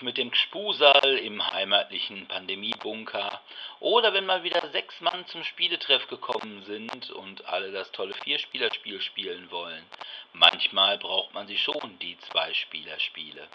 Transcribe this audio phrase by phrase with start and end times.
[0.00, 3.40] Mit dem Gspusal im heimatlichen Pandemiebunker
[3.80, 9.00] oder wenn mal wieder sechs Mann zum Spieletreff gekommen sind und alle das tolle Vierspielerspiel
[9.00, 9.84] spielen wollen.
[10.32, 13.48] Manchmal braucht man sie schon, die Zwei-Spieler-Spiele.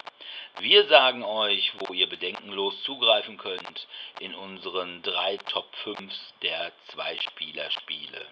[0.58, 3.86] Wir sagen euch, wo ihr bedenkenlos zugreifen könnt
[4.20, 8.26] in unseren drei Top 5s der Zwei-Spieler-Spiele.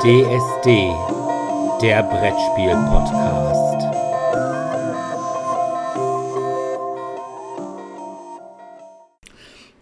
[0.00, 1.27] DSD,
[1.80, 3.82] der Brettspiel-Podcast.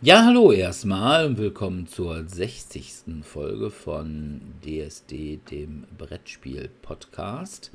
[0.02, 3.22] Ja, hallo erstmal und willkommen zur 60.
[3.22, 7.70] Folge von DSD, dem Brettspiel-Podcast.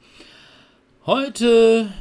[1.07, 1.91] Heute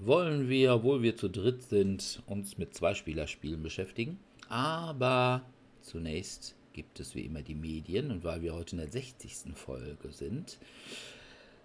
[0.00, 4.18] wollen wir, obwohl wir zu dritt sind, uns mit Zweispielerspielen beschäftigen.
[4.48, 5.42] Aber
[5.82, 9.54] zunächst gibt es wie immer die Medien und weil wir heute in der 60.
[9.54, 10.58] Folge sind,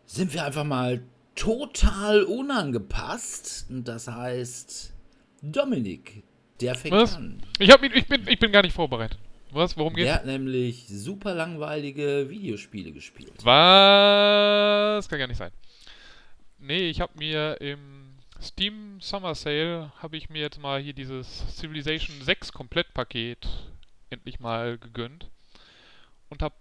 [0.05, 1.02] sind wir einfach mal
[1.36, 3.68] total unangepasst.
[3.70, 4.94] Das heißt,
[5.42, 6.23] Dominik,
[6.61, 7.16] der fängt Was?
[7.16, 7.42] an.
[7.59, 9.20] Ich, hab, ich, bin, ich bin gar nicht vorbereitet.
[9.52, 9.78] Was?
[9.78, 10.08] Worum geht's?
[10.08, 13.33] Der hat nämlich super langweilige Videospiele gespielt.
[13.44, 15.08] Was?
[15.08, 15.52] Kann gar nicht sein.
[16.58, 21.45] Nee, ich habe mir im Steam Summer Sale habe ich mir jetzt mal hier dieses
[21.56, 23.48] Civilization 6 Komplettpaket
[24.09, 25.30] endlich mal gegönnt
[26.30, 26.56] und habe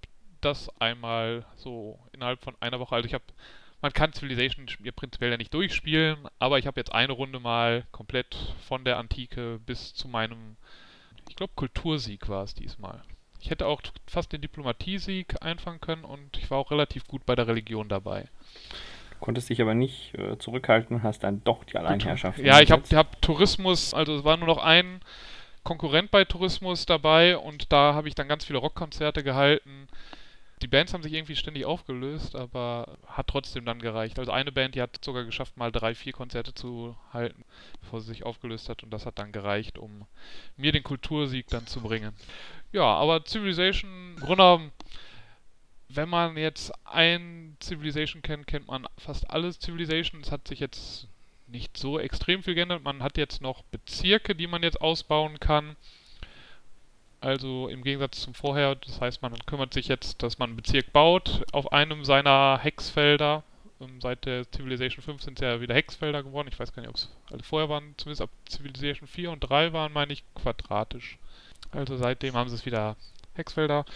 [0.44, 3.24] das einmal so innerhalb von einer Woche, also ich habe
[3.84, 7.84] man kann Civilization ja prinzipiell ja nicht durchspielen, aber ich habe jetzt eine Runde mal
[7.92, 8.34] komplett
[8.66, 10.56] von der Antike bis zu meinem,
[11.28, 13.02] ich glaube Kultursieg war es diesmal.
[13.40, 17.34] Ich hätte auch fast den Diplomatiesieg einfangen können und ich war auch relativ gut bei
[17.34, 18.28] der Religion dabei.
[19.20, 22.38] Konntest dich aber nicht äh, zurückhalten, hast dann doch die Alleinherrschaft.
[22.38, 25.00] Ja, ich habe hab Tourismus, also es war nur noch ein
[25.62, 29.88] Konkurrent bei Tourismus dabei und da habe ich dann ganz viele Rockkonzerte gehalten.
[30.62, 34.18] Die Bands haben sich irgendwie ständig aufgelöst, aber hat trotzdem dann gereicht.
[34.18, 37.44] Also eine Band, die hat sogar geschafft, mal drei, vier Konzerte zu halten,
[37.80, 40.06] bevor sie sich aufgelöst hat und das hat dann gereicht, um
[40.56, 42.14] mir den Kultursieg dann zu bringen.
[42.72, 44.70] Ja, aber Civilization, im Grunde
[45.96, 50.20] wenn man jetzt ein Civilization kennt, kennt man fast alles Civilization.
[50.22, 51.08] Es hat sich jetzt
[51.46, 52.82] nicht so extrem viel geändert.
[52.82, 55.76] Man hat jetzt noch Bezirke, die man jetzt ausbauen kann.
[57.24, 60.92] Also im Gegensatz zum vorher, das heißt, man kümmert sich jetzt, dass man einen Bezirk
[60.92, 63.42] baut auf einem seiner Hexfelder.
[63.80, 66.48] Ähm, Seit der Civilization 5 sind es ja wieder Hexfelder geworden.
[66.52, 67.94] Ich weiß gar nicht, ob es alle vorher waren.
[67.96, 71.16] Zumindest ab Civilization 4 und 3 waren, meine ich, quadratisch.
[71.72, 72.94] Also seitdem haben sie es wieder
[73.32, 73.86] Hexfelder.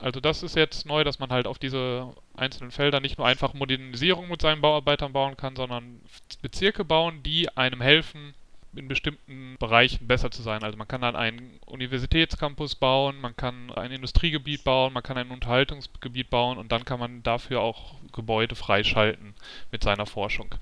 [0.00, 3.52] Also das ist jetzt neu, dass man halt auf diese einzelnen Felder nicht nur einfach
[3.52, 6.02] Modernisierung mit seinen Bauarbeitern bauen kann, sondern
[6.40, 8.34] Bezirke bauen, die einem helfen,
[8.76, 10.62] in bestimmten Bereichen besser zu sein.
[10.62, 15.30] Also man kann dann einen Universitätscampus bauen, man kann ein Industriegebiet bauen, man kann ein
[15.30, 19.34] Unterhaltungsgebiet bauen und dann kann man dafür auch Gebäude freischalten
[19.72, 20.54] mit seiner Forschung.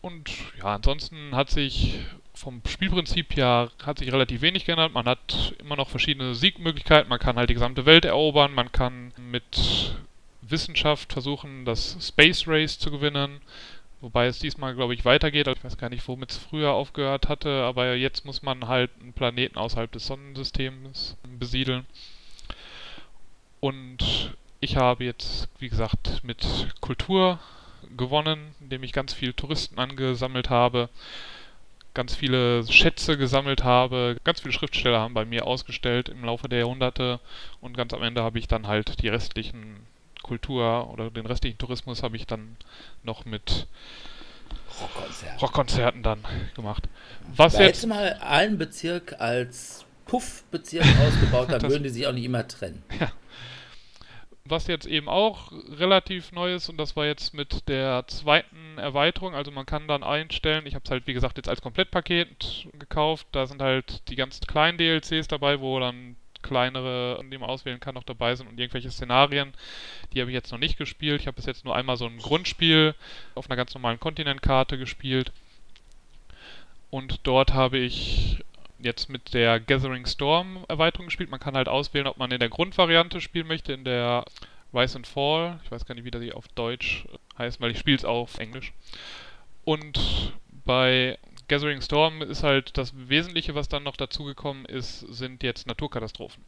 [0.00, 2.00] Und ja, ansonsten hat sich
[2.32, 4.94] vom Spielprinzip ja hat sich relativ wenig geändert.
[4.94, 7.08] Man hat immer noch verschiedene Siegmöglichkeiten.
[7.08, 8.54] Man kann halt die gesamte Welt erobern.
[8.54, 9.94] Man kann mit
[10.40, 13.40] Wissenschaft versuchen, das Space Race zu gewinnen.
[14.00, 15.46] Wobei es diesmal, glaube ich, weitergeht.
[15.46, 19.12] Ich weiß gar nicht, womit es früher aufgehört hatte, aber jetzt muss man halt einen
[19.12, 21.86] Planeten außerhalb des Sonnensystems besiedeln.
[23.60, 26.46] Und ich habe jetzt, wie gesagt, mit
[26.80, 27.38] Kultur
[27.96, 30.88] gewonnen, indem ich ganz viele Touristen angesammelt habe,
[31.92, 36.60] ganz viele Schätze gesammelt habe, ganz viele Schriftsteller haben bei mir ausgestellt im Laufe der
[36.60, 37.20] Jahrhunderte
[37.60, 39.86] und ganz am Ende habe ich dann halt die restlichen
[40.22, 42.56] Kultur oder den restlichen Tourismus habe ich dann
[43.02, 43.66] noch mit
[44.80, 45.42] Rockkonzert.
[45.42, 46.88] Rockkonzerten dann gemacht.
[47.36, 52.24] Was Da jetzt mal einen Bezirk als Puff-Bezirk ausgebaut, dann würden die sich auch nicht
[52.24, 52.82] immer trennen.
[54.44, 59.34] was jetzt eben auch relativ neu ist und das war jetzt mit der zweiten Erweiterung,
[59.34, 63.28] also man kann dann einstellen, ich habe es halt wie gesagt jetzt als Komplettpaket gekauft,
[63.32, 67.94] da sind halt die ganzen kleinen DLCs dabei, wo dann kleinere, die man auswählen kann,
[67.94, 69.52] noch dabei sind und irgendwelche Szenarien,
[70.12, 71.20] die habe ich jetzt noch nicht gespielt.
[71.20, 72.94] Ich habe bis jetzt nur einmal so ein Grundspiel
[73.34, 75.32] auf einer ganz normalen Kontinentkarte gespielt
[76.90, 78.44] und dort habe ich
[78.82, 81.30] jetzt mit der Gathering Storm Erweiterung gespielt.
[81.30, 84.24] Man kann halt auswählen, ob man in der Grundvariante spielen möchte, in der
[84.72, 85.60] Rise and Fall.
[85.64, 87.04] Ich weiß gar nicht, wie die auf Deutsch
[87.38, 88.72] heißt, weil ich spiele es auf Englisch.
[89.64, 90.32] Und
[90.64, 91.18] bei
[91.50, 96.44] Gathering Storm ist halt das Wesentliche, was dann noch dazugekommen ist, sind jetzt Naturkatastrophen.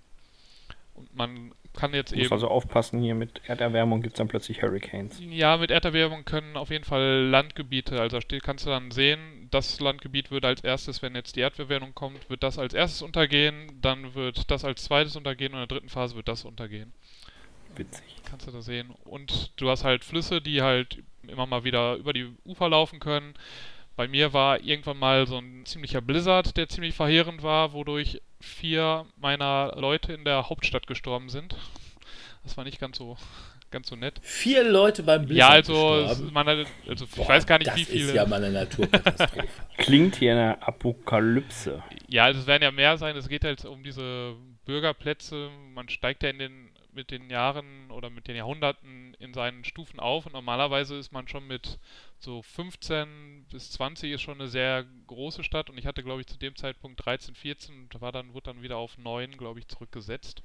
[0.95, 2.33] Und man kann jetzt Du musst eben.
[2.35, 5.21] also aufpassen, hier mit Erderwärmung gibt es dann plötzlich Hurricanes.
[5.29, 10.31] Ja, mit Erderwärmung können auf jeden Fall Landgebiete, also kannst du dann sehen, das Landgebiet
[10.31, 14.53] würde als erstes, wenn jetzt die Erdbeerwärmung kommt, wird das als erstes untergehen, dann wird
[14.53, 16.93] das als zweites untergehen und in der dritten Phase wird das untergehen.
[17.75, 18.05] Witzig.
[18.29, 18.91] Kannst du da sehen.
[19.05, 23.35] Und du hast halt Flüsse, die halt immer mal wieder über die Ufer laufen können.
[23.97, 29.07] Bei mir war irgendwann mal so ein ziemlicher Blizzard, der ziemlich verheerend war, wodurch vier
[29.17, 31.55] meiner Leute in der Hauptstadt gestorben sind.
[32.43, 33.17] Das war nicht ganz so
[33.73, 34.21] ganz so nett.
[34.23, 37.85] Vier Leute beim Blizzard Ja, also, man, also ich Boah, weiß gar nicht, das wie
[37.85, 38.05] viele.
[38.05, 39.49] ist ja mal eine Naturkatastrophe.
[39.79, 41.83] Klingt hier eine Apokalypse.
[42.07, 43.17] Ja, also es werden ja mehr sein.
[43.17, 44.35] Es geht halt um diese
[44.67, 45.49] Bürgerplätze.
[45.75, 49.99] Man steigt ja in den, mit den Jahren oder mit den Jahrhunderten in seinen Stufen
[50.01, 51.79] auf und normalerweise ist man schon mit
[52.19, 56.27] so 15 bis 20 ist schon eine sehr große Stadt und ich hatte glaube ich
[56.27, 59.69] zu dem Zeitpunkt 13, 14 und war dann, wurde dann wieder auf 9, glaube ich,
[59.69, 60.43] zurückgesetzt.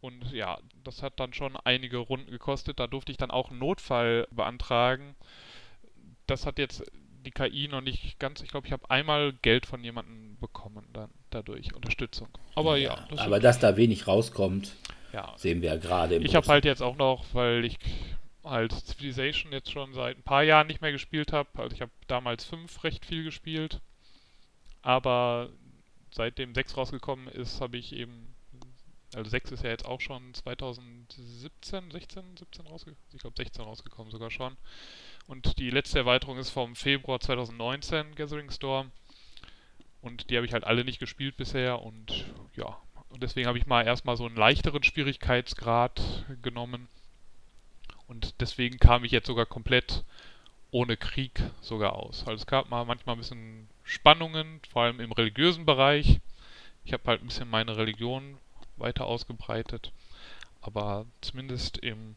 [0.00, 2.78] Und ja, das hat dann schon einige Runden gekostet.
[2.78, 5.14] Da durfte ich dann auch einen Notfall beantragen.
[6.26, 6.84] Das hat jetzt
[7.24, 8.42] die KI noch nicht ganz.
[8.42, 12.28] Ich glaube, ich habe einmal Geld von jemandem bekommen dann dadurch Unterstützung.
[12.54, 14.74] Aber ja, ja das aber dass da wenig rauskommt,
[15.14, 15.34] ja.
[15.36, 17.78] sehen wir ja gerade Ich habe halt jetzt auch noch, weil ich
[18.42, 21.48] halt Civilization jetzt schon seit ein paar Jahren nicht mehr gespielt habe.
[21.54, 23.80] Also ich habe damals 5 recht viel gespielt.
[24.82, 25.48] Aber
[26.10, 28.34] seitdem 6 rausgekommen ist, habe ich eben
[29.14, 32.98] also 6 ist ja jetzt auch schon 2017, 16, 17 rausgekommen.
[33.12, 34.56] Ich glaube 16 rausgekommen sogar schon.
[35.26, 38.90] Und die letzte Erweiterung ist vom Februar 2019, Gathering Storm.
[40.02, 42.26] Und die habe ich halt alle nicht gespielt bisher und
[42.56, 42.76] ja.
[43.14, 46.02] Und deswegen habe ich mal erstmal so einen leichteren Schwierigkeitsgrad
[46.42, 46.88] genommen.
[48.08, 50.02] Und deswegen kam ich jetzt sogar komplett
[50.72, 52.26] ohne Krieg sogar aus.
[52.26, 56.18] Also es gab mal manchmal ein bisschen Spannungen, vor allem im religiösen Bereich.
[56.84, 58.36] Ich habe halt ein bisschen meine Religion
[58.78, 59.92] weiter ausgebreitet.
[60.60, 62.16] Aber zumindest im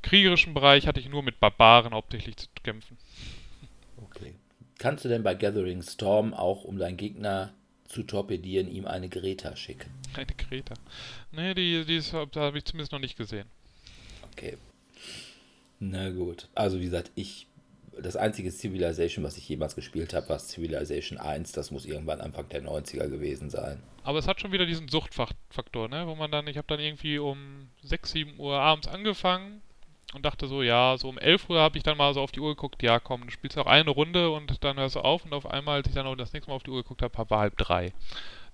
[0.00, 2.96] kriegerischen Bereich hatte ich nur mit Barbaren hauptsächlich zu kämpfen.
[3.98, 4.34] Okay.
[4.78, 7.52] Kannst du denn bei Gathering Storm auch, um deinen Gegner
[7.90, 9.90] zu torpedieren, ihm eine Greta schicken?
[10.14, 10.74] Eine Greta.
[11.32, 13.46] Nee, die, die ist, da habe ich zumindest noch nicht gesehen.
[14.32, 14.56] Okay.
[15.80, 16.48] Na gut.
[16.54, 17.46] Also wie gesagt, ich
[17.98, 21.52] das einzige Civilization, was ich jemals gespielt habe, war Civilization 1.
[21.52, 23.82] Das muss irgendwann Anfang der 90er gewesen sein.
[24.04, 26.06] Aber es hat schon wieder diesen Suchtfaktor, ne?
[26.06, 29.60] Wo man dann, ich habe dann irgendwie um 6, 7 Uhr abends angefangen
[30.14, 32.40] und dachte so, ja, so um 11 Uhr habe ich dann mal so auf die
[32.40, 35.32] Uhr geguckt, ja komm, du spielst noch eine Runde und dann hörst du auf und
[35.32, 37.38] auf einmal, als ich dann auch das nächste Mal auf die Uhr geguckt habe, war
[37.38, 37.92] halb drei.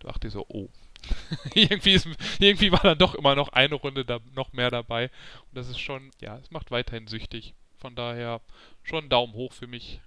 [0.00, 0.68] Da dachte ich so, oh.
[1.54, 2.08] irgendwie, ist,
[2.38, 5.04] irgendwie war dann doch immer noch eine Runde da, noch mehr dabei.
[5.48, 7.54] Und das ist schon, ja, es macht weiterhin süchtig.
[7.78, 8.40] Von daher
[8.82, 10.00] schon Daumen hoch für mich.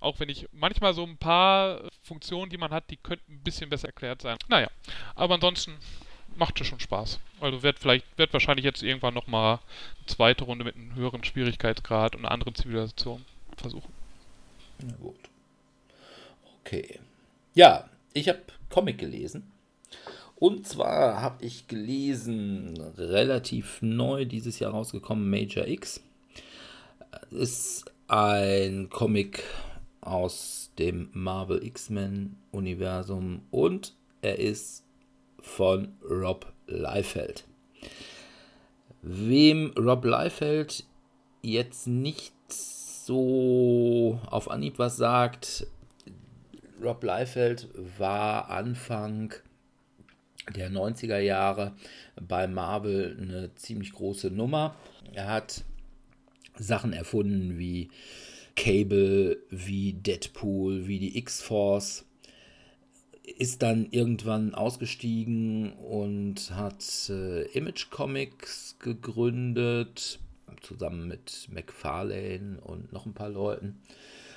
[0.00, 3.70] Auch wenn ich manchmal so ein paar Funktionen, die man hat, die könnten ein bisschen
[3.70, 4.36] besser erklärt sein.
[4.48, 4.68] Naja,
[5.14, 5.78] aber ansonsten
[6.36, 7.18] macht es schon Spaß.
[7.40, 9.54] Also wird vielleicht, wird wahrscheinlich jetzt irgendwann nochmal
[9.98, 13.24] eine zweite Runde mit einem höheren Schwierigkeitsgrad und einer anderen Zivilisation
[13.56, 13.92] versuchen.
[14.82, 15.16] Na gut.
[16.60, 16.98] Okay.
[17.54, 19.50] Ja, ich habe Comic gelesen.
[20.36, 26.02] Und zwar habe ich gelesen, relativ neu dieses Jahr rausgekommen, Major X.
[27.30, 29.44] Ist ein Comic
[30.00, 34.84] aus dem Marvel X-Men Universum und er ist
[35.42, 37.44] von Rob Liefeld.
[39.02, 40.84] Wem Rob Liefeld
[41.42, 45.66] jetzt nicht so auf Anhieb was sagt,
[46.82, 47.68] Rob Liefeld
[47.98, 49.34] war Anfang
[50.56, 51.72] der 90er Jahre
[52.20, 54.74] bei Marvel eine ziemlich große Nummer.
[55.12, 55.64] Er hat
[56.58, 57.90] Sachen erfunden wie
[58.56, 62.04] Cable, wie Deadpool, wie die X-Force.
[63.24, 70.18] Ist dann irgendwann ausgestiegen und hat äh, Image Comics gegründet,
[70.60, 73.80] zusammen mit McFarlane und noch ein paar Leuten.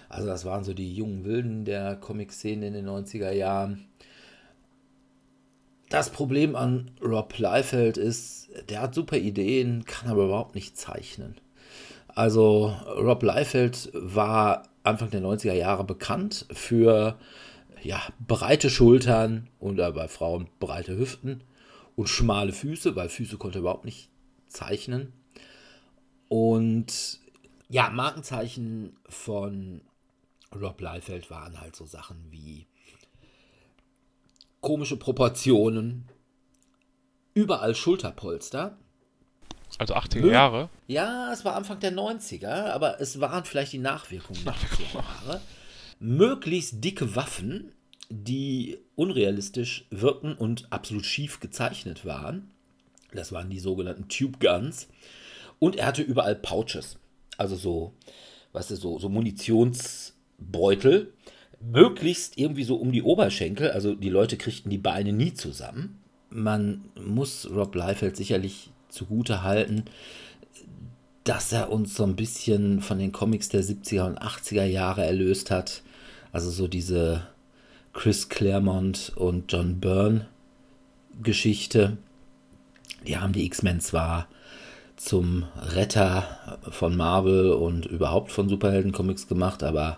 [0.10, 3.86] Also das waren so die jungen Wilden der Comic-Szene in den 90er Jahren.
[5.90, 11.36] Das Problem an Rob Liefeld ist, der hat super Ideen, kann aber überhaupt nicht zeichnen.
[12.08, 17.18] Also Rob Liefeld war Anfang der 90er Jahre bekannt für
[17.86, 21.44] ja, breite Schultern und äh, bei Frauen breite Hüften
[21.96, 24.10] und schmale Füße, weil Füße konnte er überhaupt nicht
[24.48, 25.14] zeichnen.
[26.28, 27.20] Und
[27.70, 29.82] ja, Markenzeichen von
[30.60, 32.66] Rob Liefeld waren halt so Sachen wie
[34.62, 36.10] komische Proportionen,
[37.36, 38.80] überall Schulterpolster.
[39.78, 40.32] Also 80er Nö.
[40.32, 40.70] Jahre.
[40.88, 45.42] Ja, es war Anfang der 90er, aber es waren vielleicht die Nachwirkungen der 80er Jahre.
[46.00, 47.75] Möglichst dicke Waffen,
[48.10, 52.52] die unrealistisch wirkten und absolut schief gezeichnet waren.
[53.14, 54.88] Das waren die sogenannten Tube Guns.
[55.60, 56.98] Und er hatte überall Pouches.
[57.38, 57.94] Also so,
[58.54, 61.14] weißt du, so, so Munitionsbeutel.
[61.62, 63.72] Möglichst irgendwie so um die Oberschenkel.
[63.72, 66.00] Also die Leute kriegten die Beine nie zusammen.
[66.30, 69.86] Man muss Rob Liefeld sicherlich zugute halten,
[71.24, 75.50] dass er uns so ein bisschen von den Comics der 70er und 80er Jahre erlöst
[75.50, 75.82] hat.
[76.32, 77.28] Also so diese
[77.96, 80.28] Chris Claremont und John Byrne
[81.24, 81.98] Geschichte.
[83.08, 84.28] Die haben die X-Men zwar
[84.98, 89.98] zum Retter von Marvel und überhaupt von Superhelden-Comics gemacht, aber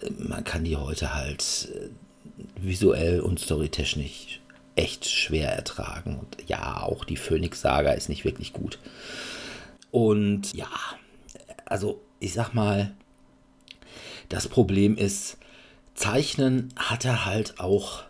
[0.00, 1.88] äh, man kann die heute halt äh,
[2.60, 4.40] visuell und storytechnisch
[4.74, 6.18] echt schwer ertragen.
[6.18, 8.78] Und ja, auch die Phoenix-Saga ist nicht wirklich gut.
[9.92, 10.70] Und ja,
[11.64, 12.92] also ich sag mal,
[14.28, 15.36] das Problem ist,
[16.00, 18.04] Zeichnen hat er halt auch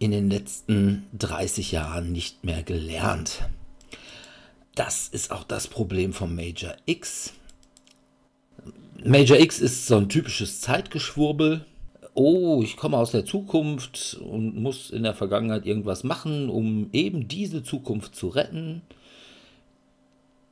[0.00, 3.48] in den letzten 30 Jahren nicht mehr gelernt.
[4.74, 7.32] Das ist auch das Problem von Major X.
[9.04, 11.64] Major X ist so ein typisches Zeitgeschwurbel.
[12.14, 17.28] Oh, ich komme aus der Zukunft und muss in der Vergangenheit irgendwas machen, um eben
[17.28, 18.82] diese Zukunft zu retten.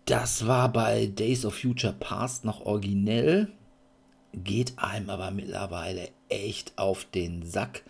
[0.05, 3.49] Das war bei Days of Future Past noch originell,
[4.33, 7.83] geht einem aber mittlerweile echt auf den Sack,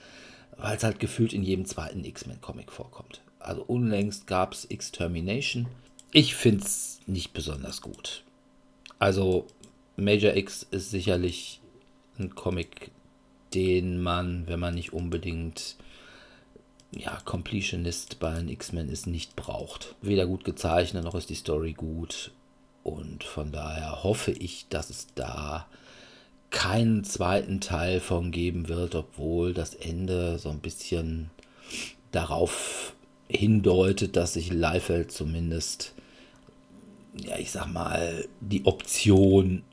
[0.57, 3.21] weil es halt gefühlt in jedem zweiten X-Men-Comic vorkommt.
[3.39, 5.67] Also unlängst gab es X-Termination.
[6.13, 8.23] Ich finde es nicht besonders gut.
[8.99, 9.47] Also
[9.97, 11.61] Major X ist sicherlich
[12.19, 12.91] ein Comic,
[13.53, 15.77] den man, wenn man nicht unbedingt
[16.93, 19.95] ja, Completionist bei den X-Men ist, nicht braucht.
[20.01, 22.31] Weder gut gezeichnet, noch ist die Story gut.
[22.83, 25.67] Und von daher hoffe ich, dass es da
[26.55, 31.31] keinen zweiten Teil von geben wird, obwohl das Ende so ein bisschen
[32.13, 32.95] darauf
[33.29, 35.95] hindeutet, dass sich Leifeld zumindest,
[37.21, 39.65] ja, ich sag mal, die Option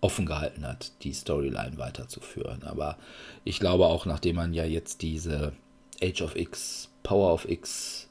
[0.00, 2.62] offen gehalten hat, die Storyline weiterzuführen.
[2.62, 2.96] Aber
[3.42, 5.52] ich glaube auch, nachdem man ja jetzt diese
[6.00, 8.08] Age of X, Power of X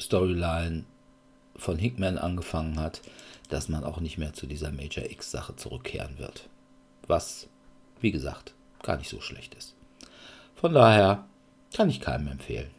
[0.00, 0.84] Storyline
[1.54, 3.02] von Hickman angefangen hat,
[3.50, 6.48] dass man auch nicht mehr zu dieser Major X Sache zurückkehren wird
[7.12, 7.48] was,
[8.00, 9.74] wie gesagt, gar nicht so schlecht ist.
[10.56, 11.24] Von daher
[11.76, 12.70] kann ich keinem empfehlen.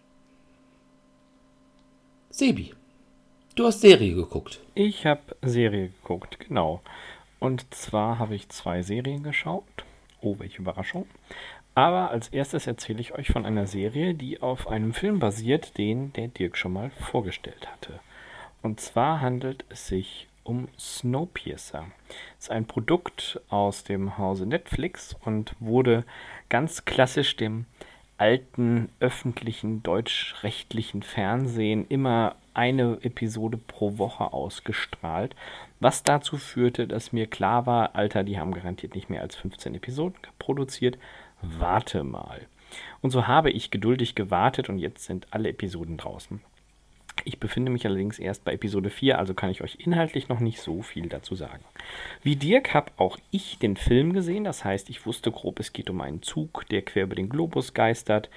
[2.32, 2.74] Sebi,
[3.56, 4.60] du hast Serie geguckt.
[4.74, 6.82] Ich habe Serie geguckt, genau.
[7.40, 9.86] Und zwar habe ich zwei Serien geschaut.
[10.20, 11.06] Oh, welche Überraschung.
[11.76, 16.12] Aber als erstes erzähle ich euch von einer Serie, die auf einem Film basiert, den
[16.14, 18.00] der Dirk schon mal vorgestellt hatte.
[18.64, 21.86] Und zwar handelt es sich um Snowpiercer.
[22.38, 26.04] Es ist ein Produkt aus dem Hause Netflix und wurde
[26.50, 27.66] ganz klassisch dem
[28.18, 35.36] alten öffentlichen deutsch-rechtlichen Fernsehen immer eine Episode pro Woche ausgestrahlt,
[35.80, 39.76] was dazu führte, dass mir klar war, Alter, die haben garantiert nicht mehr als 15
[39.76, 40.98] Episoden produziert,
[41.42, 42.42] warte mal.
[43.02, 46.42] Und so habe ich geduldig gewartet und jetzt sind alle Episoden draußen.
[47.26, 50.60] Ich befinde mich allerdings erst bei Episode 4, also kann ich euch inhaltlich noch nicht
[50.60, 51.64] so viel dazu sagen.
[52.22, 55.90] Wie Dirk habe auch ich den Film gesehen, das heißt, ich wusste grob, es geht
[55.90, 58.30] um einen Zug, der quer über den Globus geistert.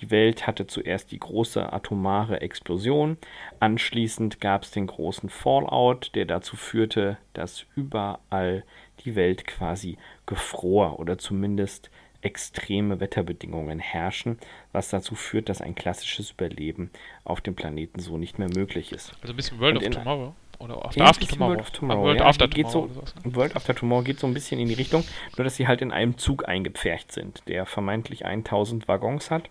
[0.00, 3.16] Die Welt hatte zuerst die große atomare Explosion,
[3.60, 8.64] anschließend gab es den großen Fallout, der dazu führte, dass überall
[9.04, 11.90] die Welt quasi gefror oder zumindest
[12.24, 14.38] extreme Wetterbedingungen herrschen,
[14.72, 16.90] was dazu führt, dass ein klassisches Überleben
[17.24, 19.12] auf dem Planeten so nicht mehr möglich ist.
[19.20, 20.34] Also ein bisschen World of Tomorrow.
[20.58, 21.50] Oder After, After Tomorrow.
[21.50, 22.70] World, of Tomorrow, World ja, After Tomorrow.
[22.70, 23.36] So, ne?
[23.36, 25.04] World After Tomorrow geht so ein bisschen in die Richtung,
[25.36, 29.50] nur dass sie halt in einem Zug eingepfercht sind, der vermeintlich 1000 Waggons hat.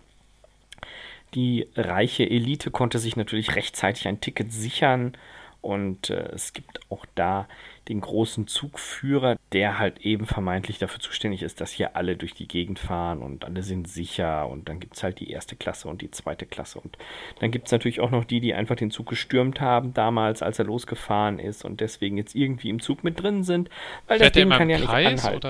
[1.34, 5.16] Die reiche Elite konnte sich natürlich rechtzeitig ein Ticket sichern
[5.60, 7.48] und äh, es gibt auch da
[7.88, 12.48] den großen Zugführer, der halt eben vermeintlich dafür zuständig ist, dass hier alle durch die
[12.48, 14.48] Gegend fahren und alle sind sicher.
[14.48, 16.80] Und dann gibt es halt die erste Klasse und die zweite Klasse.
[16.80, 16.96] Und
[17.40, 20.58] dann gibt es natürlich auch noch die, die einfach den Zug gestürmt haben damals, als
[20.58, 23.68] er losgefahren ist und deswegen jetzt irgendwie im Zug mit drin sind,
[24.06, 25.46] weil fährt das Ding kann ja nicht Kreis, anhalten.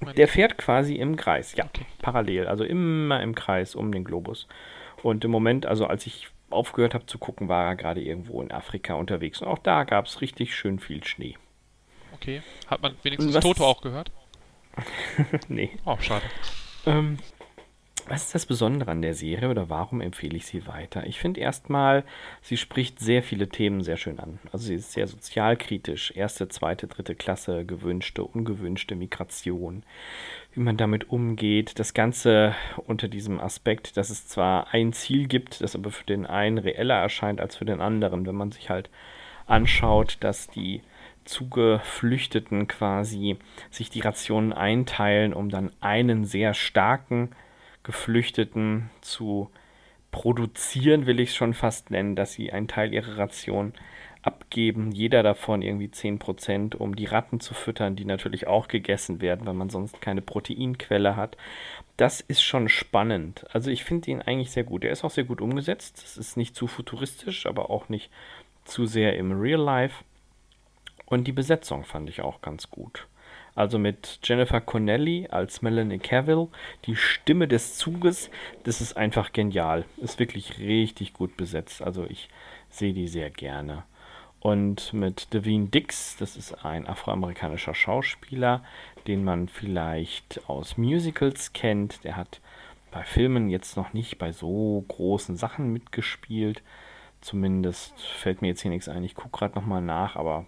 [0.00, 0.14] Oder?
[0.14, 1.84] Der fährt quasi im Kreis, ja, okay.
[2.00, 4.46] parallel, also immer im Kreis um den Globus.
[5.02, 8.52] Und im Moment, also als ich aufgehört habe zu gucken, war er gerade irgendwo in
[8.52, 9.42] Afrika unterwegs.
[9.42, 11.36] Und auch da gab es richtig schön viel Schnee.
[12.14, 12.42] Okay.
[12.66, 13.42] Hat man wenigstens Was?
[13.42, 14.10] Toto auch gehört?
[15.48, 15.70] nee.
[15.84, 16.24] Oh, schade.
[16.86, 17.18] Ähm,
[18.08, 21.06] was ist das Besondere an der Serie oder warum empfehle ich sie weiter?
[21.06, 22.04] Ich finde erstmal,
[22.40, 24.38] sie spricht sehr viele Themen sehr schön an.
[24.50, 26.12] Also sie ist sehr sozialkritisch.
[26.16, 29.82] Erste, zweite, dritte Klasse, gewünschte, ungewünschte Migration.
[30.54, 31.78] Wie man damit umgeht.
[31.78, 32.54] Das Ganze
[32.86, 36.96] unter diesem Aspekt, dass es zwar ein Ziel gibt, das aber für den einen reeller
[36.96, 38.24] erscheint als für den anderen.
[38.24, 38.88] Wenn man sich halt
[39.46, 40.80] anschaut, dass die
[41.28, 43.36] Zugeflüchteten quasi
[43.70, 47.30] sich die Rationen einteilen, um dann einen sehr starken
[47.82, 49.50] Geflüchteten zu
[50.10, 53.74] produzieren, will ich es schon fast nennen, dass sie einen Teil ihrer Ration
[54.22, 59.46] abgeben, jeder davon irgendwie 10%, um die Ratten zu füttern, die natürlich auch gegessen werden,
[59.46, 61.36] weil man sonst keine Proteinquelle hat.
[61.96, 63.44] Das ist schon spannend.
[63.52, 64.84] Also ich finde ihn eigentlich sehr gut.
[64.84, 66.02] Er ist auch sehr gut umgesetzt.
[66.04, 68.10] Es ist nicht zu futuristisch, aber auch nicht
[68.64, 70.04] zu sehr im Real Life.
[71.08, 73.06] Und die Besetzung fand ich auch ganz gut.
[73.54, 76.48] Also mit Jennifer Connelly als Melanie Cavill,
[76.84, 78.30] die Stimme des Zuges,
[78.64, 79.84] das ist einfach genial.
[79.96, 81.82] Ist wirklich richtig gut besetzt.
[81.82, 82.28] Also ich
[82.68, 83.84] sehe die sehr gerne.
[84.40, 88.62] Und mit Devine Dix, das ist ein afroamerikanischer Schauspieler,
[89.06, 92.04] den man vielleicht aus Musicals kennt.
[92.04, 92.40] Der hat
[92.90, 96.62] bei Filmen jetzt noch nicht bei so großen Sachen mitgespielt.
[97.22, 99.02] Zumindest fällt mir jetzt hier nichts ein.
[99.02, 100.46] Ich gucke gerade nochmal nach, aber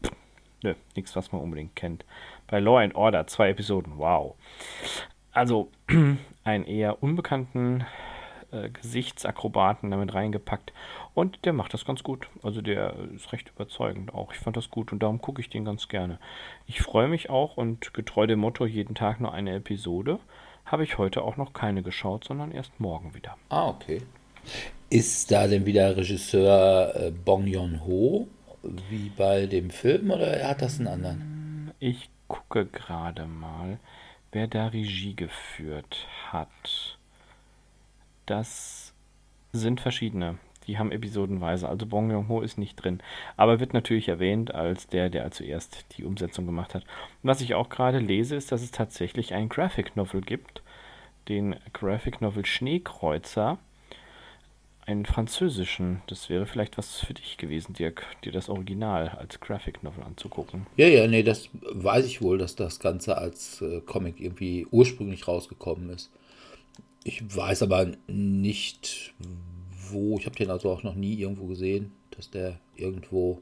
[0.62, 2.04] nö, nichts, was man unbedingt kennt.
[2.46, 4.34] Bei Law and Order, zwei Episoden, wow.
[5.32, 5.70] Also
[6.44, 7.84] einen eher unbekannten
[8.52, 10.72] äh, Gesichtsakrobaten damit reingepackt.
[11.14, 12.28] Und der macht das ganz gut.
[12.42, 14.32] Also der ist recht überzeugend auch.
[14.32, 16.18] Ich fand das gut und darum gucke ich den ganz gerne.
[16.66, 20.18] Ich freue mich auch und getreu dem Motto, jeden Tag nur eine Episode,
[20.64, 23.36] habe ich heute auch noch keine geschaut, sondern erst morgen wieder.
[23.48, 24.02] Ah, okay.
[24.88, 28.26] Ist da denn wieder Regisseur äh, Bong Joon-ho
[28.62, 31.72] wie bei dem Film oder hat das einen anderen?
[31.78, 33.78] Ich gucke gerade mal,
[34.32, 36.98] wer da Regie geführt hat.
[38.26, 38.92] Das
[39.52, 40.38] sind verschiedene.
[40.66, 41.68] Die haben episodenweise.
[41.68, 43.02] Also Bong Joon-ho ist nicht drin.
[43.36, 46.84] Aber wird natürlich erwähnt als der, der zuerst die Umsetzung gemacht hat.
[47.22, 50.62] Was ich auch gerade lese, ist, dass es tatsächlich einen Graphic Novel gibt.
[51.28, 53.58] Den Graphic Novel Schneekreuzer.
[54.86, 56.02] Einen französischen.
[56.08, 60.66] Das wäre vielleicht was für dich gewesen, Dirk, dir das Original als Graphic Novel anzugucken.
[60.76, 65.28] Ja, ja, nee, das weiß ich wohl, dass das Ganze als äh, Comic irgendwie ursprünglich
[65.28, 66.10] rausgekommen ist.
[67.04, 69.14] Ich weiß aber nicht,
[69.90, 70.18] wo.
[70.18, 73.40] Ich habe den also auch noch nie irgendwo gesehen, dass der irgendwo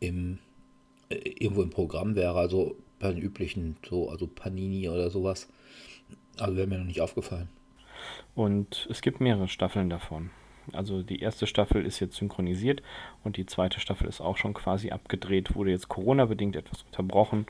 [0.00, 0.38] im,
[1.08, 2.38] äh, irgendwo im Programm wäre.
[2.38, 5.48] Also bei den üblichen, so, also Panini oder sowas.
[6.38, 7.48] Also wäre mir noch nicht aufgefallen.
[8.34, 10.30] Und es gibt mehrere Staffeln davon.
[10.72, 12.82] Also die erste Staffel ist jetzt synchronisiert
[13.24, 17.46] und die zweite Staffel ist auch schon quasi abgedreht, wurde jetzt Corona-bedingt etwas unterbrochen,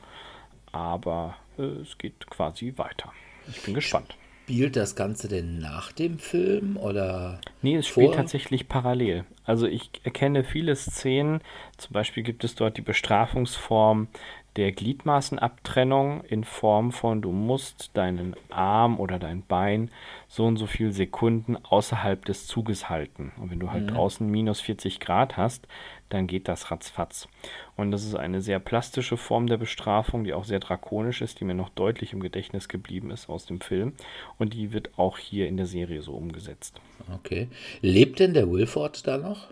[0.71, 3.11] aber äh, es geht quasi weiter.
[3.47, 4.15] Ich bin gespannt.
[4.43, 7.39] Spielt das Ganze denn nach dem Film oder?
[7.61, 9.23] Nee, es spielt tatsächlich parallel.
[9.45, 11.39] Also ich erkenne viele Szenen.
[11.77, 14.09] Zum Beispiel gibt es dort die Bestrafungsform
[14.55, 19.89] der Gliedmaßenabtrennung in Form von, du musst deinen Arm oder dein Bein
[20.27, 23.31] so und so viele Sekunden außerhalb des Zuges halten.
[23.37, 23.95] Und wenn du halt mhm.
[23.95, 25.67] draußen minus 40 Grad hast,
[26.09, 27.27] dann geht das ratzfatz.
[27.75, 31.45] Und das ist eine sehr plastische Form der Bestrafung, die auch sehr drakonisch ist, die
[31.45, 33.93] mir noch deutlich im Gedächtnis geblieben ist aus dem Film.
[34.37, 36.79] Und die wird auch hier in der Serie so umgesetzt.
[37.15, 37.47] Okay.
[37.81, 39.47] Lebt denn der Wilford da noch?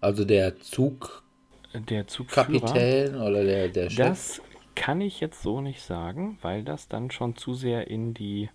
[0.00, 1.21] Also der Zug
[1.74, 2.60] der Zugführer.
[2.60, 3.96] Kapitän oder der, der Chef?
[3.96, 4.42] Das
[4.74, 8.48] kann ich jetzt so nicht sagen, weil das dann schon zu sehr in die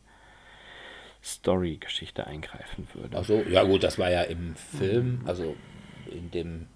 [1.23, 3.17] Story-Geschichte eingreifen würde.
[3.17, 5.56] Achso, ja gut, das war ja im Film, also
[6.10, 6.67] in dem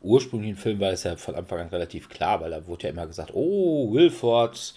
[0.00, 3.06] ursprünglichen Film war es ja von Anfang an relativ klar, weil da wurde ja immer
[3.06, 4.74] gesagt, oh, Wilford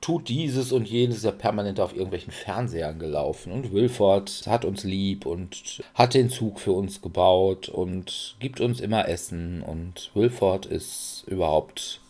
[0.00, 3.52] tut dieses und jenes, ja permanent auf irgendwelchen Fernsehern gelaufen.
[3.52, 8.80] Und Wilford hat uns lieb und hat den Zug für uns gebaut und gibt uns
[8.80, 9.62] immer Essen.
[9.62, 12.00] Und Wilford ist überhaupt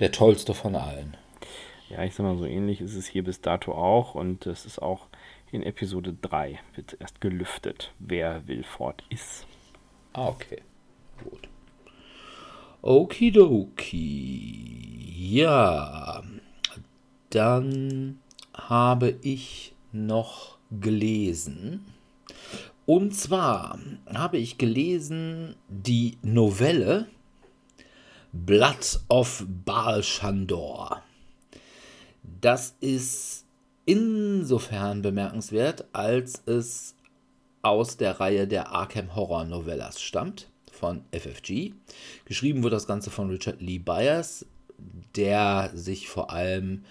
[0.00, 1.16] der tollste von allen.
[1.88, 4.14] Ja, ich sag mal, so ähnlich ist es hier bis dato auch.
[4.14, 5.06] Und es ist auch
[5.52, 9.46] in Episode 3 wird erst gelüftet, wer Wilford ist.
[10.12, 10.62] Ah, okay.
[11.22, 11.48] Gut.
[12.80, 13.92] Okidoki.
[15.14, 16.22] Ja,
[17.34, 18.18] dann
[18.54, 21.84] habe ich noch gelesen.
[22.84, 23.78] Und zwar
[24.12, 27.06] habe ich gelesen die Novelle
[28.32, 31.02] Blood of Baal Shandor.
[32.40, 33.46] Das ist
[33.86, 36.94] insofern bemerkenswert, als es
[37.62, 41.72] aus der Reihe der Arkham Horror Novellas stammt von FFG.
[42.24, 44.46] Geschrieben wird das Ganze von Richard Lee Byers,
[45.14, 46.84] der sich vor allem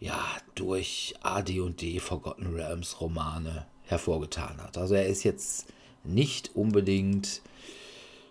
[0.00, 0.20] ja,
[0.54, 4.78] durch AD&D Forgotten Realms Romane hervorgetan hat.
[4.78, 5.66] Also er ist jetzt
[6.02, 7.42] nicht unbedingt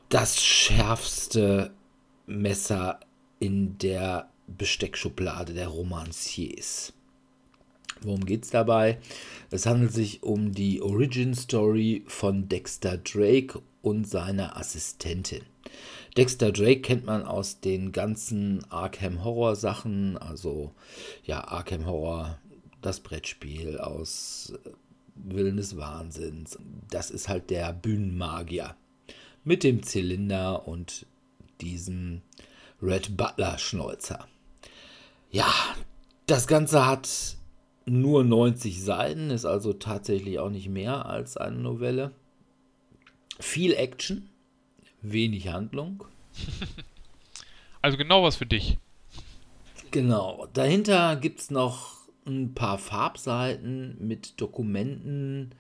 [0.10, 1.72] das schärfste
[2.26, 3.00] Messer
[3.40, 6.94] in der Besteckschublade der Romanciers.
[8.02, 8.98] Worum geht es dabei?
[9.52, 15.44] Es handelt sich um die Origin Story von Dexter Drake und seiner Assistentin.
[16.20, 20.74] Dexter Drake kennt man aus den ganzen Arkham Horror Sachen, also
[21.24, 22.38] ja, Arkham Horror,
[22.82, 24.52] das Brettspiel, aus
[25.16, 26.60] Willen des Wahnsinns.
[26.90, 28.76] Das ist halt der Bühnenmagier
[29.46, 31.06] mit dem Zylinder und
[31.62, 32.22] diesem
[32.82, 34.28] Red Butler Schnäuzer.
[35.32, 35.50] Ja,
[36.26, 37.38] das Ganze hat
[37.86, 42.12] nur 90 Seiten, ist also tatsächlich auch nicht mehr als eine Novelle.
[43.40, 44.29] Viel Action,
[45.02, 46.04] wenig Handlung.
[47.82, 48.78] Also genau was für dich.
[49.92, 50.48] Genau.
[50.54, 55.56] Dahinter gibt es noch ein paar Farbseiten mit Dokumenten,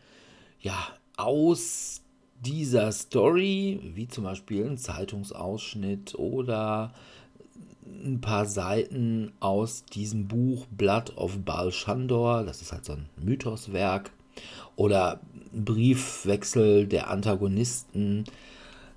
[0.59, 0.75] ja,
[1.15, 2.01] aus
[2.41, 6.93] dieser Story, wie zum Beispiel ein Zeitungsausschnitt oder
[7.85, 13.09] ein paar Seiten aus diesem Buch Blood of Baal Shandor, das ist halt so ein
[13.17, 14.11] Mythoswerk,
[14.75, 15.19] oder
[15.53, 18.25] ein Briefwechsel der Antagonisten.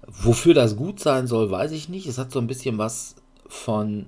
[0.06, 2.06] Wofür das gut sein soll, weiß ich nicht.
[2.06, 4.06] Es hat so ein bisschen was von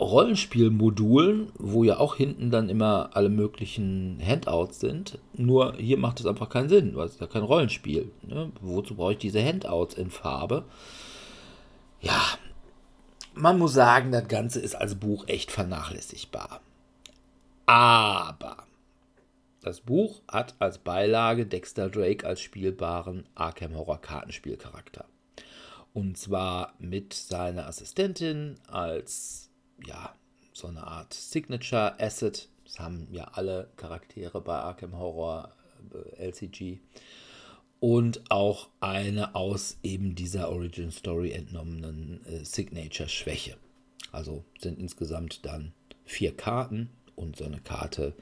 [0.00, 5.18] Rollenspielmodulen, wo ja auch hinten dann immer alle möglichen Handouts sind.
[5.34, 8.10] Nur hier macht es einfach keinen Sinn, weil es ist ja kein Rollenspiel.
[8.22, 8.50] Ne?
[8.60, 10.64] Wozu brauche ich diese Handouts in Farbe?
[12.00, 12.22] Ja,
[13.34, 16.60] man muss sagen, das Ganze ist als Buch echt vernachlässigbar.
[17.66, 18.64] Aber
[19.62, 25.06] das Buch hat als Beilage Dexter Drake als spielbaren Arkham Horror Kartenspielcharakter.
[25.94, 29.48] Und zwar mit seiner Assistentin als
[29.86, 30.14] ja,
[30.52, 32.48] so eine Art Signature Asset.
[32.64, 35.52] Das haben ja alle Charaktere bei Arkham Horror
[36.18, 36.80] äh, LCG.
[37.78, 43.56] Und auch eine aus eben dieser Origin Story entnommenen äh, Signature Schwäche.
[44.10, 48.14] Also sind insgesamt dann vier Karten und so eine Karte,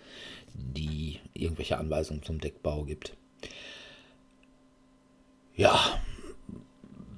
[0.52, 3.16] die irgendwelche Anweisungen zum Deckbau gibt.
[5.54, 6.01] Ja,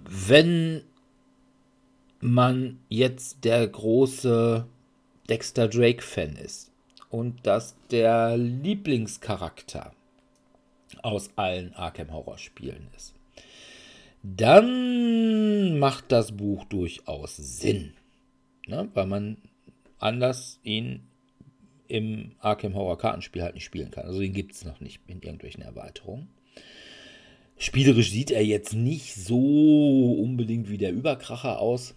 [0.08, 0.82] wenn
[2.20, 4.66] man jetzt der große
[5.28, 6.70] Dexter Drake-Fan ist
[7.10, 9.92] und das der Lieblingscharakter
[11.02, 13.14] aus allen Arkham Horror-Spielen ist,
[14.22, 17.94] dann macht das Buch durchaus Sinn,
[18.66, 18.88] ne?
[18.94, 19.36] weil man
[19.98, 21.06] anders ihn
[21.88, 24.06] im Arkham Horror Kartenspiel halt nicht spielen kann.
[24.06, 26.28] Also den gibt es noch nicht in irgendwelchen Erweiterungen.
[27.56, 31.94] Spielerisch sieht er jetzt nicht so unbedingt wie der Überkracher aus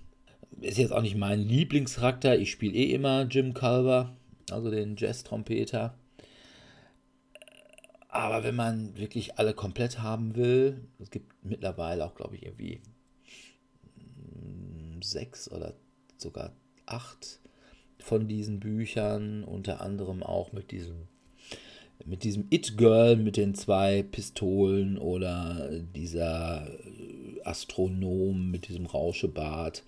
[0.62, 2.38] ist jetzt auch nicht mein Lieblingscharakter.
[2.38, 4.15] Ich spiele eh immer Jim Culver,
[4.50, 5.98] also den Jazz-Trompeter.
[8.10, 12.82] Aber wenn man wirklich alle komplett haben will, es gibt mittlerweile auch, glaube ich, irgendwie
[15.02, 15.76] sechs oder
[16.17, 17.39] sogar acht
[18.00, 21.08] von diesen Büchern, unter anderem auch mit diesem
[22.05, 26.67] mit diesem It-Girl mit den zwei Pistolen oder dieser
[27.43, 29.83] Astronom mit diesem Rauschebart.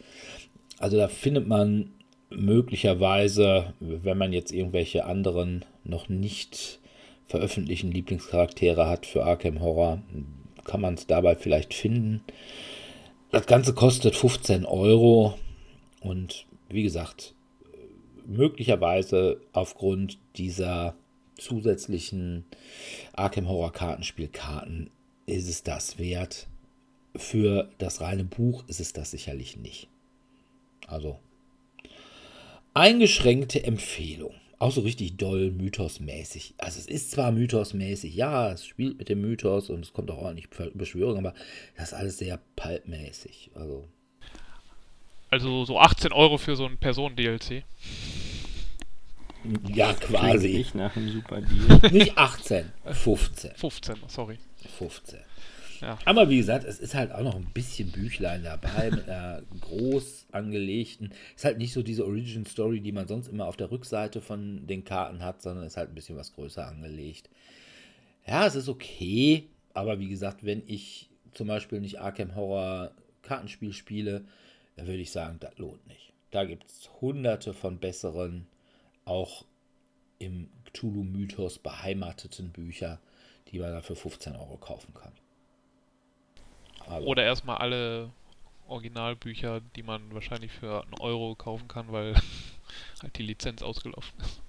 [0.80, 1.91] Also da findet man
[2.30, 6.80] möglicherweise, wenn man jetzt irgendwelche anderen noch nicht
[7.28, 10.02] veröffentlichten Lieblingscharaktere hat für Arkham Horror,
[10.63, 12.22] kann man es dabei vielleicht finden.
[13.32, 15.38] Das Ganze kostet 15 Euro
[16.02, 17.34] und wie gesagt,
[18.26, 20.95] möglicherweise aufgrund dieser
[21.39, 22.45] zusätzlichen
[23.13, 24.89] Arkham Horror Kartenspielkarten
[25.25, 26.47] ist es das wert.
[27.15, 29.88] Für das reine Buch ist es das sicherlich nicht.
[30.88, 31.19] Also
[32.73, 34.34] eingeschränkte Empfehlung.
[34.60, 36.56] Auch so richtig doll mythosmäßig.
[36.58, 40.17] Also es ist zwar mythosmäßig, ja, es spielt mit dem Mythos und es kommt auch
[40.17, 41.34] ordentlich Beschwörung, aber
[41.78, 43.52] das ist alles sehr pulpmäßig.
[43.56, 43.86] Also.
[45.30, 47.63] Also so 18 Euro für so ein Personen-DLC.
[49.73, 50.47] Ja, quasi.
[50.47, 51.91] Ich nach einem super Deal.
[51.91, 53.52] Nicht 18, 15.
[53.56, 54.38] 15, sorry.
[54.78, 55.19] 15.
[55.82, 55.97] Ja.
[56.06, 60.28] Aber wie gesagt, es ist halt auch noch ein bisschen Büchlein dabei mit einer groß
[60.32, 61.13] angelegten.
[61.36, 64.67] Ist halt nicht so diese Origin Story, die man sonst immer auf der Rückseite von
[64.67, 67.30] den Karten hat, sondern ist halt ein bisschen was größer angelegt.
[68.28, 73.73] Ja, es ist okay, aber wie gesagt, wenn ich zum Beispiel nicht Arkham Horror Kartenspiel
[73.73, 74.25] spiele,
[74.75, 76.13] dann würde ich sagen, das lohnt nicht.
[76.32, 78.47] Da gibt es hunderte von besseren,
[79.10, 79.45] auch
[80.19, 83.00] im Cthulhu-Mythos beheimateten Bücher,
[83.48, 85.12] die man da für 15 Euro kaufen kann.
[86.86, 88.12] Aber Oder erstmal alle
[88.67, 92.13] Originalbücher, die man wahrscheinlich für einen Euro kaufen kann, weil
[93.02, 94.41] halt die Lizenz ausgelaufen ist.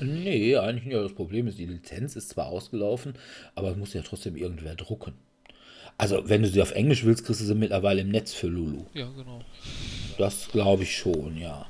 [0.00, 0.96] Nee, eigentlich nicht.
[0.96, 3.14] Das Problem ist, die Lizenz ist zwar ausgelaufen,
[3.54, 5.14] aber es muss ja trotzdem irgendwer drucken.
[5.96, 8.84] Also, wenn du sie auf Englisch willst, kriegst du sie mittlerweile im Netz für Lulu.
[8.94, 9.40] Ja, genau.
[10.18, 11.66] Das glaube ich schon, ja.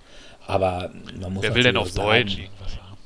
[0.46, 2.98] Aber man muss Wer will denn auf sagen, Deutsch irgendwas haben?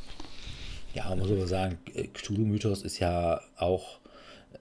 [0.94, 1.78] Ja, man muss aber sagen,
[2.14, 3.98] Cthulhu-Mythos ist ja auch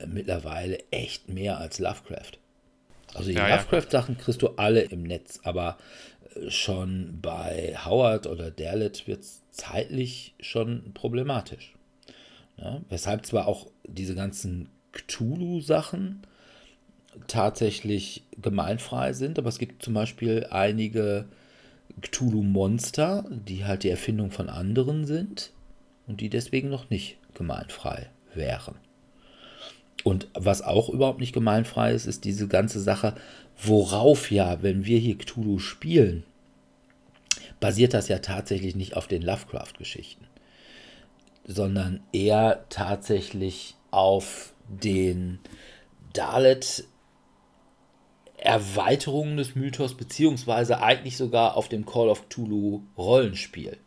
[0.06, 2.38] mittlerweile echt mehr als Lovecraft.
[3.14, 5.78] Also die ja, Lovecraft-Sachen kriegst du alle im Netz, aber
[6.36, 11.74] äh, schon bei Howard oder Derlet wird es zeitlich schon problematisch.
[12.58, 16.24] Ja, weshalb zwar auch diese ganzen Cthulhu-Sachen
[17.28, 21.26] tatsächlich gemeinfrei sind, aber es gibt zum Beispiel einige
[22.02, 25.52] Cthulhu-Monster, die halt die Erfindung von anderen sind
[26.08, 28.76] und die deswegen noch nicht gemeinfrei wären.
[30.04, 33.16] Und was auch überhaupt nicht gemeinfrei ist, ist diese ganze Sache,
[33.62, 36.24] worauf ja, wenn wir hier Cthulhu spielen,
[37.60, 40.26] basiert das ja tatsächlich nicht auf den Lovecraft-Geschichten,
[41.46, 45.40] sondern eher tatsächlich auf den
[46.14, 46.84] Dalet
[48.38, 53.78] Erweiterungen des Mythos, beziehungsweise eigentlich sogar auf dem Call of Cthulhu Rollenspiel,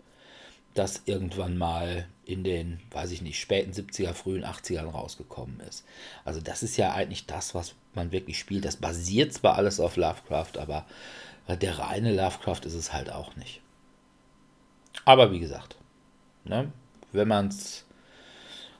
[0.74, 5.84] das irgendwann mal in den, weiß ich nicht, späten 70er, frühen 80ern rausgekommen ist.
[6.24, 8.64] Also das ist ja eigentlich das, was man wirklich spielt.
[8.64, 10.86] Das basiert zwar alles auf Lovecraft, aber
[11.48, 13.60] der reine Lovecraft ist es halt auch nicht.
[15.04, 15.76] Aber wie gesagt,
[16.44, 16.72] ne,
[17.12, 17.84] wenn man es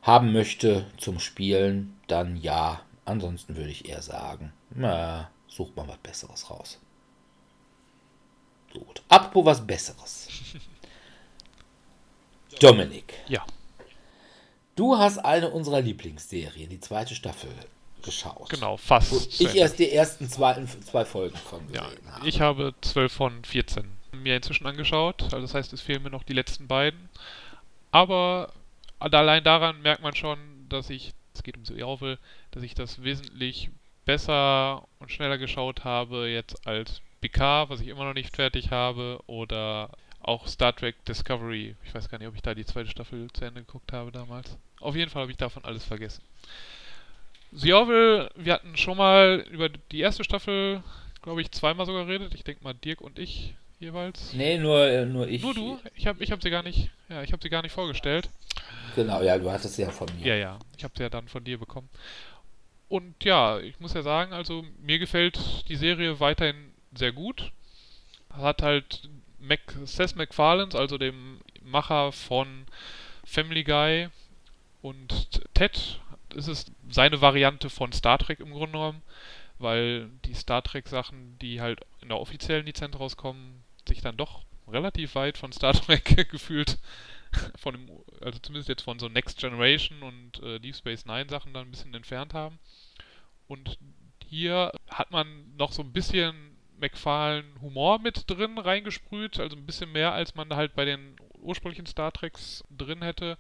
[0.03, 2.83] haben möchte zum Spielen, dann ja.
[3.05, 6.79] Ansonsten würde ich eher sagen, na, sucht mal was Besseres raus.
[8.73, 9.03] Gut.
[9.09, 10.29] Apropos was Besseres.
[12.61, 13.15] Dominik.
[13.29, 13.45] Ja.
[14.77, 17.51] Du hast eine unserer Lieblingsserien, die zweite Staffel,
[18.03, 18.49] geschaut.
[18.49, 19.41] Genau, fast.
[19.41, 22.29] Ich erst die ersten zwei, zwei Folgen von Ja, gesehen habe.
[22.29, 25.23] ich habe 12 von 14 mir inzwischen angeschaut.
[25.25, 27.09] Also das heißt, es fehlen mir noch die letzten beiden.
[27.91, 28.53] Aber
[28.99, 32.19] allein daran merkt man schon, dass ich, es geht um The Orville,
[32.53, 33.71] dass ich das wesentlich
[34.11, 39.21] besser und schneller geschaut habe jetzt als Picard, was ich immer noch nicht fertig habe,
[39.29, 39.89] oder
[40.21, 41.77] auch Star Trek Discovery.
[41.85, 44.59] Ich weiß gar nicht, ob ich da die zweite Staffel zu Ende geguckt habe damals.
[44.81, 46.25] Auf jeden Fall habe ich davon alles vergessen.
[47.53, 50.83] The Orville, wir hatten schon mal über die erste Staffel,
[51.23, 52.35] glaube ich, zweimal sogar geredet.
[52.35, 54.33] Ich denke mal Dirk und ich jeweils.
[54.33, 55.43] Nee, nur, äh, nur ich.
[55.43, 55.79] Nur du?
[55.95, 58.29] Ich habe ich hab sie gar nicht, ja, ich habe sie gar nicht vorgestellt.
[58.97, 60.27] Genau, ja, du hattest sie ja von mir.
[60.27, 61.89] Ja, ja, ich habe sie ja dann von dir bekommen.
[62.91, 67.53] Und ja, ich muss ja sagen, also mir gefällt die Serie weiterhin sehr gut.
[68.31, 72.67] Hat halt Mac Seth MacFarlane, also dem Macher von
[73.25, 74.09] Family Guy
[74.83, 76.01] und Ted,
[76.35, 79.03] ist es seine Variante von Star Trek im Grunde genommen,
[79.61, 84.43] weil die Star Trek Sachen, die halt in der offiziellen Lizenz rauskommen, sich dann doch
[84.67, 86.77] relativ weit von Star Trek gefühlt
[87.57, 87.89] von dem,
[88.21, 91.71] also zumindest jetzt von so Next Generation und äh, Deep Space Nine Sachen dann ein
[91.71, 92.59] bisschen entfernt haben.
[93.51, 93.79] Und
[94.29, 99.91] hier hat man noch so ein bisschen McFarlane Humor mit drin reingesprüht, also ein bisschen
[99.91, 103.39] mehr als man halt bei den ursprünglichen Star Treks drin hätte,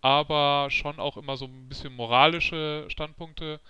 [0.00, 3.60] aber schon auch immer so ein bisschen moralische Standpunkte.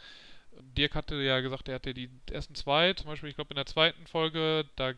[0.78, 3.66] Dirk hatte ja gesagt, er hatte die ersten zwei, zum Beispiel, ich glaube in der
[3.66, 4.92] zweiten Folge, da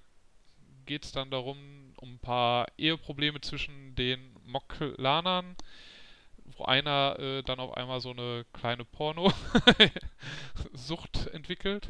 [0.85, 1.57] geht es dann darum,
[1.97, 5.57] um ein paar Eheprobleme zwischen den Moklanern,
[6.57, 9.37] wo einer äh, dann auf einmal so eine kleine Porno-Sucht
[11.33, 11.89] entwickelt.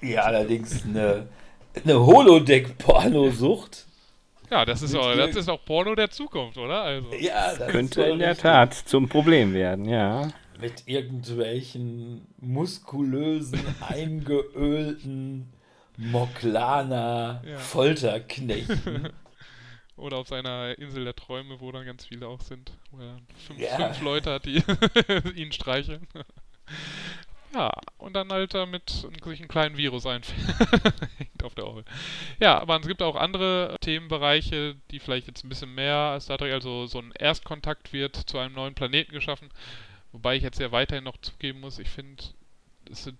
[0.00, 1.28] Ja, allerdings eine,
[1.82, 3.86] eine Holodeck-Pornosucht.
[4.50, 6.82] Ja, das ist, auch, das ist auch Porno der Zukunft, oder?
[6.82, 8.36] Also, Ja, das Könnte in der.
[8.36, 10.28] Tat zum Problem werden, ja.
[10.60, 13.58] Mit irgendwelchen muskulösen,
[13.88, 15.50] eingeölten
[15.96, 17.56] Moklaner Ja.
[17.56, 19.08] Folterknechten.
[20.02, 22.72] Oder auf seiner Insel der Träume, wo dann ganz viele auch sind.
[22.90, 23.76] Wo er fünf, Ja.
[23.76, 24.62] fünf Leute hat, die
[25.40, 26.06] ihn streicheln.
[27.54, 31.84] Ja, und dann halt damit sich einen kleinen Virus einfängt auf der Orgel.
[32.40, 36.38] Ja, aber es gibt auch andere Themenbereiche, die vielleicht jetzt ein bisschen mehr als Star
[36.38, 39.50] Trek, also so ein Erstkontakt wird zu einem neuen Planeten geschaffen.
[40.12, 42.24] Wobei ich jetzt ja weiterhin noch zugeben muss, ich finde,
[42.90, 43.18] es sind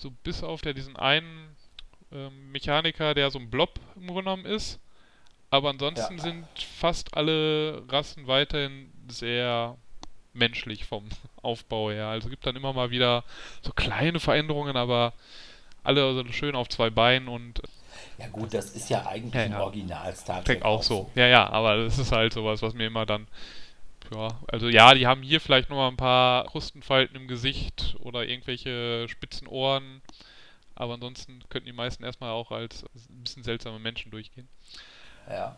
[0.00, 1.54] so bis auf der diesen einen
[2.12, 4.80] ähm, Mechaniker, der so ein Blob im Grunde genommen ist.
[5.50, 6.22] Aber ansonsten Ja.
[6.22, 9.76] sind fast alle Rassen weiterhin sehr
[10.32, 11.08] menschlich vom
[11.42, 12.08] Aufbau her.
[12.08, 13.24] Also gibt dann immer mal wieder
[13.62, 15.12] so kleine Veränderungen, aber
[15.82, 17.62] alle so schön auf zwei Beinen und
[18.18, 19.62] Ja gut, das ist ja eigentlich Ja, ja.
[19.62, 21.10] Original Star Trek auch so.
[21.14, 23.26] Ja, ja, aber das ist halt sowas, was mir immer dann
[24.14, 28.24] ja, also ja, die haben hier vielleicht noch mal ein paar Krustenfalten im Gesicht oder
[28.24, 30.00] irgendwelche spitzen Ohren,
[30.74, 34.48] aber ansonsten könnten die meisten erstmal auch als ein bisschen seltsame Menschen durchgehen.
[35.28, 35.56] Ja.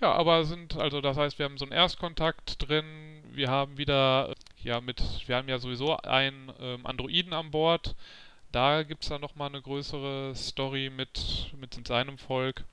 [0.00, 4.34] Ja, aber sind, also das heißt, wir haben so einen Erstkontakt drin, wir haben wieder,
[4.64, 7.94] ja, mit, wir haben ja sowieso einen ähm, Androiden an Bord.
[8.50, 12.64] Da gibt es dann nochmal eine größere Story mit, mit seinem Volk.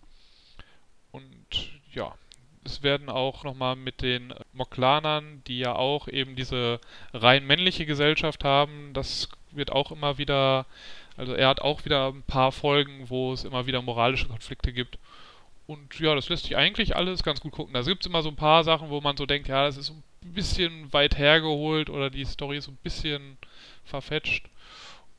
[1.11, 2.15] Und ja,
[2.65, 6.79] es werden auch nochmal mit den Moklanern, die ja auch eben diese
[7.13, 10.65] rein männliche Gesellschaft haben, das wird auch immer wieder,
[11.17, 14.97] also er hat auch wieder ein paar Folgen, wo es immer wieder moralische Konflikte gibt.
[15.69, 17.75] Und ja, das lässt sich eigentlich alles ganz gut gucken.
[17.75, 19.91] Da gibt es immer so ein paar Sachen, wo man so denkt, ja, das ist
[19.91, 20.03] ein
[20.33, 23.37] bisschen weit hergeholt oder die Story ist ein bisschen
[23.83, 24.49] verfetscht.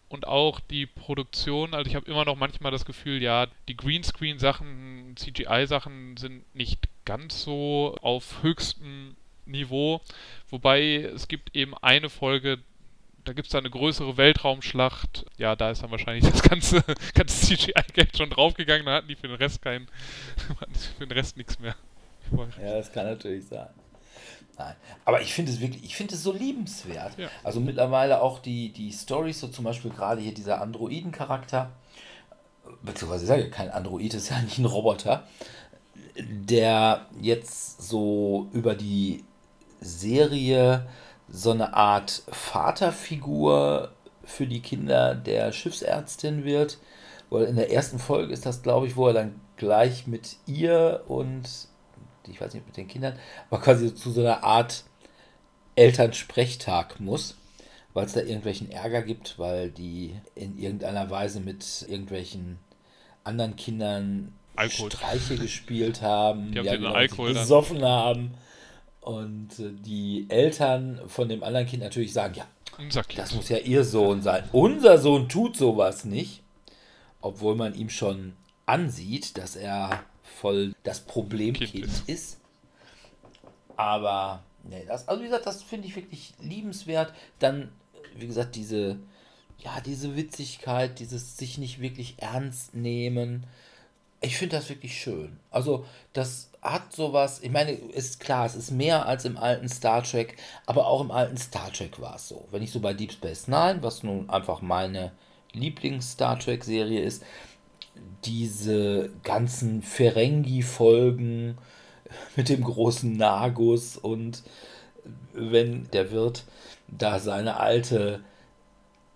[0.09, 5.15] Und auch die Produktion, also ich habe immer noch manchmal das Gefühl, ja, die Greenscreen-Sachen,
[5.15, 9.15] CGI-Sachen sind nicht ganz so auf höchstem
[9.47, 10.01] Niveau.
[10.49, 12.59] Wobei es gibt eben eine Folge,
[13.25, 15.27] da gibt es eine größere Weltraumschlacht.
[15.37, 16.83] Ja, da ist dann wahrscheinlich das ganze,
[17.15, 18.87] ganze CGI-Geld schon draufgegangen.
[18.87, 19.89] Da hatten die für den Rest keinen,
[20.99, 21.77] für den Rest nichts mehr.
[22.63, 23.69] Ja, das kann natürlich sein.
[24.57, 24.75] Nein.
[25.05, 27.19] Aber ich finde es wirklich, ich finde es so liebenswert.
[27.19, 27.29] Ja.
[27.43, 31.71] Also mittlerweile auch die, die Stories, so zum Beispiel gerade hier dieser Androiden-Charakter,
[32.83, 35.27] beziehungsweise ich sage kein Android, ist ja nicht ein Roboter,
[36.17, 39.25] der jetzt so über die
[39.81, 40.87] Serie
[41.31, 43.93] so eine Art Vaterfigur
[44.25, 46.79] für die Kinder der Schiffsärztin wird.
[47.31, 51.05] Weil in der ersten Folge ist das, glaube ich, wo er dann gleich mit ihr
[51.07, 51.49] und
[52.27, 53.19] ich weiß nicht, mit den Kindern,
[53.51, 54.85] aber quasi zu so einer Art
[55.77, 57.37] Elternsprechtag muss,
[57.95, 62.59] weil es da irgendwelchen Ärger gibt, weil die in irgendeiner Weise mit irgendwelchen
[63.25, 64.91] anderen Kindern Alkohol.
[64.91, 67.91] Streiche gespielt haben, die haben ja, genau, Alkohol gesoffen dann.
[67.91, 68.35] haben
[69.01, 72.47] und äh, die Eltern von dem anderen Kind natürlich sagen, ja,
[73.17, 74.45] das muss ja ihr Sohn sein.
[74.53, 76.43] Unser Sohn tut sowas nicht,
[77.21, 78.35] obwohl man ihm schon
[78.67, 82.09] ansieht, dass er voll das Problemkind ist.
[82.09, 82.41] ist.
[83.77, 87.13] Aber, nee, das, also wie gesagt, das finde ich wirklich liebenswert.
[87.39, 87.71] Dann,
[88.17, 88.99] wie gesagt, diese,
[89.59, 93.47] ja, diese Witzigkeit, dieses sich nicht wirklich ernst nehmen.
[94.21, 95.41] Ich finde das wirklich schön.
[95.51, 100.03] Also, das hat sowas, ich meine, ist klar, es ist mehr als im alten Star
[100.03, 102.47] Trek, aber auch im alten Star Trek war es so.
[102.51, 105.13] Wenn ich so bei Deep Space Nine, was nun einfach meine
[105.53, 107.25] Lieblings-Star Trek-Serie ist,
[108.25, 111.59] diese ganzen Ferengi-Folgen
[112.37, 114.43] mit dem großen Nagus und
[115.33, 116.45] wenn der Wirt
[116.89, 118.21] da seine alte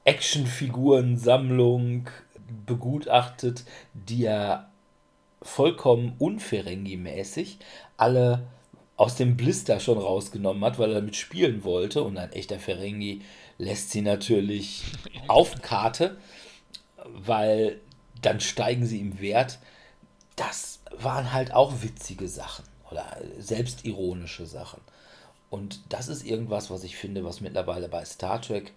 [0.04, 2.08] Actionfigurensammlung
[2.66, 4.70] begutachtet, die er
[5.44, 7.58] vollkommen unferengi-mäßig
[7.96, 8.46] alle
[8.96, 12.02] aus dem Blister schon rausgenommen hat, weil er damit spielen wollte.
[12.02, 13.22] Und ein echter Ferengi
[13.58, 14.84] lässt sie natürlich
[15.28, 16.16] auf Karte,
[17.04, 17.80] weil
[18.22, 19.58] dann steigen sie im Wert.
[20.36, 23.04] Das waren halt auch witzige Sachen oder
[23.38, 24.80] selbstironische Sachen.
[25.50, 28.72] Und das ist irgendwas, was ich finde, was mittlerweile bei Star Trek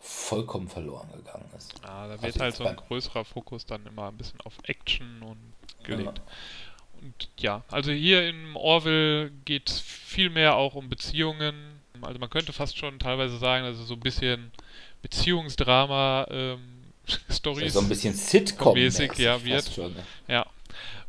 [0.00, 1.74] vollkommen verloren gegangen ist.
[1.82, 5.22] Ja, da wird also halt so ein größerer Fokus dann immer ein bisschen auf Action
[5.22, 5.54] und
[5.84, 6.18] gelegt.
[6.18, 7.02] Ja.
[7.02, 11.54] Und ja, also hier im Orville geht es viel mehr auch um Beziehungen.
[12.00, 14.52] Also man könnte fast schon teilweise sagen, also so ein bisschen
[15.02, 16.60] Beziehungsdrama ähm,
[17.30, 17.72] Stories.
[17.72, 19.68] So ein bisschen Sitcom-mäßig, ja, wird.
[19.68, 20.04] Schon, ne?
[20.28, 20.46] Ja.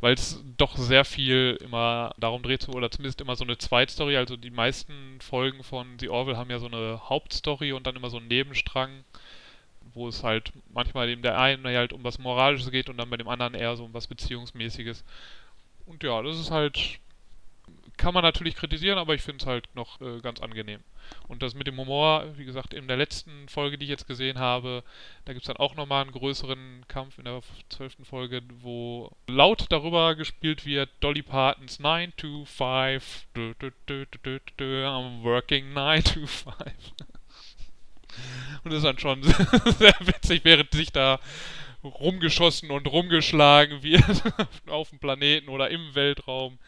[0.00, 4.16] Weil es doch sehr viel immer darum dreht, oder zumindest immer so eine Zweitstory.
[4.16, 8.10] Also die meisten Folgen von The Orville haben ja so eine Hauptstory und dann immer
[8.10, 9.04] so einen Nebenstrang,
[9.94, 13.16] wo es halt manchmal eben der einen halt um was Moralisches geht und dann bei
[13.16, 15.04] dem anderen eher so um was Beziehungsmäßiges.
[15.86, 16.98] Und ja, das ist halt
[17.96, 20.80] kann man natürlich kritisieren, aber ich finde es halt noch äh, ganz angenehm.
[21.28, 24.38] Und das mit dem Humor, wie gesagt, in der letzten Folge, die ich jetzt gesehen
[24.38, 24.82] habe,
[25.24, 29.66] da gibt es dann auch nochmal einen größeren Kampf in der zwölften Folge, wo laut
[29.68, 36.26] darüber gespielt wird, Dolly Partons 9 to 5, du, du, du, I'm working 9 to
[36.26, 36.54] 5.
[38.62, 39.22] Und das ist dann schon
[39.78, 41.20] sehr witzig, während sich da
[41.82, 44.22] rumgeschossen und rumgeschlagen wird
[44.68, 46.58] auf dem Planeten oder im Weltraum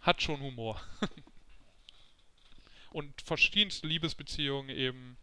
[0.00, 0.80] hat schon Humor.
[2.90, 5.16] und verschiedenste Liebesbeziehungen eben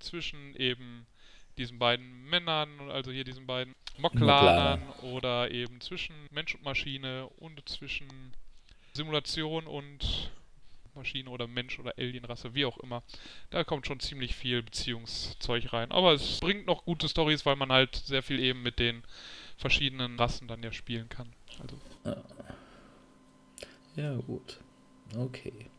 [0.00, 1.06] zwischen eben
[1.56, 7.66] diesen beiden Männern, also hier diesen beiden Moklanern oder eben zwischen Mensch und Maschine und
[7.68, 8.08] zwischen
[8.92, 10.32] Simulation und
[10.94, 13.02] Maschine oder Mensch oder Alienrasse, wie auch immer.
[13.50, 15.90] Da kommt schon ziemlich viel Beziehungszeug rein.
[15.90, 19.02] Aber es bringt noch gute Stories, weil man halt sehr viel eben mit den
[19.56, 21.32] verschiedenen Rassen dann ja spielen kann.
[21.60, 21.78] Also.
[23.96, 24.16] Ja.
[24.16, 24.58] Gut.
[25.16, 25.70] Okay.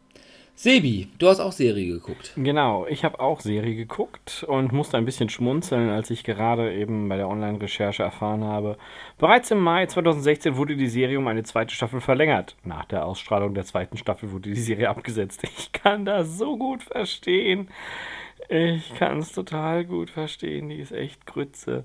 [0.57, 2.31] Sebi, du hast auch Serie geguckt.
[2.37, 7.09] Genau, ich habe auch Serie geguckt und musste ein bisschen schmunzeln, als ich gerade eben
[7.09, 8.77] bei der Online-Recherche erfahren habe.
[9.17, 12.55] Bereits im Mai 2016 wurde die Serie um eine zweite Staffel verlängert.
[12.63, 15.43] Nach der Ausstrahlung der zweiten Staffel wurde die Serie abgesetzt.
[15.57, 17.67] Ich kann das so gut verstehen.
[18.49, 20.69] Ich kann es total gut verstehen.
[20.69, 21.83] Die ist echt Grütze.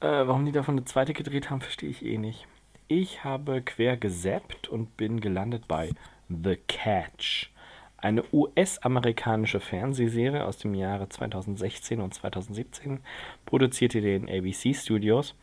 [0.00, 2.46] Äh, warum die davon eine zweite gedreht haben, verstehe ich eh nicht.
[2.86, 5.90] Ich habe quer gesappt und bin gelandet bei
[6.28, 7.50] The Catch.
[7.98, 13.00] Eine US-amerikanische Fernsehserie aus dem Jahre 2016 und 2017
[13.44, 15.34] produzierte den ABC Studios.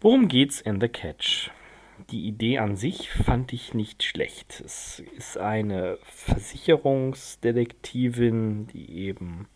[0.00, 1.50] Worum geht's in The Catch?
[2.10, 4.60] die Idee an sich fand ich nicht schlecht.
[4.64, 9.46] Es ist eine Versicherungsdetektivin, die eben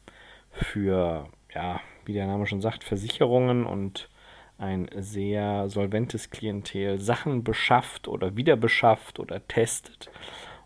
[0.51, 4.11] für, ja, wie der Name schon sagt, Versicherungen und
[4.59, 10.11] ein sehr solventes Klientel Sachen beschafft oder wieder beschafft oder testet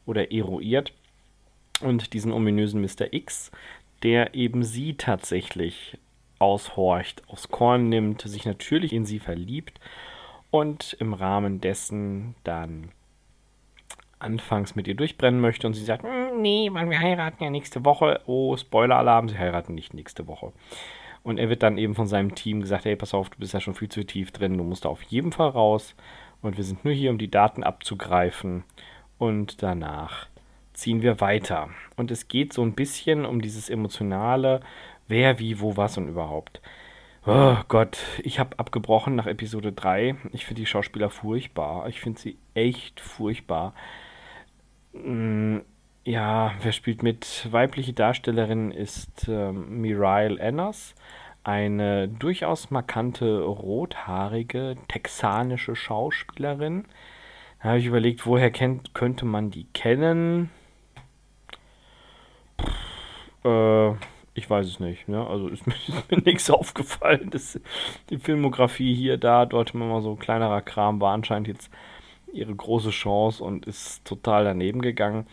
[0.04, 0.92] oder eruiert.
[1.80, 3.12] Und diesen ominösen Mr.
[3.12, 3.50] X,
[4.02, 5.98] der eben sie tatsächlich
[6.38, 9.80] aushorcht, aufs Korn nimmt, sich natürlich in sie verliebt
[10.50, 12.90] und im Rahmen dessen dann
[14.18, 17.84] anfangs mit ihr durchbrennen möchte und sie sagt, hm, nee, weil wir heiraten ja nächste
[17.84, 18.20] Woche.
[18.26, 20.52] Oh, Spoiler-Alarm, sie heiraten nicht nächste Woche.
[21.22, 23.60] Und er wird dann eben von seinem Team gesagt, hey, pass auf, du bist ja
[23.60, 25.94] schon viel zu tief drin, du musst da auf jeden Fall raus.
[26.40, 28.64] Und wir sind nur hier, um die Daten abzugreifen.
[29.18, 30.28] Und danach
[30.78, 31.68] ziehen wir weiter.
[31.96, 34.60] Und es geht so ein bisschen um dieses emotionale,
[35.08, 36.60] wer, wie, wo, was und überhaupt.
[37.26, 40.16] Oh Gott, ich habe abgebrochen nach Episode 3.
[40.32, 41.88] Ich finde die Schauspieler furchtbar.
[41.88, 43.74] Ich finde sie echt furchtbar.
[44.92, 45.58] Mm,
[46.04, 47.48] ja, wer spielt mit?
[47.50, 50.94] Weibliche Darstellerin ist ähm, Mirail Enners,
[51.44, 56.86] eine durchaus markante, rothaarige, texanische Schauspielerin.
[57.60, 60.50] Da habe ich überlegt, woher kennt, könnte man die kennen?
[63.44, 63.90] Äh,
[64.34, 65.08] ich weiß es nicht.
[65.08, 65.26] Ne?
[65.26, 67.30] Also ist mir, ist mir nichts aufgefallen.
[67.30, 67.60] Das,
[68.10, 71.70] die Filmografie hier, da, dort immer mal so kleinerer Kram war anscheinend jetzt
[72.32, 75.26] ihre große Chance und ist total daneben gegangen.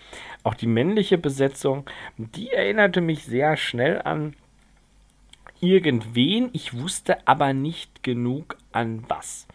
[0.43, 4.35] Auch die männliche Besetzung, die erinnerte mich sehr schnell an
[5.59, 6.49] irgendwen.
[6.53, 9.47] Ich wusste aber nicht genug an was.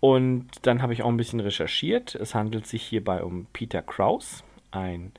[0.00, 2.14] Und dann habe ich auch ein bisschen recherchiert.
[2.14, 5.12] Es handelt sich hierbei um Peter Kraus, ein,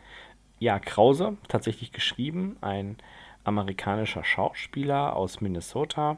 [0.61, 2.97] ja, Krause, tatsächlich geschrieben, ein
[3.43, 6.17] amerikanischer Schauspieler aus Minnesota.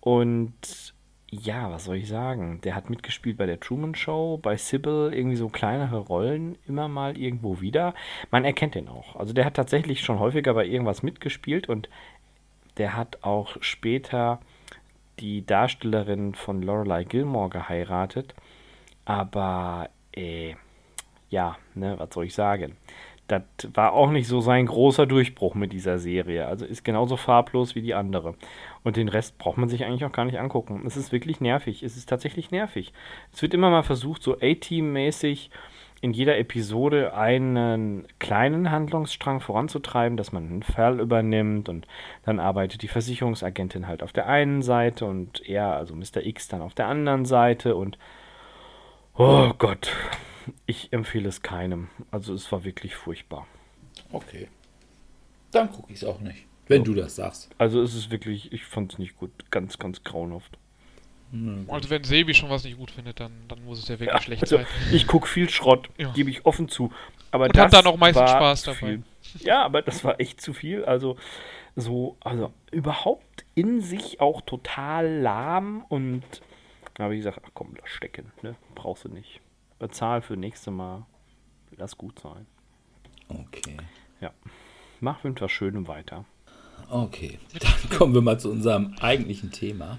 [0.00, 0.92] Und
[1.30, 2.60] ja, was soll ich sagen?
[2.62, 7.16] Der hat mitgespielt bei der Truman Show, bei Sybil, irgendwie so kleinere Rollen immer mal
[7.16, 7.94] irgendwo wieder.
[8.32, 9.14] Man erkennt den auch.
[9.14, 11.88] Also der hat tatsächlich schon häufiger bei irgendwas mitgespielt und
[12.78, 14.40] der hat auch später
[15.20, 18.34] die Darstellerin von Lorelei Gilmore geheiratet.
[19.04, 20.56] Aber, äh,
[21.30, 22.76] ja, ne, was soll ich sagen?
[23.32, 23.42] Das
[23.74, 26.46] war auch nicht so sein großer Durchbruch mit dieser Serie.
[26.46, 28.34] Also ist genauso farblos wie die andere.
[28.84, 30.82] Und den Rest braucht man sich eigentlich auch gar nicht angucken.
[30.86, 31.82] Es ist wirklich nervig.
[31.82, 32.92] Es ist tatsächlich nervig.
[33.32, 35.50] Es wird immer mal versucht, so A-Team-mäßig
[36.02, 41.86] in jeder Episode einen kleinen Handlungsstrang voranzutreiben, dass man einen Fall übernimmt und
[42.24, 46.26] dann arbeitet die Versicherungsagentin halt auf der einen Seite und er, also Mr.
[46.26, 47.98] X, dann auf der anderen Seite und
[49.16, 49.92] oh Gott,
[50.66, 51.88] ich empfehle es keinem.
[52.10, 53.46] Also es war wirklich furchtbar.
[54.10, 54.48] Okay.
[55.50, 56.84] Dann gucke ich es auch nicht, wenn ja.
[56.84, 57.50] du das sagst.
[57.58, 59.30] Also es ist wirklich, ich fand es nicht gut.
[59.50, 60.58] Ganz, ganz grauenhaft.
[61.68, 64.20] Also wenn Sebi schon was nicht gut findet, dann, dann muss es ja wirklich ja,
[64.20, 64.66] schlecht also sein.
[64.92, 66.12] Ich gucke viel Schrott, ja.
[66.12, 66.92] gebe ich offen zu.
[67.30, 68.76] Aber Und hat dann auch meistens Spaß dabei.
[68.76, 69.02] Viel.
[69.38, 70.84] Ja, aber das war echt zu viel.
[70.84, 71.16] Also
[71.74, 76.22] so, also überhaupt in sich auch total lahm und
[76.94, 78.54] da habe ich gesagt, ach komm, lass stecken, ne?
[78.74, 79.40] Brauchst du nicht
[79.82, 81.04] bezahl für nächste Mal.
[81.76, 82.46] Lass gut sein.
[83.28, 83.76] Okay.
[84.20, 84.30] Ja.
[85.00, 86.24] Mach mit was Schönem weiter.
[86.88, 89.98] Okay, dann kommen wir mal zu unserem eigentlichen Thema.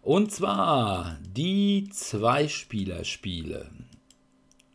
[0.00, 3.70] Und zwar die Zweispieler-Spiele.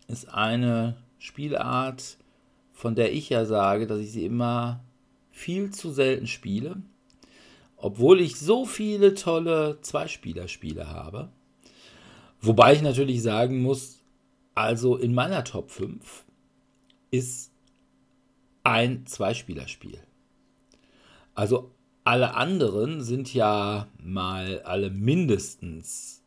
[0.07, 2.17] Ist eine Spielart,
[2.71, 4.83] von der ich ja sage, dass ich sie immer
[5.31, 6.83] viel zu selten spiele.
[7.77, 11.29] Obwohl ich so viele tolle Zweispieler-Spiele habe.
[12.41, 13.98] Wobei ich natürlich sagen muss,
[14.59, 16.25] also in meiner Top 5
[17.11, 17.53] ist
[18.63, 20.03] ein Zweispielerspiel.
[21.33, 21.71] Also
[22.03, 26.23] alle anderen sind ja mal alle mindestens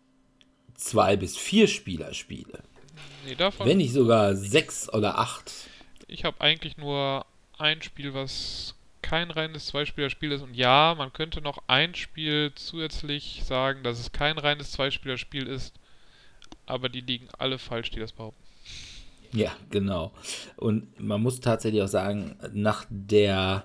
[0.75, 2.63] zwei bis vier Spielerspiele.
[3.27, 5.53] Nee, davon Wenn nicht sogar sechs oder acht.
[6.09, 7.27] Ich habe eigentlich nur
[7.59, 10.41] ein Spiel, was kein reines Zweispielerspiel ist.
[10.41, 15.75] Und ja, man könnte noch ein Spiel zusätzlich sagen, dass es kein reines Zweispielerspiel ist
[16.67, 18.43] aber die liegen alle falsch, die das behaupten.
[19.33, 20.13] Ja, genau.
[20.57, 23.65] Und man muss tatsächlich auch sagen, nach der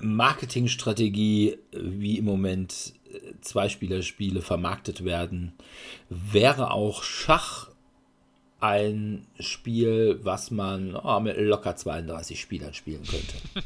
[0.00, 5.52] Marketingstrategie, wie im Moment äh, Zweispielerspiele vermarktet werden,
[6.08, 7.68] wäre auch Schach
[8.60, 13.34] ein Spiel, was man oh, mit locker 32 Spielern spielen könnte.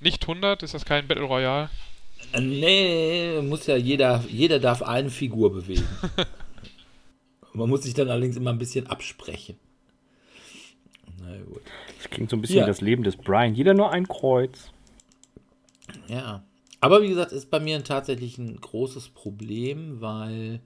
[0.00, 1.70] Nicht 100, ist das kein Battle Royale?
[2.32, 5.88] Äh, nee, muss ja jeder, jeder darf eine Figur bewegen.
[7.58, 9.56] Man muss sich dann allerdings immer ein bisschen absprechen.
[11.20, 11.62] Na gut.
[11.96, 12.64] Das klingt so ein bisschen ja.
[12.64, 13.54] wie das Leben des Brian.
[13.54, 14.70] Jeder nur ein Kreuz.
[16.06, 16.44] Ja.
[16.80, 20.60] Aber wie gesagt, ist bei mir tatsächlich ein großes Problem, weil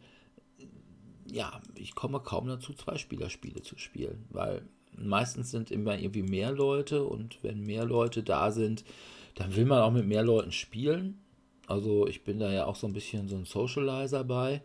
[1.30, 4.62] ja, ich komme kaum dazu, Zwei-Spieler-Spiele zu spielen, weil
[4.96, 8.84] meistens sind immer irgendwie mehr Leute und wenn mehr Leute da sind,
[9.36, 11.18] dann will man auch mit mehr Leuten spielen.
[11.66, 14.60] Also ich bin da ja auch so ein bisschen so ein Socializer bei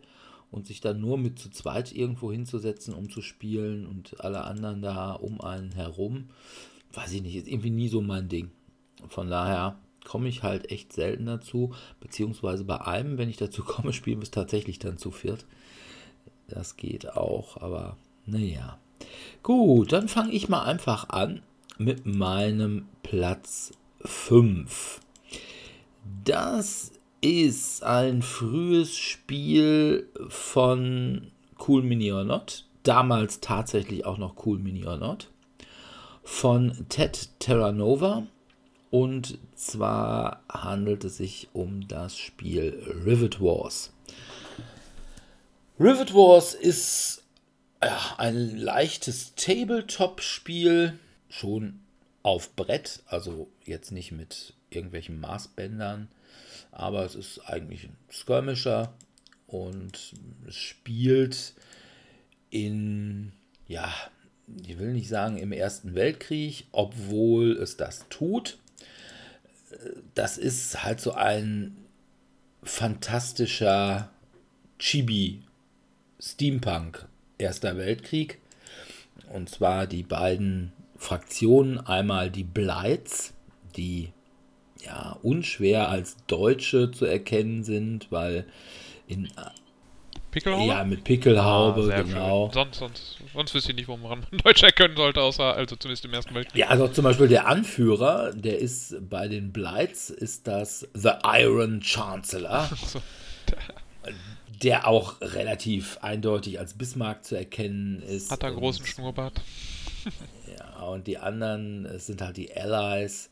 [0.50, 4.82] und sich dann nur mit zu zweit irgendwo hinzusetzen, um zu spielen und alle anderen
[4.82, 6.30] da um einen herum,
[6.92, 8.50] weiß ich nicht, ist irgendwie nie so mein Ding.
[9.08, 13.92] Von daher komme ich halt echt selten dazu, beziehungsweise bei einem, wenn ich dazu komme,
[13.92, 15.46] spielen wir es tatsächlich dann zu viert.
[16.48, 18.78] Das geht auch, aber naja.
[19.42, 21.42] Gut, dann fange ich mal einfach an
[21.76, 25.00] mit meinem Platz 5.
[26.24, 31.32] Das ist ein frühes Spiel von
[31.66, 32.64] Cool Mini or Not.
[32.82, 35.30] Damals tatsächlich auch noch Cool Mini or Not.
[36.22, 38.26] Von Ted Terranova.
[38.90, 43.92] Und zwar handelt es sich um das Spiel Rivet Wars.
[45.78, 47.22] Rivet Wars ist
[48.16, 50.98] ein leichtes Tabletop-Spiel,
[51.28, 51.80] schon
[52.22, 56.08] auf Brett, also jetzt nicht mit irgendwelchen Maßbändern,
[56.70, 58.92] aber es ist eigentlich ein Skirmisher
[59.46, 60.14] und
[60.46, 61.54] es spielt
[62.50, 63.32] in,
[63.66, 63.92] ja,
[64.66, 68.58] ich will nicht sagen im Ersten Weltkrieg, obwohl es das tut.
[70.14, 71.76] Das ist halt so ein
[72.62, 74.10] fantastischer
[74.78, 75.42] Chibi
[76.20, 77.06] Steampunk
[77.38, 78.38] Erster Weltkrieg.
[79.32, 83.34] Und zwar die beiden Fraktionen, einmal die Blights,
[83.76, 84.12] die
[84.88, 88.46] ja unschwer als Deutsche zu erkennen sind, weil
[89.06, 89.28] in
[90.30, 90.66] Pickelhaube?
[90.66, 92.50] Ja, mit Pickelhaube, Ah, genau.
[92.52, 96.12] Sonst, sonst, sonst wüsste ich nicht, woran man Deutsch erkennen sollte, außer, also zumindest im
[96.12, 96.60] ersten Weltkrieg.
[96.60, 101.80] Ja, also zum Beispiel der Anführer, der ist bei den Blights, ist das The Iron
[101.80, 103.00] Chancellor, So.
[104.62, 108.30] der auch relativ eindeutig als Bismarck zu erkennen ist.
[108.30, 109.40] Hat einen großen Schnurrbart.
[110.58, 113.28] Ja, und die anderen sind halt die Allies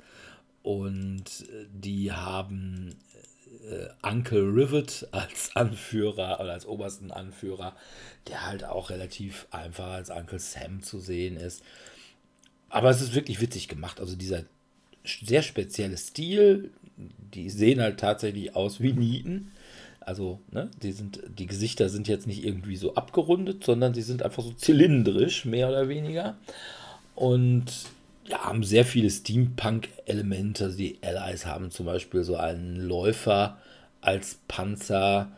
[0.67, 2.97] und äh, die haben
[3.71, 7.77] äh, Uncle Rivet als Anführer oder als obersten Anführer,
[8.27, 11.63] der halt auch relativ einfach als Uncle Sam zu sehen ist.
[12.69, 14.01] Aber es ist wirklich witzig gemacht.
[14.01, 14.43] Also dieser
[15.05, 19.53] sehr spezielle Stil, die sehen halt tatsächlich aus wie Nieten.
[20.01, 24.25] Also, ne, die sind, die Gesichter sind jetzt nicht irgendwie so abgerundet, sondern sie sind
[24.25, 26.37] einfach so zylindrisch, mehr oder weniger.
[27.15, 27.73] Und
[28.29, 30.65] ja, haben sehr viele Steampunk-Elemente.
[30.65, 33.59] Also die Allies haben zum Beispiel so einen Läufer
[34.01, 35.33] als Panzer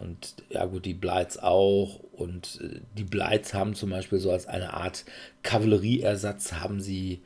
[0.00, 2.00] und ja gut, die Blights auch.
[2.12, 5.04] Und äh, die Blights haben zum Beispiel so als eine Art
[5.42, 7.20] Kavallerieersatz haben sie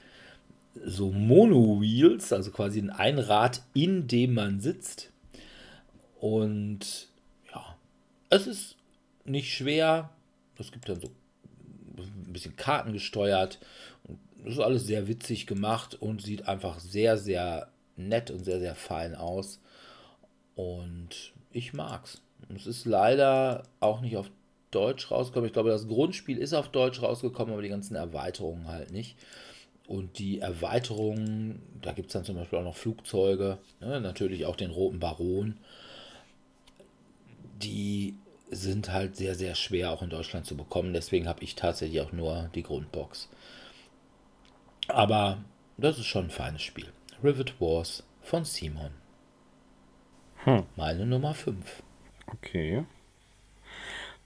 [0.84, 5.12] so Mono-Wheels, also quasi ein Einrad, in dem man sitzt.
[6.20, 7.08] Und
[7.54, 7.76] ja,
[8.30, 8.76] es ist
[9.24, 10.10] nicht schwer.
[10.58, 11.10] Es gibt dann so
[11.96, 13.60] ein bisschen Karten gesteuert.
[14.44, 18.74] Das ist alles sehr witzig gemacht und sieht einfach sehr, sehr nett und sehr, sehr
[18.74, 19.58] fein aus.
[20.54, 22.20] Und ich mag's.
[22.54, 24.30] Es ist leider auch nicht auf
[24.70, 25.46] Deutsch rausgekommen.
[25.46, 29.16] Ich glaube, das Grundspiel ist auf Deutsch rausgekommen, aber die ganzen Erweiterungen halt nicht.
[29.86, 34.56] Und die Erweiterungen, da gibt es dann zum Beispiel auch noch Flugzeuge, ne, natürlich auch
[34.56, 35.58] den Roten Baron.
[37.62, 38.14] Die
[38.50, 40.92] sind halt sehr, sehr schwer auch in Deutschland zu bekommen.
[40.92, 43.28] Deswegen habe ich tatsächlich auch nur die Grundbox.
[44.88, 45.38] Aber
[45.76, 46.92] das ist schon ein feines Spiel.
[47.22, 48.90] Rivet Wars von Simon.
[50.44, 50.64] Hm.
[50.76, 51.82] Meine Nummer 5.
[52.26, 52.84] Okay.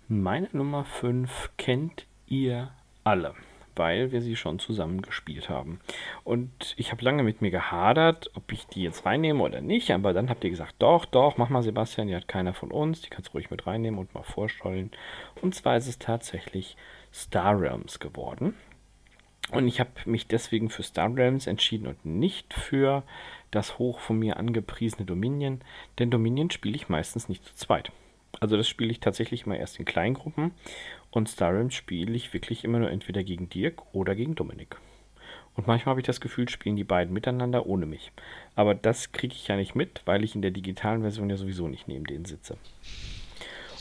[0.09, 2.71] Meine Nummer 5 kennt ihr
[3.05, 3.35] alle,
[3.77, 5.81] weil wir sie schon zusammen gespielt haben.
[6.25, 10.13] Und ich habe lange mit mir gehadert, ob ich die jetzt reinnehme oder nicht, aber
[10.13, 13.11] dann habt ihr gesagt, doch, doch, mach mal Sebastian, die hat keiner von uns, die
[13.11, 14.91] kannst du ruhig mit reinnehmen und mal vorstellen.
[15.41, 16.77] Und zwar ist es tatsächlich
[17.13, 18.55] Star Realms geworden.
[19.51, 23.03] Und ich habe mich deswegen für Star Realms entschieden und nicht für
[23.51, 25.61] das hoch von mir angepriesene Dominion,
[25.99, 27.91] denn Dominion spiele ich meistens nicht zu zweit.
[28.41, 30.53] Also das spiele ich tatsächlich immer erst in Kleingruppen
[31.11, 34.77] und Star Realms spiele ich wirklich immer nur entweder gegen Dirk oder gegen Dominik.
[35.57, 38.13] Und manchmal habe ich das Gefühl, spielen die beiden miteinander ohne mich.
[38.55, 41.67] Aber das kriege ich ja nicht mit, weil ich in der digitalen Version ja sowieso
[41.69, 42.59] nicht neben denen sitze.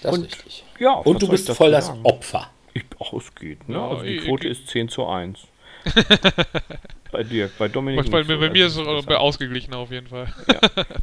[0.01, 0.63] Das Und- ist richtig.
[0.79, 1.99] Ja, Und du bist voll das sagen?
[2.03, 2.51] Opfer.
[2.73, 3.75] Ich, ach, es geht, ne?
[3.75, 5.47] Ja, also die ich- Quote ich- ist 10 zu 1.
[7.11, 8.05] bei Dirk, bei Dominik.
[8.05, 9.19] Bei, bei, so, bei da mir ist es es besser.
[9.19, 10.27] ausgeglichen auf jeden Fall.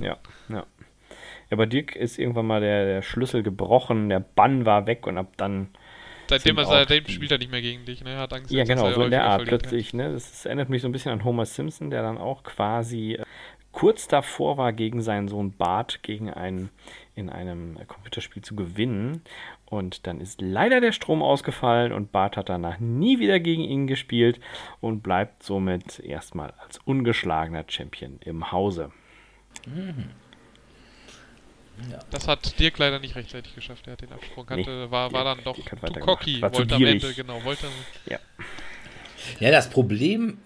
[0.00, 0.16] Ja,
[0.48, 0.66] ja.
[1.50, 5.18] Ja, bei Dirk ist irgendwann mal der, der Schlüssel gebrochen, der Bann war weg und
[5.18, 5.68] ab dann.
[6.28, 8.12] Seitdem, er, seitdem spielt er nicht mehr gegen dich, ne?
[8.12, 9.48] Er hat Angst, Ja, genau, so in der Art kann.
[9.48, 9.92] plötzlich.
[9.92, 10.10] Ne?
[10.10, 13.24] Das, erinnert mich so ein bisschen an Homer Simpson, der dann auch quasi äh,
[13.72, 16.70] kurz davor war, gegen seinen Sohn Bart gegen einen
[17.14, 19.22] in einem Computerspiel zu gewinnen.
[19.66, 23.86] Und dann ist leider der Strom ausgefallen und Bart hat danach nie wieder gegen ihn
[23.86, 24.40] gespielt
[24.80, 28.92] und bleibt somit erstmal als ungeschlagener Champion im Hause.
[29.66, 30.10] Mhm.
[31.90, 31.98] Ja.
[32.10, 33.86] Das hat Dirk leider nicht rechtzeitig geschafft.
[33.86, 36.84] Er hat den Absprung, hatte, nee, war, war dann doch zu cocky, war wollte am
[36.84, 37.66] Ende, genau, wollte.
[38.06, 38.18] Ja.
[39.40, 40.38] ja, das Problem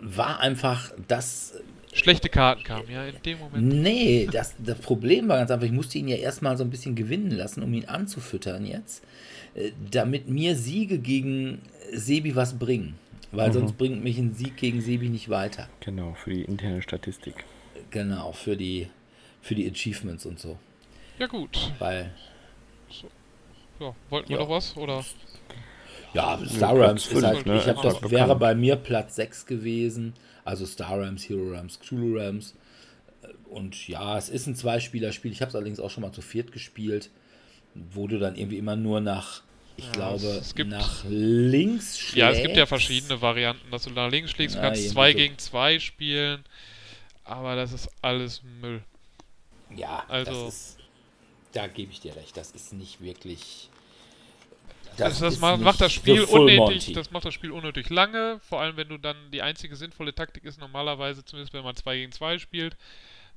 [0.00, 1.62] war einfach, dass.
[1.96, 3.66] Schlechte Karten kamen, ja, in dem Moment.
[3.66, 6.94] Nee, das, das Problem war ganz einfach, ich musste ihn ja erstmal so ein bisschen
[6.94, 9.02] gewinnen lassen, um ihn anzufüttern jetzt,
[9.54, 12.98] äh, damit mir Siege gegen Sebi was bringen.
[13.32, 13.54] Weil mhm.
[13.54, 15.68] sonst bringt mich ein Sieg gegen Sebi nicht weiter.
[15.80, 17.44] Genau, für die interne Statistik.
[17.90, 18.88] Genau, für die
[19.46, 20.58] für die Achievements und so.
[21.18, 21.72] Ja, gut.
[21.78, 22.12] Weil.
[22.90, 23.08] So.
[23.78, 24.42] Ja, wollten wir ja.
[24.42, 24.76] noch was?
[24.76, 25.04] Oder?
[26.12, 27.58] Ja, Star Rams ist halt, ne?
[27.58, 30.14] ich hab, das wäre bei mir Platz 6 gewesen.
[30.46, 32.54] Also Star Rams, Hero Rams, Cthulhu Rams.
[33.50, 35.32] Und ja, es ist ein Zweispieler-Spiel.
[35.32, 37.10] Ich habe es allerdings auch schon mal zu viert gespielt,
[37.74, 39.42] wo du dann irgendwie immer nur nach,
[39.76, 42.16] ich ja, glaube, gibt, nach links schlägst.
[42.16, 44.54] Ja, es gibt ja verschiedene Varianten, dass du nach links schlägst.
[44.54, 45.18] Du ja, kannst zwei so.
[45.18, 46.44] gegen zwei spielen,
[47.24, 48.82] aber das ist alles Müll.
[49.74, 50.78] Ja, also, ist,
[51.52, 52.36] da gebe ich dir recht.
[52.36, 53.68] Das ist nicht wirklich.
[54.96, 56.92] Das, das macht, macht das Spiel unnötig.
[56.94, 58.40] Das macht das Spiel unnötig lange.
[58.40, 61.96] Vor allem, wenn du dann die einzige sinnvolle Taktik ist normalerweise, zumindest wenn man 2
[61.96, 62.76] gegen 2 spielt,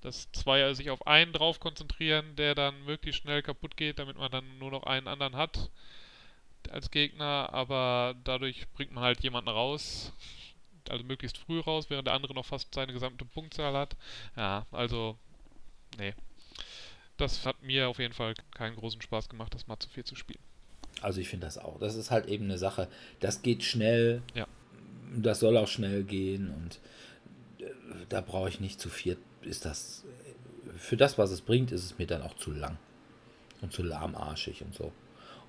[0.01, 4.31] dass zwei sich auf einen drauf konzentrieren, der dann möglichst schnell kaputt geht, damit man
[4.31, 5.69] dann nur noch einen anderen hat
[6.69, 7.49] als Gegner.
[7.53, 10.13] Aber dadurch bringt man halt jemanden raus,
[10.89, 13.95] also möglichst früh raus, während der andere noch fast seine gesamte Punktzahl hat.
[14.35, 15.17] Ja, also
[15.97, 16.13] nee.
[17.17, 20.15] Das hat mir auf jeden Fall keinen großen Spaß gemacht, das mal zu viel zu
[20.15, 20.39] spielen.
[21.01, 21.79] Also ich finde das auch.
[21.79, 22.87] Das ist halt eben eine Sache.
[23.19, 24.21] Das geht schnell.
[24.33, 24.47] Ja.
[25.15, 26.79] Das soll auch schnell gehen und
[27.65, 27.71] äh,
[28.09, 29.17] da brauche ich nicht zu viel.
[29.41, 30.03] Ist das
[30.77, 32.77] für das, was es bringt, ist es mir dann auch zu lang
[33.61, 34.91] und zu lahmarschig und so.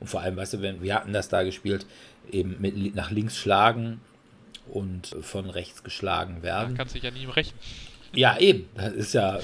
[0.01, 1.87] Und vor allem, weißt du, wenn wir hatten das da gespielt,
[2.31, 4.01] eben mit nach links schlagen
[4.69, 6.75] und von rechts geschlagen werden.
[6.75, 7.57] Da kannst du dich ja nie rächen.
[8.13, 8.69] Ja, eben.
[8.75, 9.39] Das ist ja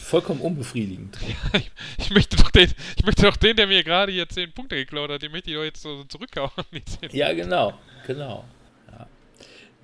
[0.00, 1.18] vollkommen unbefriedigend.
[1.20, 4.52] Ja, ich, ich, möchte doch den, ich möchte doch den, der mir gerade hier 10
[4.52, 6.50] Punkte geklaut hat, den möchte ich doch jetzt so zurückhauen.
[7.12, 7.78] Ja, genau.
[8.06, 8.44] Genau.
[8.90, 9.08] Ja,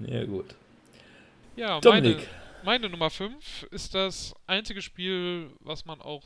[0.06, 0.54] ja gut.
[1.56, 2.18] Ja, Dominik.
[2.62, 6.22] Meine, meine Nummer 5 ist das einzige Spiel, was man auch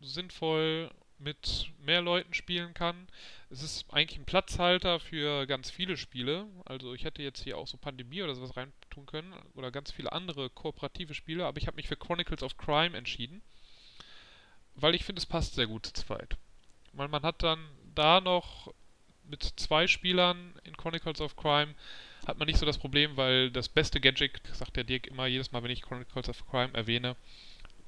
[0.00, 3.08] sinnvoll mit mehr Leuten spielen kann.
[3.50, 6.46] Es ist eigentlich ein Platzhalter für ganz viele Spiele.
[6.64, 10.12] Also ich hätte jetzt hier auch so Pandemie oder sowas reintun können oder ganz viele
[10.12, 13.42] andere kooperative Spiele, aber ich habe mich für Chronicles of Crime entschieden,
[14.74, 16.36] weil ich finde, es passt sehr gut zu zweit.
[16.92, 18.72] Weil man hat dann da noch
[19.24, 21.74] mit zwei Spielern in Chronicles of Crime
[22.26, 25.52] hat man nicht so das Problem, weil das beste Gadget, sagt der Dirk immer jedes
[25.52, 27.16] Mal, wenn ich Chronicles of Crime erwähne,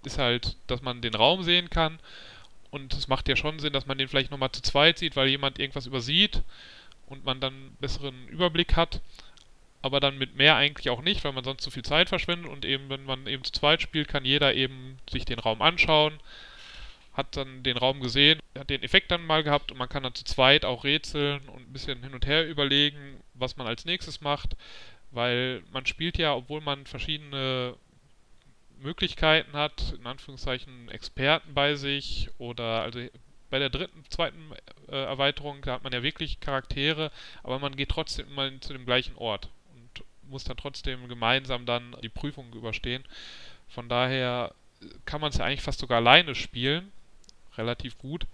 [0.04, 1.98] ist halt, dass man den Raum sehen kann
[2.70, 5.28] und es macht ja schon Sinn, dass man den vielleicht nochmal zu zweit sieht, weil
[5.28, 6.42] jemand irgendwas übersieht
[7.06, 9.00] und man dann einen besseren Überblick hat.
[9.82, 12.64] Aber dann mit mehr eigentlich auch nicht, weil man sonst zu viel Zeit verschwendet und
[12.64, 16.20] eben, wenn man eben zu zweit spielt, kann jeder eben sich den Raum anschauen,
[17.14, 20.14] hat dann den Raum gesehen, hat den Effekt dann mal gehabt und man kann dann
[20.14, 24.20] zu zweit auch rätseln und ein bisschen hin und her überlegen, was man als nächstes
[24.20, 24.54] macht,
[25.12, 27.74] weil man spielt ja, obwohl man verschiedene
[28.80, 33.00] Möglichkeiten hat, in Anführungszeichen Experten bei sich oder also
[33.50, 34.52] bei der dritten, zweiten
[34.88, 37.10] äh, Erweiterung, da hat man ja wirklich Charaktere,
[37.42, 41.96] aber man geht trotzdem immer zu dem gleichen Ort und muss dann trotzdem gemeinsam dann
[42.02, 43.04] die Prüfung überstehen.
[43.68, 44.54] Von daher
[45.04, 46.92] kann man es ja eigentlich fast sogar alleine spielen,
[47.58, 48.26] relativ gut.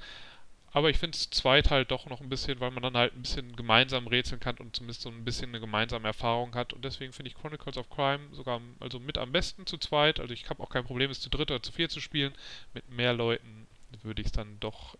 [0.76, 3.22] Aber ich finde es zweit halt doch noch ein bisschen, weil man dann halt ein
[3.22, 6.74] bisschen gemeinsam rätseln kann und zumindest so ein bisschen eine gemeinsame Erfahrung hat.
[6.74, 10.20] Und deswegen finde ich Chronicles of Crime sogar also mit am besten zu zweit.
[10.20, 12.34] Also ich habe auch kein Problem, es zu dritt oder zu vier zu spielen.
[12.74, 13.66] Mit mehr Leuten
[14.02, 14.98] würde ich es dann doch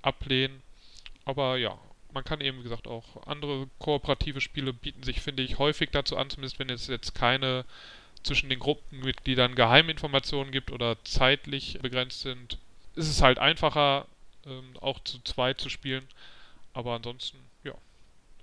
[0.00, 0.62] ablehnen.
[1.24, 1.76] Aber ja,
[2.12, 6.16] man kann eben, wie gesagt, auch andere kooperative Spiele bieten sich, finde ich, häufig dazu
[6.16, 7.64] an, zumindest wenn es jetzt keine
[8.22, 12.58] zwischen den Gruppenmitgliedern Geheiminformationen gibt oder zeitlich begrenzt sind.
[12.94, 14.06] Ist es halt einfacher,
[14.46, 16.06] ähm, auch zu zweit zu spielen.
[16.72, 17.74] Aber ansonsten, ja.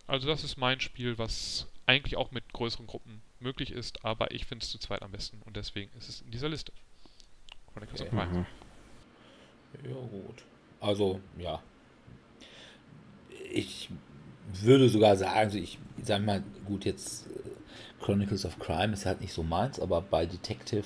[0.08, 4.46] Also das ist mein Spiel, was eigentlich auch mit größeren Gruppen möglich ist, aber ich
[4.46, 6.72] finde es zu zweit am besten und deswegen ist es in dieser Liste.
[7.74, 8.46] Chronicles of mhm.
[9.84, 10.44] Ja, gut.
[10.80, 11.62] Also, ja.
[13.54, 13.90] Ich
[14.54, 19.22] würde sogar sagen, also ich sag mal, gut, jetzt äh, Chronicles of Crime ist halt
[19.22, 20.86] nicht so meins, aber bei Detective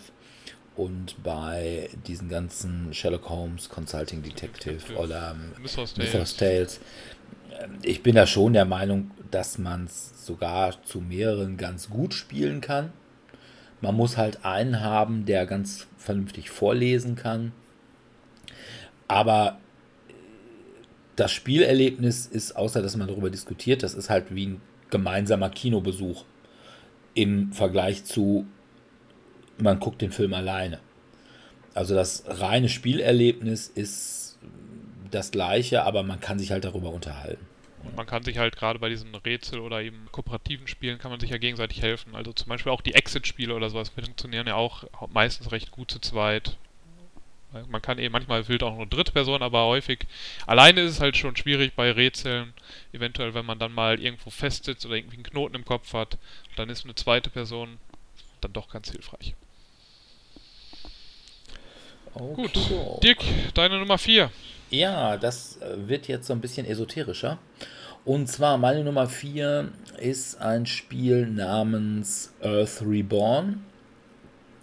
[0.76, 5.00] und bei diesen ganzen Sherlock Holmes, Consulting Detective, Detective.
[5.00, 6.38] oder Mythos Tales.
[6.38, 6.80] Tales.
[7.60, 12.14] Ähm, ich bin da schon der Meinung, dass man es sogar zu mehreren ganz gut
[12.14, 12.92] spielen kann.
[13.82, 17.52] Man muss halt einen haben, der ganz vernünftig vorlesen kann.
[19.08, 19.60] Aber
[21.16, 26.26] das Spielerlebnis ist, außer dass man darüber diskutiert, das ist halt wie ein gemeinsamer Kinobesuch
[27.14, 28.46] im Vergleich zu,
[29.58, 30.80] man guckt den Film alleine.
[31.74, 34.38] Also das reine Spielerlebnis ist
[35.12, 37.46] das gleiche, aber man kann sich halt darüber unterhalten.
[37.84, 41.20] Und man kann sich halt gerade bei diesen Rätsel oder eben kooperativen Spielen kann man
[41.20, 42.16] sich ja gegenseitig helfen.
[42.16, 46.00] Also zum Beispiel auch die Exit-Spiele oder sowas funktionieren ja auch meistens recht gut zu
[46.00, 46.58] zweit.
[47.70, 50.00] Man kann eben manchmal will auch eine dritte Person, aber häufig
[50.46, 52.54] alleine ist es halt schon schwierig bei Rätseln.
[52.92, 56.18] Eventuell, wenn man dann mal irgendwo festsitzt oder irgendwie einen Knoten im Kopf hat,
[56.56, 57.78] dann ist eine zweite Person
[58.42, 59.36] dann doch ganz hilfreich.
[62.18, 62.34] Okay.
[62.34, 63.18] Gut, Dirk,
[63.54, 64.32] deine Nummer 4.
[64.70, 67.40] Ja, das äh, wird jetzt so ein bisschen esoterischer.
[68.06, 73.66] Und zwar meine Nummer 4 ist ein Spiel namens Earth Reborn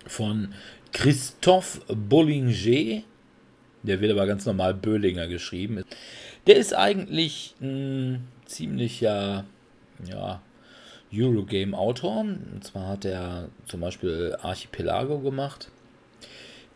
[0.07, 0.55] von
[0.93, 3.03] Christophe Bollinger.
[3.83, 5.85] Der wird aber ganz normal Böhlinger geschrieben.
[6.47, 9.45] Der ist eigentlich ein ziemlicher
[10.05, 10.41] ja,
[11.13, 12.21] Eurogame-Autor.
[12.21, 15.72] Und zwar hat er zum Beispiel Archipelago gemacht.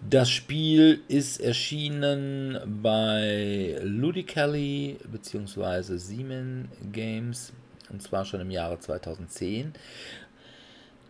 [0.01, 5.97] Das Spiel ist erschienen bei Ludically bzw.
[5.97, 7.53] Siemens Games
[7.91, 9.73] und zwar schon im Jahre 2010.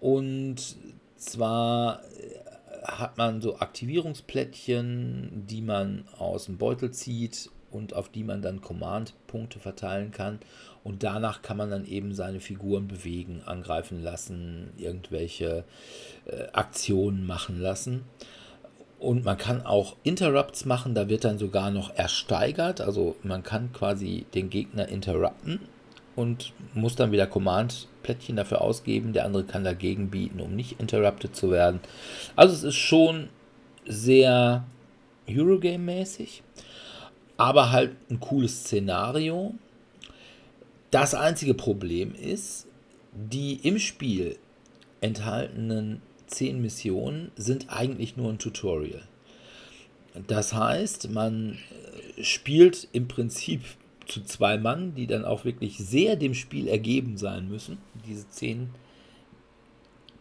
[0.00, 0.76] Und
[1.16, 8.24] zwar äh, hat man so Aktivierungsplättchen, die man aus dem Beutel zieht und auf die
[8.24, 10.40] man dann Command-Punkte verteilen kann.
[10.82, 15.64] Und danach kann man dann eben seine Figuren bewegen, angreifen lassen, irgendwelche
[16.26, 18.04] äh, Aktionen machen lassen.
[18.98, 22.80] Und man kann auch Interrupts machen, da wird dann sogar noch ersteigert.
[22.80, 25.60] Also man kann quasi den Gegner interrupten
[26.16, 27.26] und muss dann wieder
[28.00, 29.12] Command-Plättchen dafür ausgeben.
[29.12, 31.80] Der andere kann dagegen bieten, um nicht interrupted zu werden.
[32.36, 33.28] Also es ist schon
[33.86, 34.64] sehr
[35.26, 36.42] Eurogame-mäßig,
[37.36, 39.54] aber halt ein cooles Szenario.
[40.90, 42.66] Das einzige Problem ist,
[43.12, 44.36] die im Spiel
[45.00, 49.02] enthaltenen 10 Missionen sind eigentlich nur ein Tutorial.
[50.26, 51.58] Das heißt, man
[52.20, 53.62] spielt im Prinzip
[54.10, 58.70] zu zwei Mann, die dann auch wirklich sehr dem Spiel ergeben sein müssen, diese zehn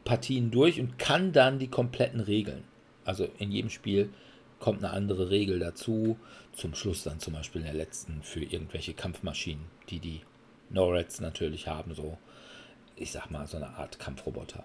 [0.04, 2.64] Partien durch und kann dann die kompletten Regeln.
[3.06, 4.10] Also in jedem Spiel
[4.60, 6.18] kommt eine andere Regel dazu.
[6.54, 10.22] Zum Schluss dann zum Beispiel in der letzten für irgendwelche Kampfmaschinen, die die
[10.70, 12.18] NORADs natürlich haben, so
[12.96, 14.64] ich sag mal so eine Art Kampfroboter.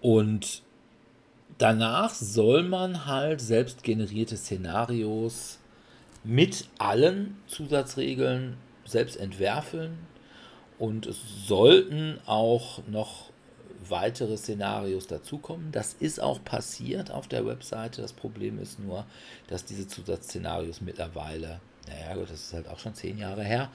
[0.00, 0.62] Und
[1.58, 5.58] danach soll man halt selbst generierte Szenarios
[6.24, 9.98] mit allen Zusatzregeln selbst entwerfen
[10.78, 13.30] und es sollten auch noch
[13.88, 15.72] weitere Szenarios dazukommen.
[15.72, 18.02] Das ist auch passiert auf der Webseite.
[18.02, 19.04] Das Problem ist nur,
[19.48, 23.70] dass diese Zusatzszenarios mittlerweile, naja gut, das ist halt auch schon zehn Jahre her,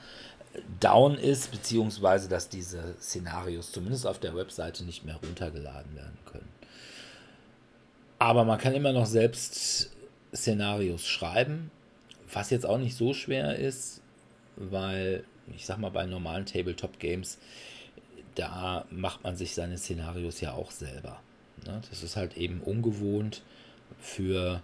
[0.80, 6.48] down ist, beziehungsweise dass diese Szenarios zumindest auf der Webseite nicht mehr runtergeladen werden können.
[8.18, 9.90] Aber man kann immer noch selbst
[10.34, 11.70] Szenarios schreiben
[12.32, 14.02] was jetzt auch nicht so schwer ist,
[14.56, 15.24] weil
[15.54, 17.38] ich sag mal, bei normalen Tabletop-Games,
[18.34, 21.20] da macht man sich seine Szenarios ja auch selber.
[21.66, 21.80] Ne?
[21.88, 23.42] Das ist halt eben ungewohnt
[23.98, 24.62] für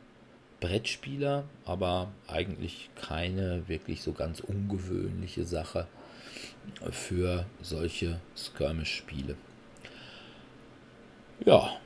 [0.60, 5.86] Brettspieler, aber eigentlich keine wirklich so ganz ungewöhnliche Sache
[6.90, 9.36] für solche Skirmish-Spiele.
[11.44, 11.76] Ja.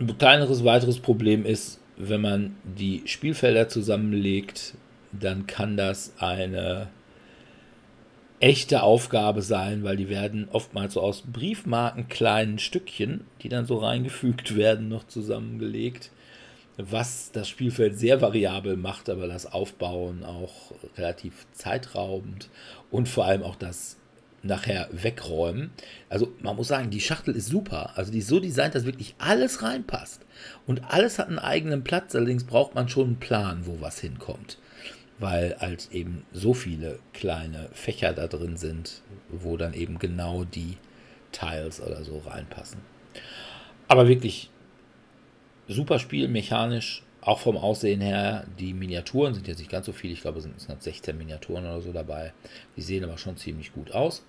[0.00, 4.74] Ein kleineres weiteres Problem ist, wenn man die Spielfelder zusammenlegt,
[5.12, 6.88] dann kann das eine
[8.40, 13.76] echte Aufgabe sein, weil die werden oftmals so aus Briefmarken kleinen Stückchen, die dann so
[13.76, 16.10] reingefügt werden, noch zusammengelegt,
[16.76, 22.48] was das Spielfeld sehr variabel macht, aber das Aufbauen auch relativ zeitraubend
[22.90, 23.96] und vor allem auch das
[24.42, 25.70] nachher wegräumen.
[26.08, 27.92] Also man muss sagen, die Schachtel ist super.
[27.96, 30.24] Also die ist so designt, dass wirklich alles reinpasst.
[30.66, 32.14] Und alles hat einen eigenen Platz.
[32.14, 34.58] Allerdings braucht man schon einen Plan, wo was hinkommt.
[35.18, 40.76] Weil als eben so viele kleine Fächer da drin sind, wo dann eben genau die
[41.30, 42.80] Tiles oder so reinpassen.
[43.88, 44.50] Aber wirklich
[45.68, 48.44] super Spiel, mechanisch, auch vom Aussehen her.
[48.58, 50.10] Die Miniaturen sind jetzt nicht ganz so viel.
[50.10, 52.32] Ich glaube, es sind insgesamt 16 Miniaturen oder so dabei.
[52.76, 54.24] Die sehen aber schon ziemlich gut aus.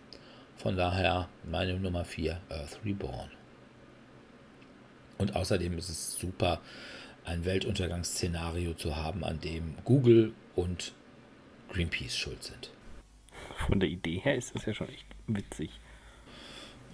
[0.64, 3.30] Von daher meine Nummer 4, Earth Reborn.
[5.18, 6.62] Und außerdem ist es super,
[7.26, 10.94] ein Weltuntergangsszenario zu haben, an dem Google und
[11.68, 12.72] Greenpeace schuld sind.
[13.68, 15.70] Von der Idee her ist das ja schon echt witzig.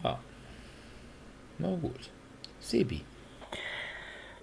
[0.04, 0.20] Ja.
[1.60, 2.10] Na gut.
[2.60, 3.02] Sebi.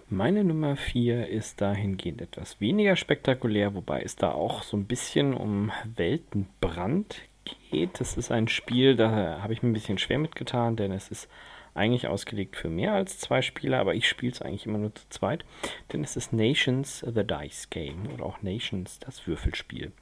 [0.09, 5.35] Meine Nummer 4 ist dahingehend etwas weniger spektakulär, wobei es da auch so ein bisschen
[5.35, 7.22] um Weltenbrand
[7.70, 8.01] geht.
[8.01, 11.28] Das ist ein Spiel, da habe ich mir ein bisschen schwer mitgetan, denn es ist
[11.74, 15.09] eigentlich ausgelegt für mehr als zwei Spieler, aber ich spiele es eigentlich immer nur zu
[15.11, 15.44] zweit,
[15.92, 19.92] denn es ist Nations the Dice Game oder auch Nations das Würfelspiel.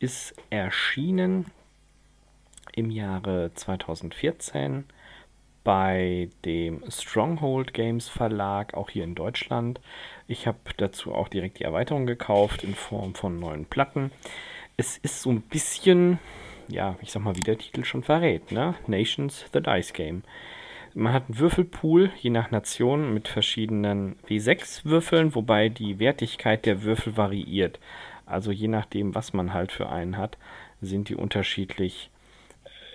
[0.00, 1.46] Ist erschienen
[2.74, 4.84] im Jahre 2014
[5.62, 9.80] bei dem Stronghold Games Verlag, auch hier in Deutschland.
[10.28, 14.12] Ich habe dazu auch direkt die Erweiterung gekauft in Form von neuen Platten.
[14.76, 16.18] Es ist so ein bisschen,
[16.68, 18.74] ja, ich sag mal, wie der Titel schon verrät, ne?
[18.86, 20.22] Nations the Dice Game.
[20.94, 27.16] Man hat einen Würfelpool, je nach Nation, mit verschiedenen W6-Würfeln, wobei die Wertigkeit der Würfel
[27.16, 27.80] variiert.
[28.26, 30.38] Also je nachdem, was man halt für einen hat,
[30.80, 32.10] sind die unterschiedlich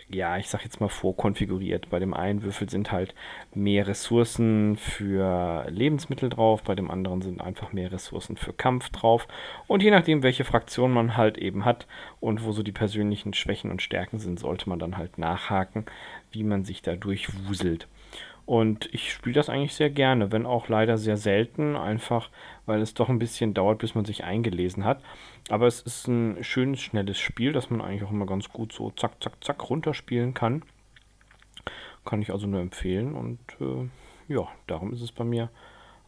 [0.09, 1.89] ja, ich sag jetzt mal vorkonfiguriert.
[1.89, 3.13] Bei dem einen Würfel sind halt
[3.53, 9.27] mehr Ressourcen für Lebensmittel drauf, bei dem anderen sind einfach mehr Ressourcen für Kampf drauf.
[9.67, 11.85] Und je nachdem, welche Fraktion man halt eben hat
[12.19, 15.85] und wo so die persönlichen Schwächen und Stärken sind, sollte man dann halt nachhaken,
[16.31, 17.87] wie man sich da durchwuselt.
[18.49, 22.31] Und ich spiele das eigentlich sehr gerne, wenn auch leider sehr selten, einfach
[22.65, 25.03] weil es doch ein bisschen dauert, bis man sich eingelesen hat.
[25.49, 28.89] Aber es ist ein schönes, schnelles Spiel, das man eigentlich auch immer ganz gut so
[28.89, 30.63] zack, zack, zack runterspielen kann.
[32.05, 35.51] Kann ich also nur empfehlen und äh, ja, darum ist es bei mir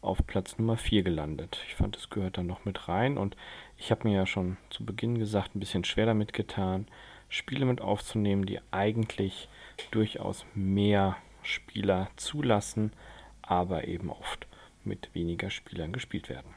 [0.01, 1.63] auf Platz Nummer 4 gelandet.
[1.67, 3.37] Ich fand, es gehört dann noch mit rein und
[3.77, 6.87] ich habe mir ja schon zu Beginn gesagt, ein bisschen schwer damit getan,
[7.29, 9.47] Spiele mit aufzunehmen, die eigentlich
[9.91, 12.93] durchaus mehr Spieler zulassen,
[13.41, 14.47] aber eben oft
[14.83, 16.53] mit weniger Spielern gespielt werden.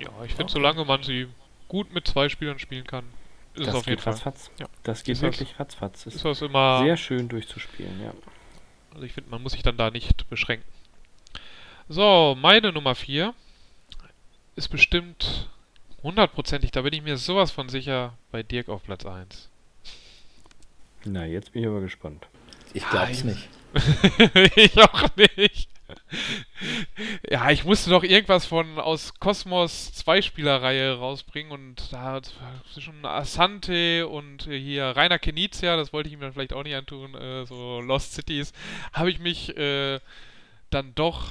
[0.00, 1.28] Ja, ich finde, solange man sie
[1.68, 3.04] gut mit zwei Spielern spielen kann,
[3.54, 4.14] ist das es auf jeden Fall.
[4.14, 4.50] Ratzfatz.
[4.58, 4.66] Ja.
[4.82, 6.06] Das geht ist wirklich das, ratzfatz.
[6.06, 8.12] Ist, ist das immer sehr schön durchzuspielen, ja.
[8.92, 10.68] Also ich finde, man muss sich dann da nicht beschränken.
[11.88, 13.34] So, meine Nummer 4
[14.56, 15.50] ist bestimmt
[16.02, 19.50] hundertprozentig, da bin ich mir sowas von sicher, bei Dirk auf Platz 1.
[21.04, 22.26] Na, jetzt bin ich aber gespannt.
[22.72, 23.48] Ich glaub's ja, nicht.
[24.56, 25.68] ich auch nicht.
[27.28, 32.20] ja, ich musste doch irgendwas von aus Kosmos Zweispielerreihe rausbringen und da
[32.72, 37.14] zwischen Asante und hier Rainer Kenizia, das wollte ich ihm dann vielleicht auch nicht antun,
[37.14, 38.52] äh, so Lost Cities,
[38.92, 40.00] habe ich mich äh,
[40.70, 41.26] dann doch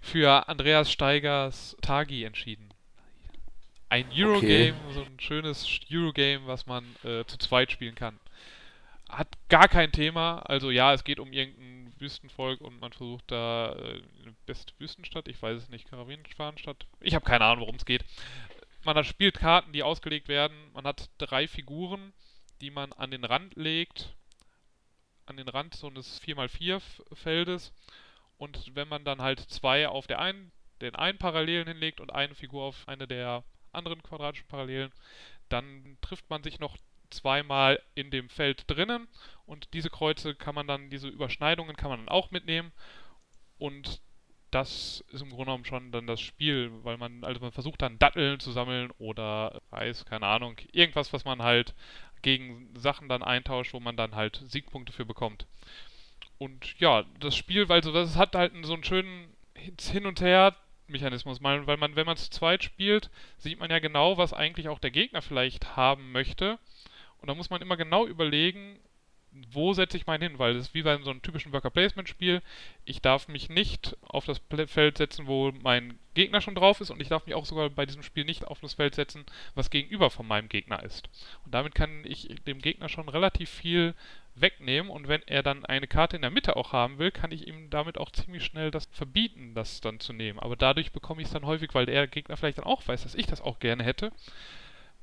[0.00, 2.70] für Andreas Steigers Tagi entschieden.
[3.88, 4.74] Ein Eurogame, okay.
[4.94, 8.18] so ein schönes Eurogame, was man äh, zu zweit spielen kann.
[9.10, 13.72] Hat gar kein Thema, also ja, es geht um irgendein Wüstenvolk und man versucht da
[13.72, 16.86] äh, eine beste Wüstenstadt, ich weiß es nicht, Karawanenstadt.
[17.00, 18.04] Ich habe keine Ahnung, worum es geht.
[18.84, 20.56] Man hat spielt Karten, die ausgelegt werden.
[20.72, 22.12] Man hat drei Figuren,
[22.60, 24.14] die man an den Rand legt,
[25.26, 26.80] an den Rand so eines 4x4
[27.14, 27.72] Feldes.
[28.38, 30.50] Und wenn man dann halt zwei auf der einen,
[30.80, 34.92] den einen Parallelen hinlegt und eine Figur auf eine der anderen quadratischen Parallelen,
[35.50, 36.76] dann trifft man sich noch
[37.10, 39.08] zweimal in dem Feld drinnen
[39.46, 42.72] und diese Kreuze kann man dann, diese Überschneidungen kann man dann auch mitnehmen
[43.58, 44.00] und
[44.50, 47.98] das ist im Grunde genommen schon dann das Spiel, weil man, also man versucht dann
[47.98, 51.74] Datteln zu sammeln oder Reis, keine Ahnung, irgendwas, was man halt
[52.22, 55.46] gegen Sachen dann eintauscht, wo man dann halt Siegpunkte für bekommt.
[56.38, 60.56] Und ja, das Spiel, weil so, das hat halt so einen schönen Hin und Her,
[60.86, 64.80] Mechanismus, weil man, wenn man zu zweit spielt, sieht man ja genau, was eigentlich auch
[64.80, 66.58] der Gegner vielleicht haben möchte.
[67.20, 68.78] Und da muss man immer genau überlegen,
[69.52, 72.08] wo setze ich meinen hin, weil es ist wie bei so einem typischen Worker Placement
[72.08, 72.42] Spiel.
[72.84, 77.00] Ich darf mich nicht auf das Feld setzen, wo mein Gegner schon drauf ist und
[77.00, 80.10] ich darf mich auch sogar bei diesem Spiel nicht auf das Feld setzen, was gegenüber
[80.10, 81.08] von meinem Gegner ist.
[81.44, 83.94] Und damit kann ich dem Gegner schon relativ viel
[84.34, 87.46] wegnehmen und wenn er dann eine Karte in der Mitte auch haben will, kann ich
[87.46, 90.40] ihm damit auch ziemlich schnell das verbieten, das dann zu nehmen.
[90.40, 93.14] Aber dadurch bekomme ich es dann häufig, weil der Gegner vielleicht dann auch weiß, dass
[93.14, 94.12] ich das auch gerne hätte,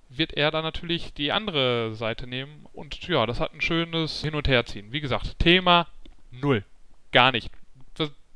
[0.09, 2.65] wird er dann natürlich die andere Seite nehmen.
[2.73, 4.91] Und ja, das hat ein schönes Hin- und Herziehen.
[4.91, 5.87] Wie gesagt, Thema
[6.31, 6.63] null.
[7.11, 7.51] Gar nicht.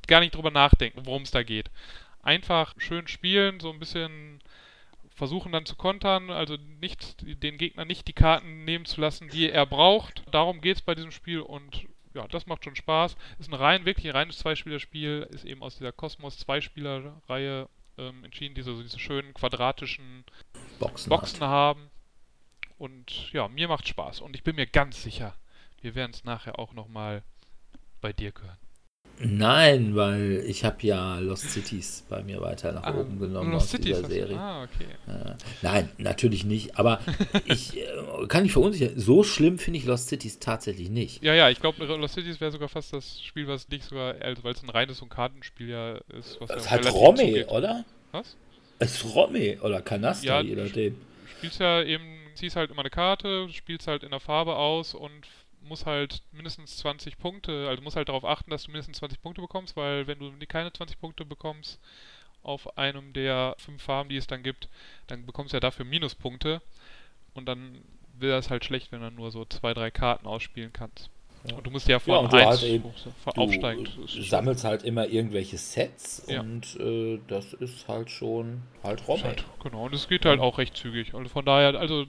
[0.07, 1.69] Gar nicht drüber nachdenken, worum es da geht.
[2.24, 4.41] Einfach schön spielen, so ein bisschen
[5.15, 9.49] versuchen dann zu kontern, also nicht den Gegner nicht die Karten nehmen zu lassen, die
[9.49, 10.24] er braucht.
[10.32, 13.15] Darum geht es bei diesem Spiel und ja, das macht schon Spaß.
[13.39, 17.69] Ist ein rein, wirklich ein reines Zweispielerspiel, ist eben aus dieser Kosmos Zweispieler-Reihe
[18.02, 20.26] ähm, entschieden, die so diese schönen quadratischen
[20.80, 21.89] Boxen, Boxen haben.
[22.78, 24.22] Und ja, mir macht Spaß.
[24.22, 25.36] Und ich bin mir ganz sicher,
[25.82, 27.24] wir werden es nachher auch nochmal
[28.02, 28.58] bei dir hören.
[29.24, 33.65] Nein, weil ich habe ja Lost Cities bei mir weiter nach ah, oben genommen Lost
[33.65, 34.38] aus Cities dieser Serie.
[34.38, 34.86] Ah, okay.
[35.07, 36.78] Äh, nein, natürlich nicht.
[36.78, 36.99] Aber
[37.45, 37.86] ich äh,
[38.28, 38.93] kann nicht verunsichern.
[38.97, 41.24] So schlimm finde ich Lost Cities tatsächlich nicht.
[41.24, 44.43] Ja, ja, ich glaube, Lost Cities wäre sogar fast das Spiel, was nicht sogar, also
[44.43, 46.39] weil es ein reines und Kartenspiel ja ist.
[46.39, 47.86] Was es ja hat Romy, oder?
[48.11, 48.36] Was?
[48.80, 50.95] Es ist Romy oder Kanaster, ja, je nachdem.
[50.95, 52.03] Du spielst ja eben,
[52.34, 55.28] ziehst halt immer eine Karte, spielst halt in der Farbe aus und
[55.62, 59.41] muss halt mindestens 20 Punkte, also muss halt darauf achten, dass du mindestens 20 Punkte
[59.41, 61.80] bekommst, weil wenn du keine 20 Punkte bekommst
[62.43, 64.68] auf einem der fünf Farben, die es dann gibt,
[65.07, 66.62] dann bekommst du ja dafür Minuspunkte
[67.34, 67.84] und dann
[68.14, 71.09] wird das halt schlecht, wenn du nur so zwei, drei Karten ausspielen kannst.
[71.44, 71.56] Ja.
[71.56, 73.88] Und du musst ja von ja, 1 halt aufsteigen.
[73.96, 76.42] Du sammelst halt immer irgendwelche Sets ja.
[76.42, 79.24] und äh, das ist halt schon halt Rommel.
[79.24, 81.14] Halt, genau, und es geht halt auch recht zügig.
[81.14, 82.06] Und von daher, also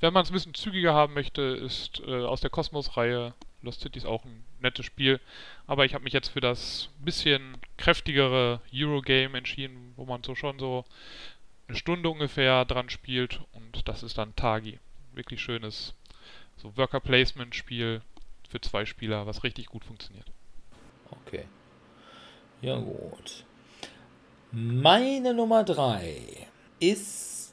[0.00, 3.32] wenn man es ein bisschen zügiger haben möchte, ist äh, aus der Kosmos-Reihe
[3.62, 5.20] Lost Cities auch ein nettes Spiel.
[5.66, 10.58] Aber ich habe mich jetzt für das bisschen kräftigere Eurogame entschieden, wo man so schon
[10.58, 10.84] so
[11.66, 14.78] eine Stunde ungefähr dran spielt und das ist dann Tagi.
[15.14, 15.94] Wirklich schönes
[16.56, 18.02] so Worker Placement Spiel
[18.54, 20.30] für zwei Spieler, was richtig gut funktioniert.
[21.10, 21.44] Okay.
[22.62, 23.44] Ja, gut.
[24.52, 26.46] Meine Nummer drei
[26.78, 27.52] ist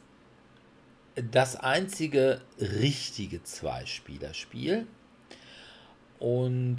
[1.15, 4.85] das einzige richtige Zwei-Spieler-Spiel.
[6.19, 6.77] Und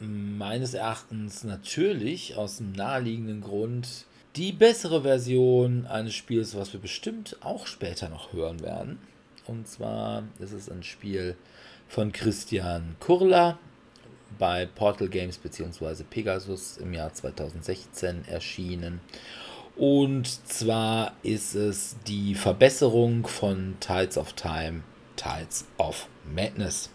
[0.00, 4.04] meines Erachtens natürlich aus dem naheliegenden Grund
[4.36, 8.98] die bessere Version eines Spiels, was wir bestimmt auch später noch hören werden.
[9.46, 11.36] Und zwar ist es ein Spiel
[11.90, 13.58] von Christian Kurla
[14.38, 16.04] bei Portal Games bzw.
[16.08, 19.00] Pegasus im Jahr 2016 erschienen.
[19.76, 24.84] Und zwar ist es die Verbesserung von Tides of Time,
[25.16, 26.90] Tides of Madness.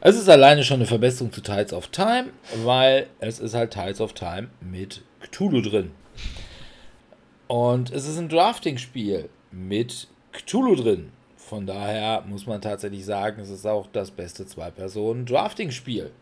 [0.00, 2.30] Es ist alleine schon eine Verbesserung zu Tides of Time,
[2.64, 5.92] weil es ist halt Tides of Time mit Cthulhu drin.
[7.46, 11.12] Und es ist ein Drafting-Spiel mit Cthulhu drin.
[11.50, 16.12] Von daher muss man tatsächlich sagen, es ist auch das beste Zwei-Personen-Drafting-Spiel.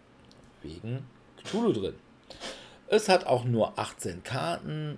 [0.62, 1.04] Wegen
[1.44, 1.94] Cthulhu drin.
[2.86, 4.96] Es hat auch nur 18 Karten.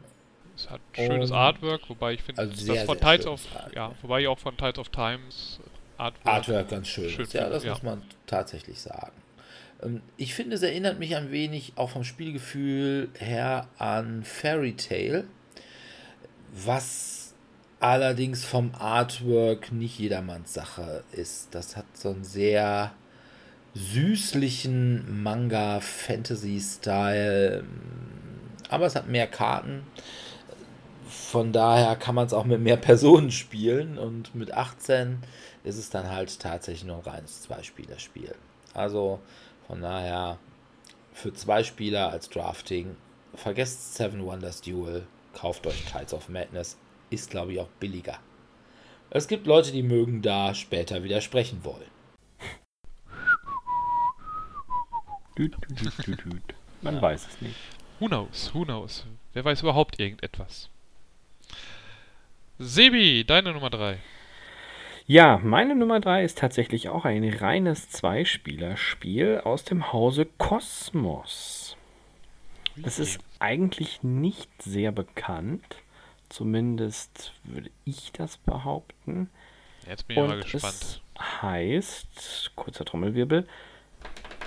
[0.54, 3.40] Es hat schönes Artwork, wobei ich finde, also das von Tides of,
[3.74, 5.58] ja, wobei ich auch von Tides of Times
[5.98, 7.32] Artwork, Artwork ganz schön, schön ist.
[7.32, 7.72] Ja, das ja.
[7.72, 9.16] muss man tatsächlich sagen.
[9.82, 15.24] Ähm, ich finde, es erinnert mich ein wenig auch vom Spielgefühl her an Fairy Tale,
[16.52, 17.19] was
[17.80, 21.54] allerdings vom Artwork nicht jedermanns Sache ist.
[21.54, 22.92] Das hat so einen sehr
[23.74, 27.64] süßlichen Manga-Fantasy-Style,
[28.68, 29.82] aber es hat mehr Karten.
[31.08, 35.18] Von daher kann man es auch mit mehr Personen spielen und mit 18
[35.64, 38.34] ist es dann halt tatsächlich nur ein reines Zweispielerspiel.
[38.74, 39.18] Also
[39.66, 40.38] von daher
[41.12, 42.94] für zwei Spieler als Drafting
[43.34, 45.04] vergesst Seven Wonders Duel,
[45.34, 46.76] kauft euch Tides of Madness,
[47.10, 48.18] ist, glaube ich, auch billiger.
[49.10, 51.90] Es gibt Leute, die mögen da später widersprechen wollen.
[56.82, 57.02] Man ja.
[57.02, 57.56] weiß es nicht.
[57.98, 59.06] Who knows, who knows.
[59.32, 60.70] Wer weiß überhaupt irgendetwas?
[62.58, 63.98] Sebi, deine Nummer 3.
[65.06, 71.76] Ja, meine Nummer 3 ist tatsächlich auch ein reines Zweispielerspiel aus dem Hause Kosmos.
[72.82, 75.64] Es ist eigentlich nicht sehr bekannt.
[76.30, 79.28] Zumindest würde ich das behaupten.
[79.86, 81.02] Jetzt bin ich Und mal gespannt.
[81.14, 83.46] Es heißt, kurzer Trommelwirbel,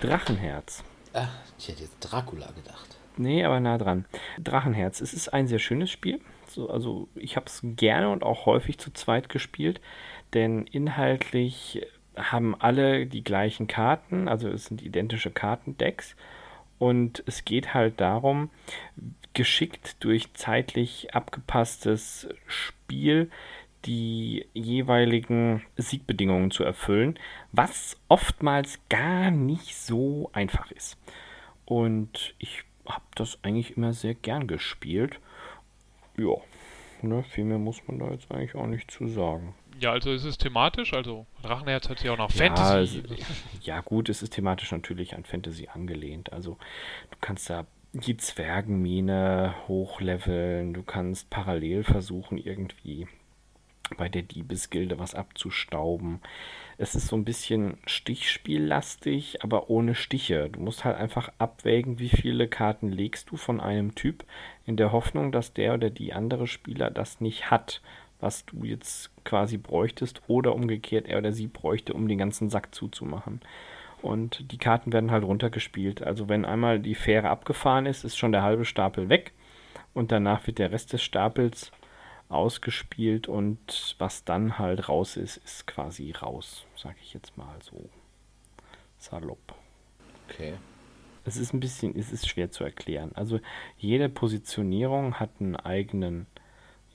[0.01, 0.83] Drachenherz.
[1.13, 1.29] Ach,
[1.59, 2.97] ich hätte jetzt Dracula gedacht.
[3.17, 4.05] Nee, aber nah dran.
[4.39, 5.01] Drachenherz.
[5.01, 6.19] Es ist ein sehr schönes Spiel.
[6.47, 9.81] So, also ich habe es gerne und auch häufig zu zweit gespielt,
[10.33, 16.15] denn inhaltlich haben alle die gleichen Karten, also es sind identische Kartendecks
[16.79, 18.49] und es geht halt darum,
[19.33, 23.29] geschickt durch zeitlich abgepasstes Spiel
[23.85, 27.19] die jeweiligen Siegbedingungen zu erfüllen,
[27.51, 30.97] was oftmals gar nicht so einfach ist.
[31.65, 35.19] Und ich habe das eigentlich immer sehr gern gespielt.
[36.17, 36.35] Ja,
[37.03, 39.55] ne, viel mehr muss man da jetzt eigentlich auch nicht zu sagen.
[39.79, 43.03] Ja, also ist es thematisch, also Drachenherz hat ja auch noch Ja, Fantasy.
[43.17, 46.31] es, ja, gut, es ist thematisch natürlich an Fantasy angelehnt.
[46.31, 46.57] Also
[47.11, 53.07] du kannst da die Zwergenmine hochleveln, du kannst parallel versuchen, irgendwie
[53.97, 56.19] bei der Diebesgilde was abzustauben.
[56.77, 60.49] Es ist so ein bisschen Stichspiellastig, aber ohne Stiche.
[60.49, 64.23] Du musst halt einfach abwägen, wie viele Karten legst du von einem Typ,
[64.65, 67.81] in der Hoffnung, dass der oder die andere Spieler das nicht hat,
[68.19, 72.73] was du jetzt quasi bräuchtest, oder umgekehrt er oder sie bräuchte, um den ganzen Sack
[72.73, 73.41] zuzumachen.
[74.01, 76.01] Und die Karten werden halt runtergespielt.
[76.03, 79.31] Also wenn einmal die Fähre abgefahren ist, ist schon der halbe Stapel weg.
[79.93, 81.71] Und danach wird der Rest des Stapels
[82.29, 87.89] ausgespielt und was dann halt raus ist, ist quasi raus, sag ich jetzt mal so
[88.97, 89.53] salopp.
[90.29, 90.53] Okay.
[91.25, 93.11] Es ist ein bisschen, es ist schwer zu erklären.
[93.13, 93.39] Also
[93.77, 96.25] jede Positionierung hat einen eigenen,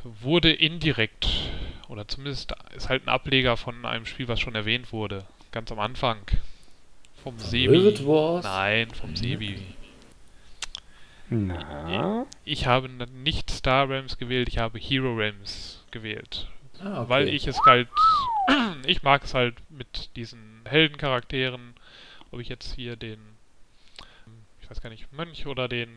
[0.04, 1.28] wurde indirekt,
[1.88, 5.80] oder zumindest ist halt ein Ableger von einem Spiel, was schon erwähnt wurde, ganz am
[5.80, 6.18] Anfang.
[7.22, 7.94] Vom Sebi.
[8.42, 9.58] Nein, vom Sebi.
[11.32, 16.48] Na, Ich habe nicht Star Realms gewählt, ich habe Hero Realms gewählt.
[16.80, 17.08] Ah, okay.
[17.08, 17.88] Weil ich es halt,
[18.86, 21.74] ich mag es halt mit diesen Heldencharakteren,
[22.30, 23.18] ob ich jetzt hier den,
[24.60, 25.88] ich weiß gar nicht, Mönch oder den,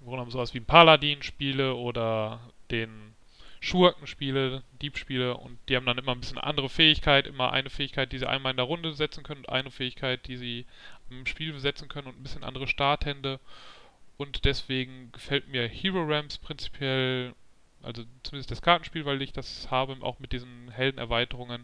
[0.00, 3.14] worum sowas wie ein Paladin spiele oder den
[3.60, 7.68] Schurken spiele, Dieb spiele und die haben dann immer ein bisschen andere Fähigkeit, immer eine
[7.68, 10.64] Fähigkeit, die sie einmal in der Runde setzen können und eine Fähigkeit, die sie
[11.10, 13.38] im Spiel setzen können und ein bisschen andere Starthände
[14.20, 17.34] und deswegen gefällt mir Hero Ramps prinzipiell,
[17.82, 21.62] also zumindest das Kartenspiel, weil ich das habe, auch mit diesen Heldenerweiterungen,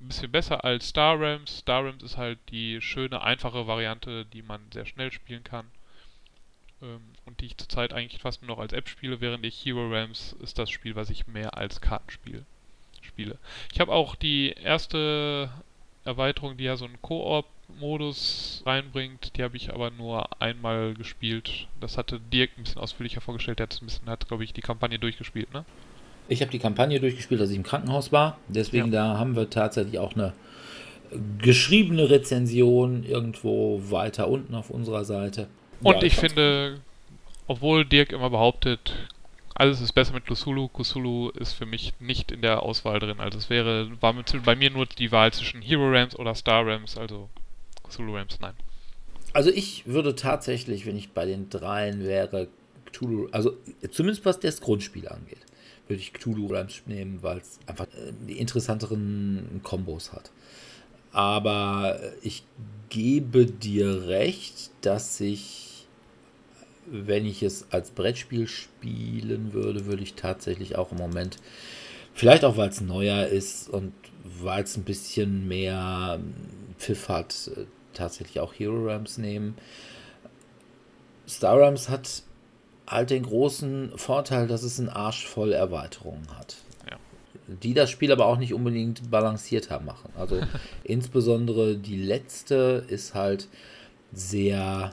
[0.00, 1.58] ein bisschen besser als Star Realms.
[1.58, 5.66] Star Realms ist halt die schöne, einfache Variante, die man sehr schnell spielen kann.
[6.80, 9.86] Ähm, und die ich zurzeit eigentlich fast nur noch als App spiele, während ich Hero
[9.86, 12.46] Realms ist das Spiel, was ich mehr als Kartenspiel
[13.02, 13.36] spiele.
[13.74, 15.50] Ich habe auch die erste
[16.06, 17.02] Erweiterung, die ja so einen
[17.70, 21.68] Koop-Modus reinbringt, die habe ich aber nur einmal gespielt.
[21.80, 24.60] Das hatte Dirk ein bisschen ausführlicher vorgestellt, der hat ein bisschen, hat glaube ich die
[24.60, 25.64] Kampagne durchgespielt, ne?
[26.28, 28.38] Ich habe die Kampagne durchgespielt, als ich im Krankenhaus war.
[28.48, 30.32] Deswegen da haben wir tatsächlich auch eine
[31.38, 35.48] geschriebene Rezension irgendwo weiter unten auf unserer Seite.
[35.82, 36.80] Und Ja, ich finde,
[37.48, 39.08] obwohl Dirk immer behauptet,
[39.54, 43.18] alles ist besser mit Cthulhu, Cthulhu ist für mich nicht in der Auswahl drin.
[43.18, 46.64] Also es wäre, war mit, bei mir nur die Wahl zwischen Hero Rams oder Star
[46.64, 47.28] Rams, also
[47.90, 48.54] Cthulhu Rams, nein.
[49.32, 52.48] Also ich würde tatsächlich, wenn ich bei den dreien wäre,
[52.86, 53.56] Cthulhu, also
[53.90, 55.38] zumindest was das Grundspiel angeht,
[55.86, 60.30] würde ich Cthulhu Rams nehmen, weil es einfach äh, die interessanteren Kombos hat.
[61.12, 62.44] Aber ich
[62.88, 65.86] gebe dir recht, dass ich,
[66.86, 71.38] wenn ich es als Brettspiel spielen würde, würde ich tatsächlich auch im Moment,
[72.14, 73.92] vielleicht auch weil es neuer ist und
[74.24, 76.20] weil es ein bisschen mehr
[76.78, 79.56] Pfiff hat, äh, tatsächlich auch Hero Rams nehmen.
[81.28, 82.22] Star Rams hat
[82.86, 86.56] halt den großen Vorteil, dass es einen Arsch voll Erweiterungen hat.
[86.90, 86.98] Ja.
[87.62, 90.10] die das Spiel aber auch nicht unbedingt balancierter machen.
[90.16, 90.40] Also
[90.84, 93.48] insbesondere die letzte ist halt
[94.12, 94.92] sehr,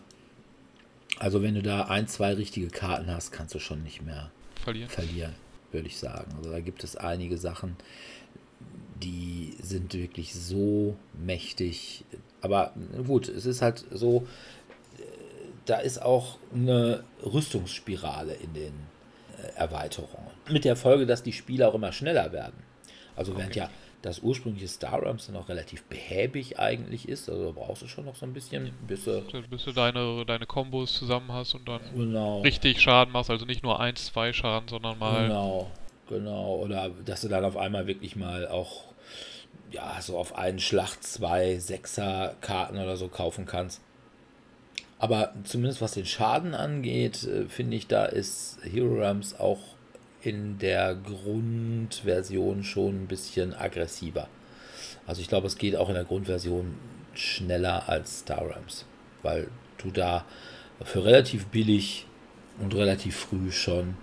[1.17, 4.31] also wenn du da ein, zwei richtige Karten hast, kannst du schon nicht mehr
[4.63, 4.89] Verlieren.
[4.89, 5.35] verlieren,
[5.71, 6.33] würde ich sagen.
[6.37, 7.75] Also da gibt es einige Sachen,
[9.01, 12.03] die sind wirklich so mächtig.
[12.47, 12.71] Aber
[13.05, 14.25] gut, es ist halt so,
[14.97, 15.01] äh,
[15.65, 18.73] da ist auch eine Rüstungsspirale in den
[19.43, 20.31] äh, Erweiterungen.
[20.49, 22.63] Mit der Folge, dass die Spiele auch immer schneller werden.
[23.17, 23.59] Also während Okay.
[23.59, 23.69] ja
[24.03, 28.05] das ursprüngliche Star Realms dann auch relativ behäbig eigentlich ist, also da brauchst du schon
[28.05, 31.81] noch so ein bisschen, bis du, Bis du deine, deine Kombos zusammen hast und dann
[31.95, 33.29] genau, richtig Schaden machst.
[33.29, 35.71] Also nicht nur 1, 2 Schaden, sondern mal Genau,
[36.07, 36.55] genau.
[36.57, 38.86] Oder dass du dann auf einmal wirklich mal auch,
[39.71, 43.81] ja, so auf einen Schlag zwei Sechser-Karten oder so kaufen kannst.
[44.99, 49.59] Aber zumindest was den Schaden angeht, äh, finde ich, da ist Hero Realms auch
[50.21, 54.27] in der Grundversion schon ein bisschen aggressiver.
[55.05, 56.75] Also ich glaube, es geht auch in der Grundversion
[57.13, 58.85] schneller als Star Realms,
[59.21, 59.47] weil
[59.77, 60.25] du da
[60.84, 62.05] für relativ billig
[62.59, 63.95] und relativ früh schon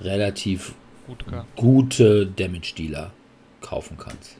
[0.00, 0.74] relativ
[1.06, 1.46] gut kann.
[1.56, 3.12] gute Damage-Dealer
[3.60, 4.36] kaufen kannst.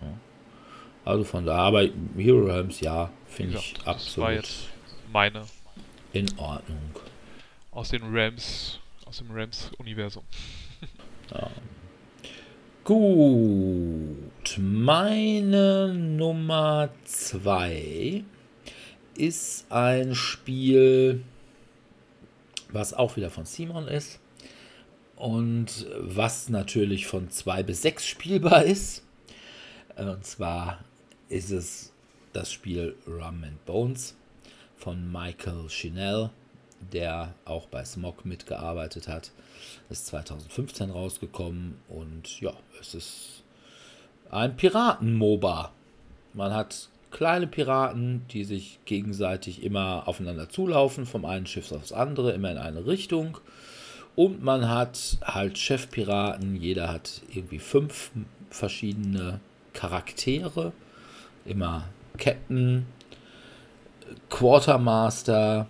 [0.00, 0.18] Ja.
[1.04, 4.68] Also von da, aber Hero Realms, ja, finde ich gesagt, das war absolut jetzt
[5.12, 5.44] meine
[6.12, 6.96] in Ordnung.
[7.70, 10.24] aus den Rams, aus dem Rams-Universum.
[12.84, 18.24] Gut, meine Nummer zwei
[19.16, 21.22] ist ein Spiel,
[22.70, 24.20] was auch wieder von Simon ist
[25.16, 29.02] und was natürlich von zwei bis sechs spielbar ist.
[29.96, 30.84] Und zwar
[31.28, 31.92] ist es
[32.32, 34.14] das Spiel Rum and Bones
[34.76, 36.30] von Michael Chanel,
[36.92, 39.30] der auch bei Smog mitgearbeitet hat.
[39.88, 43.42] Ist 2015 rausgekommen und ja, es ist
[44.30, 45.72] ein Piraten-MOBA.
[46.34, 52.32] Man hat kleine Piraten, die sich gegenseitig immer aufeinander zulaufen, vom einen Schiff aufs andere,
[52.32, 53.38] immer in eine Richtung.
[54.14, 58.10] Und man hat halt Chefpiraten, jeder hat irgendwie fünf
[58.50, 59.40] verschiedene
[59.76, 60.72] Charaktere.
[61.44, 61.84] Immer
[62.18, 62.86] Captain,
[64.30, 65.68] Quartermaster,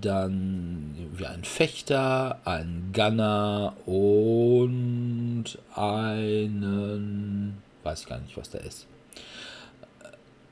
[0.00, 5.44] dann irgendwie ein Fechter, ein Gunner und
[5.74, 8.86] einen, weiß ich gar nicht, was der ist.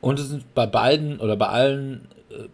[0.00, 2.48] Und es sind bei beiden oder bei allen äh,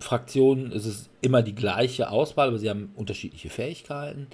[0.00, 4.28] Fraktionen ist es immer die gleiche Auswahl, aber sie haben unterschiedliche Fähigkeiten.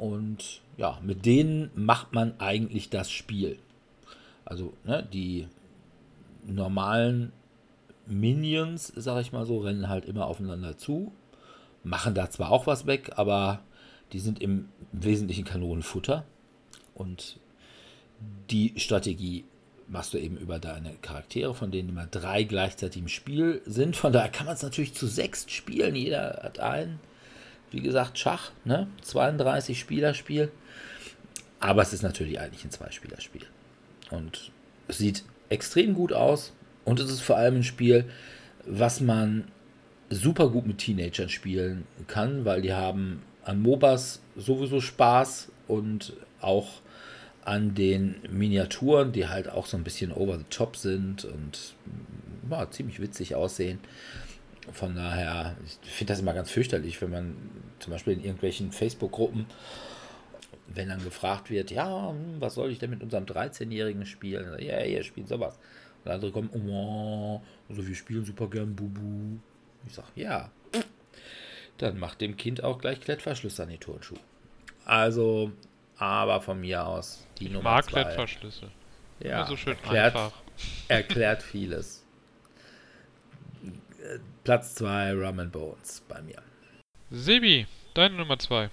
[0.00, 3.58] Und ja, mit denen macht man eigentlich das Spiel.
[4.46, 5.46] Also ne, die
[6.46, 7.32] normalen
[8.06, 11.12] Minions, sag ich mal so, rennen halt immer aufeinander zu,
[11.84, 13.60] machen da zwar auch was weg, aber
[14.14, 16.24] die sind im Wesentlichen Kanonenfutter.
[16.94, 17.38] Und
[18.48, 19.44] die Strategie
[19.86, 23.96] machst du eben über deine Charaktere, von denen immer drei gleichzeitig im Spiel sind.
[23.96, 25.94] Von daher kann man es natürlich zu sechs spielen.
[25.94, 27.00] Jeder hat einen.
[27.70, 28.88] Wie gesagt, Schach, ne?
[29.02, 30.50] 32 Spielerspiel.
[31.60, 33.46] Aber es ist natürlich eigentlich ein Zwei-Spieler-Spiel.
[34.10, 34.50] Und
[34.88, 36.52] es sieht extrem gut aus.
[36.84, 38.06] Und es ist vor allem ein Spiel,
[38.66, 39.44] was man
[40.08, 46.80] super gut mit Teenagern spielen kann, weil die haben an MOBAs sowieso Spaß und auch
[47.44, 51.74] an den Miniaturen, die halt auch so ein bisschen over the top sind und
[52.50, 53.78] ja, ziemlich witzig aussehen.
[54.72, 57.36] Von daher, ich finde das immer ganz fürchterlich, wenn man
[57.78, 59.46] zum Beispiel in irgendwelchen Facebook-Gruppen,
[60.68, 64.56] wenn dann gefragt wird, ja, was soll ich denn mit unserem 13-Jährigen spielen?
[64.62, 65.58] Ja, ihr spielt sowas.
[66.04, 69.38] Und andere kommen, oh, also wir spielen super gern Bubu.
[69.86, 70.50] Ich sage, ja,
[71.78, 74.18] dann macht dem Kind auch gleich Klettverschlüsse an die Turnschuhe.
[74.84, 75.52] Also,
[75.96, 78.02] aber von mir aus die Ich Nummer mag zwei.
[78.02, 78.70] Klettverschlüsse.
[79.20, 80.32] Ja, so schön erklärt, einfach.
[80.88, 81.99] erklärt vieles.
[84.44, 86.42] Platz 2, Rum and Bones bei mir.
[87.10, 88.70] Sebi, deine Nummer 2.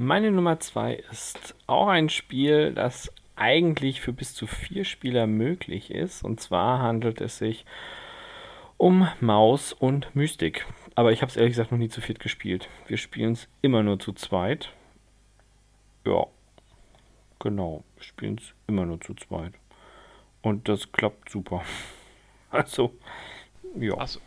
[0.00, 5.90] Meine Nummer zwei ist auch ein Spiel, das eigentlich für bis zu vier Spieler möglich
[5.90, 6.22] ist.
[6.22, 7.64] Und zwar handelt es sich
[8.76, 10.66] um Maus und Mystik.
[10.94, 12.68] Aber ich habe es ehrlich gesagt noch nie zu viert gespielt.
[12.86, 14.72] Wir spielen es immer nur zu zweit.
[16.06, 16.26] Ja,
[17.40, 17.82] genau.
[17.96, 19.54] Wir spielen es immer nur zu zweit.
[20.42, 21.62] Und das klappt super.
[22.50, 22.94] Also,
[23.78, 23.92] ja.
[23.98, 24.20] Achso.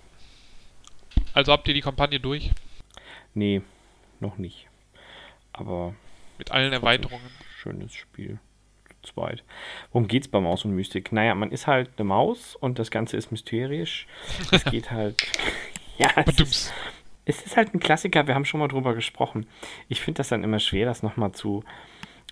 [1.33, 2.51] Also habt ihr die Kampagne durch?
[3.33, 3.61] Nee,
[4.19, 4.67] noch nicht.
[5.53, 5.95] Aber
[6.37, 7.29] Mit allen Erweiterungen.
[7.61, 8.39] Schönes Spiel.
[9.03, 9.43] Zu zweit.
[9.91, 11.11] Worum geht's bei Maus und Mystik?
[11.11, 14.07] Naja, man ist halt eine Maus und das Ganze ist mysterisch.
[14.51, 15.15] Es geht halt.
[15.97, 16.73] ja, es ist,
[17.25, 19.47] es ist halt ein Klassiker, wir haben schon mal drüber gesprochen.
[19.89, 21.63] Ich finde das dann immer schwer, das nochmal zu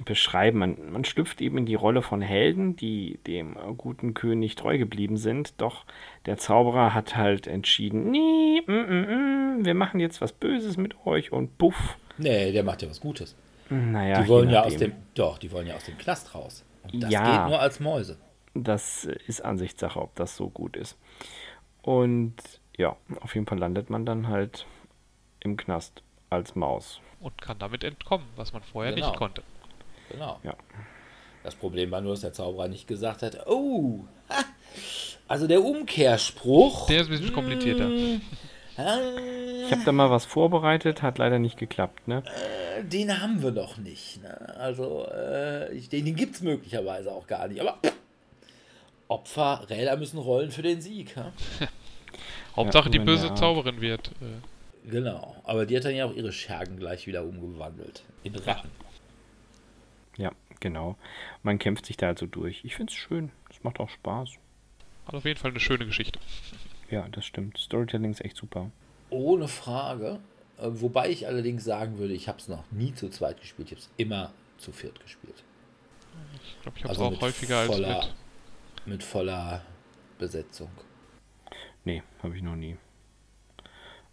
[0.06, 0.60] beschreiben.
[0.60, 5.18] Man, man schlüpft eben in die Rolle von Helden, die dem guten König treu geblieben
[5.18, 5.54] sind.
[5.62, 5.86] Doch
[6.26, 11.06] der Zauberer hat halt entschieden, nee, mm, mm, mm, wir machen jetzt was Böses mit
[11.06, 11.98] euch und buff.
[12.18, 13.36] Nee, der macht ja was Gutes.
[13.70, 16.66] Naja, die wollen ja aus dem, doch, die wollen ja aus dem Knast raus.
[16.92, 17.24] Und das Ja.
[17.24, 18.18] geht nur als Mäuse.
[18.56, 20.98] Das ist Ansichtssache, ob das so gut ist.
[21.82, 22.36] Und
[22.78, 24.66] ja, auf jeden Fall landet man dann halt
[25.40, 27.00] im Knast als Maus.
[27.20, 29.08] Und kann damit entkommen, was man vorher Genau.
[29.08, 29.44] nicht konnte.
[30.12, 30.40] Genau.
[30.44, 30.56] Ja.
[31.44, 34.44] Das Problem war nur, dass der Zauberer nicht gesagt hat, oh, ha,
[35.28, 36.88] also der Umkehrspruch.
[36.88, 37.86] Der ist ein bisschen komplizierter.
[37.86, 38.22] hm,
[39.66, 42.24] Ich habe da mal was vorbereitet, hat leider nicht geklappt, ne?
[42.78, 44.22] äh, den haben wir noch nicht.
[44.22, 44.56] Ne?
[44.58, 47.62] Also, äh, ich, den, den gibt es möglicherweise auch gar nicht.
[47.62, 47.94] Aber pff,
[49.08, 51.16] Opfer, Räder müssen rollen für den Sieg.
[51.60, 51.68] Ja?
[52.56, 54.10] Hauptsache, die wenn böse Zauberin wird.
[54.22, 55.36] Äh, Genau.
[55.44, 58.02] Aber die hat dann ja auch ihre Schergen gleich wieder umgewandelt.
[58.24, 58.70] In Ratten.
[58.80, 58.89] Ja,
[60.60, 60.98] genau.
[61.44, 62.64] Man kämpft sich da also durch.
[62.66, 63.32] Ich finde es schön.
[63.50, 64.32] Es macht auch Spaß.
[65.08, 66.20] hat auf jeden Fall eine schöne Geschichte.
[66.92, 67.56] Ja, das stimmt.
[67.60, 68.72] Storytelling ist echt super.
[69.12, 70.20] Ohne Frage.
[70.58, 73.68] Äh, Wobei ich allerdings sagen würde, ich habe es noch nie zu zweit gespielt.
[73.68, 75.44] Ich habe es immer zu viert gespielt.
[76.44, 78.16] Ich glaube, ich habe es Also auch mit häufiger als voller- mit.
[78.88, 79.64] Mit voller
[80.18, 80.72] Besetzung.
[81.86, 82.76] Nee, habe ich noch nie.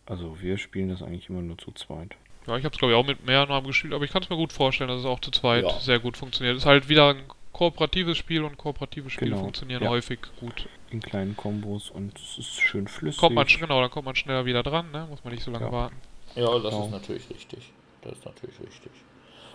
[0.05, 2.15] Also wir spielen das eigentlich immer nur zu zweit.
[2.47, 4.31] Ja, ich habe es glaube ich auch mit mehreren Namen gespielt, aber ich kann es
[4.31, 5.81] mir gut vorstellen, dass es auch zu zweit Ja.
[5.81, 6.57] sehr gut funktioniert.
[6.57, 9.89] Es ist halt wieder ein kooperatives Spiel und kooperative Spiele Genau, funktionieren ja.
[9.89, 10.69] häufig gut.
[10.91, 13.19] In kleinen Kombos und es ist schön flüssig.
[13.19, 15.07] Kommt man, genau, dann kommt man schneller wieder dran, ne?
[15.11, 15.73] Muss man nicht so lange Ja.
[15.73, 15.97] warten.
[16.37, 16.85] Ja, das Genau.
[16.85, 17.73] ist natürlich richtig.
[18.03, 18.93] Das ist natürlich richtig.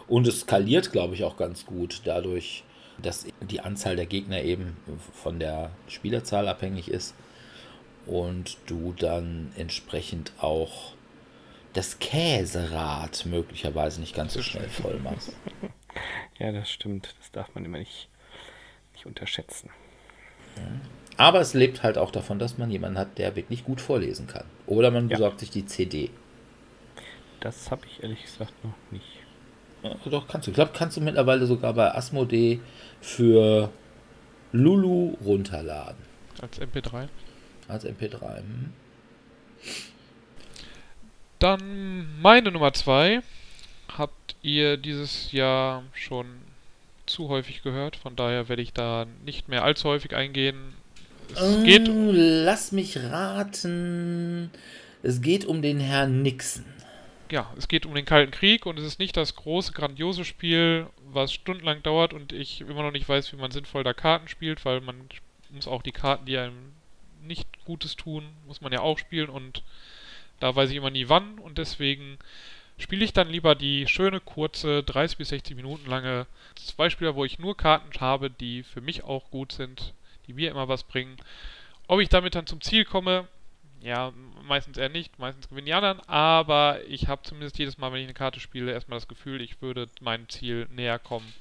[0.08, 2.64] Und es skaliert, glaube ich, auch ganz gut dadurch,
[3.02, 4.76] dass die Anzahl der Gegner eben
[5.14, 7.16] von der Spielerzahl abhängig ist
[8.06, 10.94] und du dann entsprechend auch
[11.74, 15.34] das Käserad möglicherweise nicht ganz so schnell voll machst.
[16.40, 17.14] Ja, das stimmt.
[17.20, 18.08] Das darf man immer nicht,
[18.94, 19.70] nicht unterschätzen.
[21.18, 24.46] Aber es lebt halt auch davon, dass man jemanden hat, der wirklich gut vorlesen kann.
[24.66, 25.18] Oder man Ja.
[25.18, 26.10] besorgt sich die CD.
[27.42, 29.20] Das habe ich ehrlich gesagt noch nicht.
[29.84, 30.52] Ja, doch, kannst du.
[30.52, 32.60] Ich glaube, kannst du mittlerweile sogar bei Asmodee
[33.02, 33.70] für
[34.52, 36.04] Lulu runterladen.
[36.42, 37.08] Als MP3.
[37.68, 38.38] Als MP3.
[38.38, 38.74] Hm.
[41.42, 43.22] Dann meine Nummer zwei
[43.98, 46.28] habt ihr dieses Jahr schon
[47.08, 50.76] zu häufig gehört, von daher werde ich da nicht mehr allzu häufig eingehen.
[51.34, 54.52] Es geht Ähm, Lass mich raten.
[55.02, 56.64] Es geht um den Herrn Nixon.
[57.32, 60.86] ja, es geht um den Kalten Krieg und es ist nicht das große, grandiose Spiel,
[61.12, 64.64] was stundenlang dauert und ich immer noch nicht weiß, wie man sinnvoll da Karten spielt,
[64.64, 65.10] weil man
[65.50, 66.74] muss auch die Karten, die einem
[67.24, 69.64] nicht Gutes tun, muss man ja auch spielen und
[70.42, 72.18] da weiß ich immer nie wann und deswegen
[72.78, 77.40] spiele ich dann lieber die schöne, kurze, 30 bis 60 Minuten lange Zweispieler, wo ich
[77.40, 79.94] nur Karten habe, die für mich auch gut sind,
[80.28, 81.18] die mir immer was bringen.
[81.88, 83.28] Ob ich damit dann zum Ziel komme,
[83.82, 84.12] ja,
[84.44, 88.06] meistens eher nicht, meistens gewinnen die anderen, aber ich habe zumindest jedes Mal, wenn ich
[88.06, 91.34] eine Karte spiele, erstmal das Gefühl, ich würde meinem Ziel näher kommen.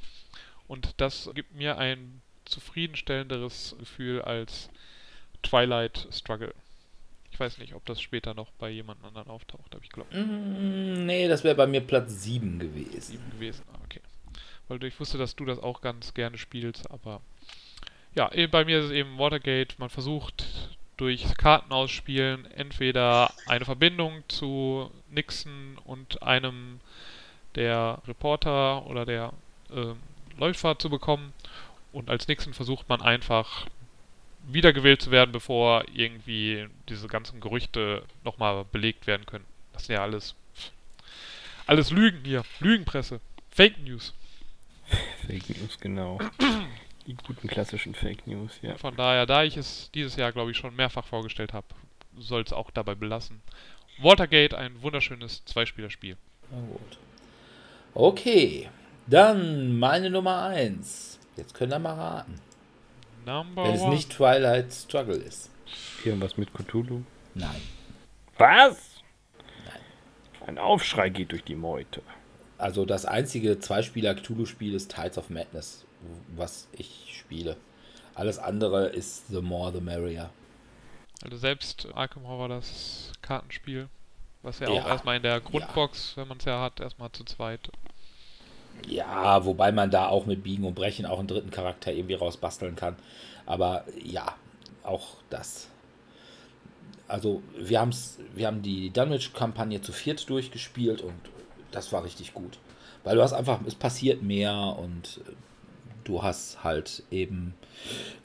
[0.68, 4.70] Und das gibt mir ein zufriedenstellenderes Gefühl als
[5.43, 6.55] Twilight Struggle.
[7.40, 11.26] Weiß nicht, ob das später noch bei jemand anderen auftaucht, aber ich glaube Mm, Nee,
[11.26, 13.00] das wäre bei mir Platz 7 gewesen.
[13.00, 13.64] sieben gewesen.
[13.72, 14.00] Ah, okay.
[14.68, 17.20] Weil ich wusste, dass du das auch ganz gerne spielst, aber
[18.14, 19.76] ja, eh, bei mir ist es eben Watergate.
[19.78, 20.44] Man versucht
[20.96, 26.80] durch Karten ausspielen entweder eine Verbindung zu Nixon und einem
[27.54, 29.32] der Reporter oder der
[29.74, 29.96] ähm,
[30.38, 31.32] Läufer zu bekommen.
[31.92, 33.66] Und als Nixon versucht man einfach
[34.46, 39.44] wiedergewählt zu werden, bevor irgendwie diese ganzen Gerüchte nochmal belegt werden können.
[39.72, 40.34] Das sind ja alles
[41.70, 42.42] alles Lügen hier.
[42.58, 43.20] Lügenpresse.
[43.48, 44.12] Fake News.
[45.24, 46.18] Fake News, genau.
[47.06, 48.76] Die guten klassischen Fake News, ja.
[48.76, 51.68] Von daher, da ich es dieses Jahr, glaube ich, schon mehrfach vorgestellt habe,
[52.18, 53.40] soll es auch dabei belassen.
[53.98, 56.16] Watergate, ein wunderschönes Zweispielerspiel.
[56.50, 56.98] Na gut.
[57.94, 58.68] Okay,
[59.06, 61.20] dann meine Nummer 1.
[61.36, 62.34] Jetzt könnt ihr mal raten.
[63.24, 63.94] Number Wenn es one.
[63.94, 65.51] nicht Twilight Struggle ist.
[66.05, 67.02] Irgendwas mit Cthulhu.
[67.34, 67.60] Nein.
[68.38, 69.02] Was?
[70.47, 72.02] Ein Aufschrei geht durch die Meute.
[72.59, 75.84] Also das einzige Zweispieler-Cthulhu-Spiel ist Tides of Madness,
[76.36, 77.56] was ich spiele.
[78.14, 80.30] Alles andere ist The More the Merrier.
[81.22, 83.88] Also selbst Arkham Horror, das Kartenspiel,
[84.42, 87.24] was ja, Ja, auch erstmal in der Grundbox, wenn man es ja hat, erstmal zu
[87.24, 87.70] zweit.
[88.88, 92.76] Ja, wobei man da auch mit Biegen und Brechen auch einen dritten Charakter irgendwie rausbasteln
[92.76, 92.97] kann.
[93.47, 94.34] Aber ja,
[94.82, 95.68] auch das.
[97.10, 101.14] also wir, haben's, wir haben die Dunwich-Kampagne zu viert durchgespielt und
[101.72, 102.59] das war richtig gut.
[103.05, 105.20] Weil du hast einfach, es passiert mehr und
[106.05, 107.55] du hast halt eben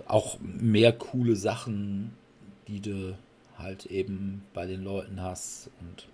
[0.06, 2.14] auch mehr coole Sachen,
[2.68, 3.18] die du
[3.58, 5.70] halt eben bei den Leuten hast.
[5.80, 6.08] Und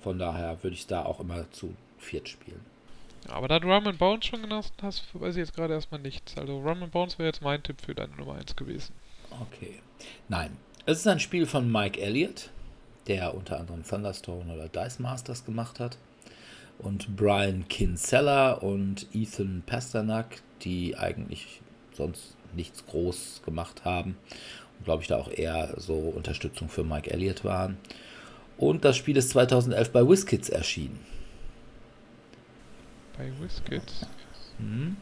[0.00, 2.60] von daher würde ich da auch immer zu viert spielen.
[3.28, 6.36] Aber da du Rum and Bones schon genannt hast, weiß ich jetzt gerade erstmal nichts.
[6.36, 8.94] Also Rum and Bones wäre jetzt mein Tipp für deine Nummer 1 gewesen.
[9.40, 9.80] Okay.
[10.28, 10.56] Nein.
[10.84, 12.50] Es ist ein Spiel von Mike Elliott,
[13.08, 15.98] der unter anderem Thunderstone oder Dice Masters gemacht hat.
[16.78, 21.60] Und Brian Kinsella und Ethan Pasternak, die eigentlich
[21.92, 24.16] sonst nichts groß gemacht haben.
[24.78, 27.78] Und glaube ich da auch eher so Unterstützung für Mike Elliott waren.
[28.58, 31.00] Und das Spiel ist 2011 bei WizKids erschienen.
[33.18, 34.06] Bei WizKids?
[34.58, 34.96] Hm?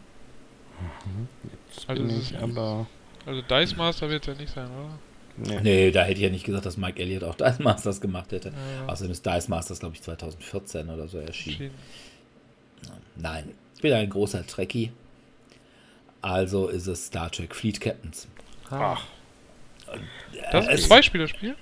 [1.66, 2.86] Jetzt Also bin ich aber.
[3.26, 4.98] Also Dice Master wird es ja nicht sein, oder?
[5.36, 5.60] Nee.
[5.62, 8.48] Nee, da hätte ich ja nicht gesagt, dass Mike Elliott auch Dice Masters gemacht hätte.
[8.50, 8.86] Ja.
[8.92, 11.70] Außerdem ist Dice Masters, glaube ich, 2014 oder so erschienen.
[13.16, 14.92] Nein, ich bin ein großer Trekkie.
[16.22, 18.28] Also ist es Star Trek Fleet Captains.
[18.70, 19.04] Ach,
[20.52, 21.56] Das ist ein Zweispielerspiel?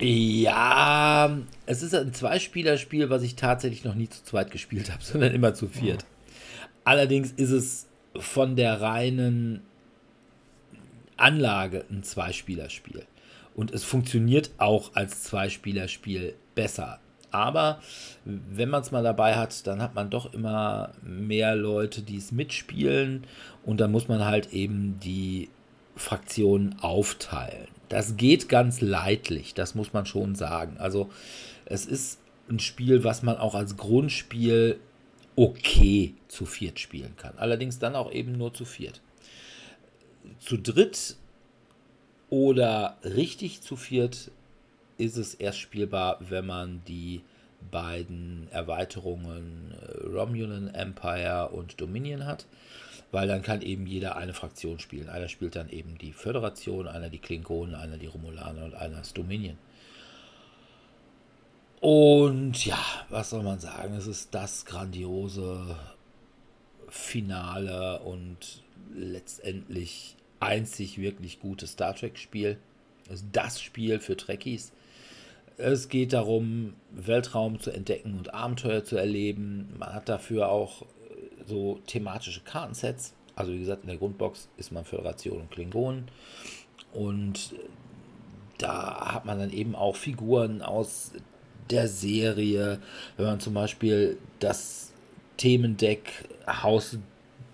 [0.00, 5.34] Ja, es ist ein Zweispielerspiel, was ich tatsächlich noch nie zu zweit gespielt habe, sondern
[5.34, 6.04] immer zu viert.
[6.84, 9.62] Allerdings ist es von der reinen
[11.16, 13.04] Anlage ein Zweispielerspiel.
[13.54, 17.00] Und es funktioniert auch als Zweispielerspiel besser.
[17.30, 17.80] Aber
[18.24, 22.32] wenn man es mal dabei hat, dann hat man doch immer mehr Leute, die es
[22.32, 23.26] mitspielen.
[23.64, 25.50] Und dann muss man halt eben die
[25.96, 27.68] Fraktionen aufteilen.
[27.88, 30.76] Das geht ganz leidlich, das muss man schon sagen.
[30.78, 31.10] Also
[31.64, 34.78] es ist ein Spiel, was man auch als Grundspiel
[35.36, 37.34] okay zu viert spielen kann.
[37.36, 39.00] Allerdings dann auch eben nur zu viert.
[40.40, 41.16] Zu dritt
[42.30, 44.30] oder richtig zu viert
[44.98, 47.22] ist es erst spielbar, wenn man die
[47.70, 52.46] beiden Erweiterungen äh, Romulan Empire und Dominion hat,
[53.10, 55.08] weil dann kann eben jeder eine Fraktion spielen.
[55.08, 59.14] Einer spielt dann eben die Föderation, einer die Klingonen, einer die Romulaner und einer das
[59.14, 59.56] Dominion.
[61.80, 62.78] Und ja,
[63.08, 63.94] was soll man sagen?
[63.94, 65.76] Es ist das grandiose
[66.88, 68.62] Finale und
[68.94, 72.58] letztendlich einzig wirklich gute Star Trek-Spiel.
[73.08, 74.72] Es ist das Spiel für Trekkies.
[75.56, 79.74] Es geht darum, Weltraum zu entdecken und Abenteuer zu erleben.
[79.78, 80.84] Man hat dafür auch
[81.48, 83.14] so thematische Kartensets.
[83.34, 86.08] Also wie gesagt, in der Grundbox ist man Föderation und Klingonen.
[86.92, 87.54] Und
[88.58, 91.12] da hat man dann eben auch Figuren aus
[91.70, 92.80] der Serie.
[93.16, 94.92] Wenn man zum Beispiel das
[95.36, 96.98] Themendeck Haus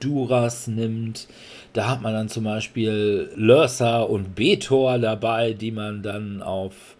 [0.00, 1.28] Duras nimmt,
[1.72, 6.96] da hat man dann zum Beispiel Lursa und Betor dabei, die man dann auf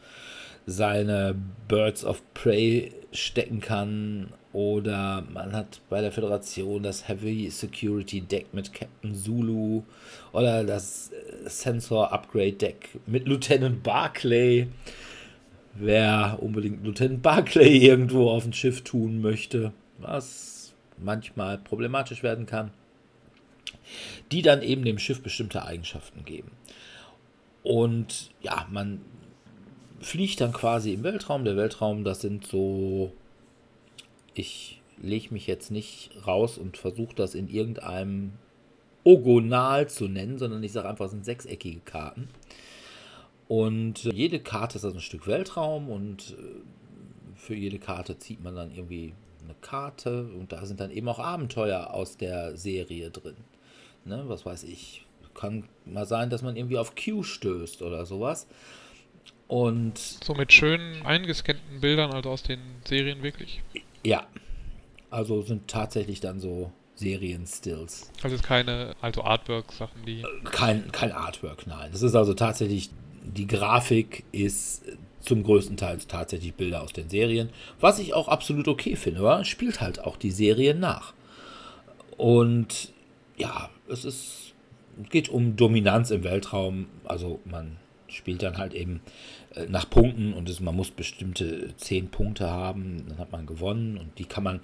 [0.67, 1.35] seine
[1.69, 4.33] Birds of Prey stecken kann.
[4.55, 9.83] Oder man hat bei der Föderation das Heavy Security Deck mit Captain Zulu
[10.33, 14.69] oder das äh, Sensor Upgrade Deck mit Lieutenant Barclay.
[15.75, 22.71] Wer unbedingt Lieutenant Barclay irgendwo auf dem Schiff tun möchte, was manchmal problematisch werden kann,
[24.31, 26.53] die dann eben dem Schiff bestimmte Eigenschaften geben.
[27.65, 29.01] Und ja, man
[30.01, 31.45] fliegt dann quasi im Weltraum.
[31.45, 33.13] Der Weltraum, das sind so,
[34.35, 38.33] ich lege mich jetzt nicht raus und versuche das in irgendeinem
[39.03, 42.29] Ogonal zu nennen, sondern ich sage einfach, es sind sechseckige Karten.
[43.49, 48.43] Und äh, jede Karte ist also ein Stück Weltraum und äh, für jede Karte zieht
[48.43, 49.13] man dann irgendwie
[49.45, 53.37] eine Karte und da sind dann eben auch Abenteuer aus der Serie drin.
[54.07, 55.05] Ne, was weiß ich.
[55.35, 58.47] Kann mal sein, dass man irgendwie auf Q stößt oder sowas.
[59.49, 63.63] Und So mit schönen eingescannten Bildern, also aus den Serien wirklich.
[64.05, 64.27] Ja,
[65.11, 68.11] also sind tatsächlich dann so Serien-Stills.
[68.23, 70.25] Also es ist keine, also Artwork-Sachen, die.
[70.45, 71.91] Kein, kein Artwork, nein.
[71.93, 72.91] Das ist also tatsächlich,
[73.23, 74.85] die Grafik ist
[75.21, 77.51] zum größten Teil tatsächlich Bilder aus den Serien,
[77.81, 81.15] was ich auch absolut okay finde, es spielt halt auch die Serien nach.
[82.17, 82.93] Und
[83.37, 84.53] ja, es ist,
[85.11, 89.01] geht um Dominanz im Weltraum, also man spielt dann halt eben
[89.69, 94.19] nach Punkten und es, man muss bestimmte zehn Punkte haben, dann hat man gewonnen und
[94.19, 94.61] die kann man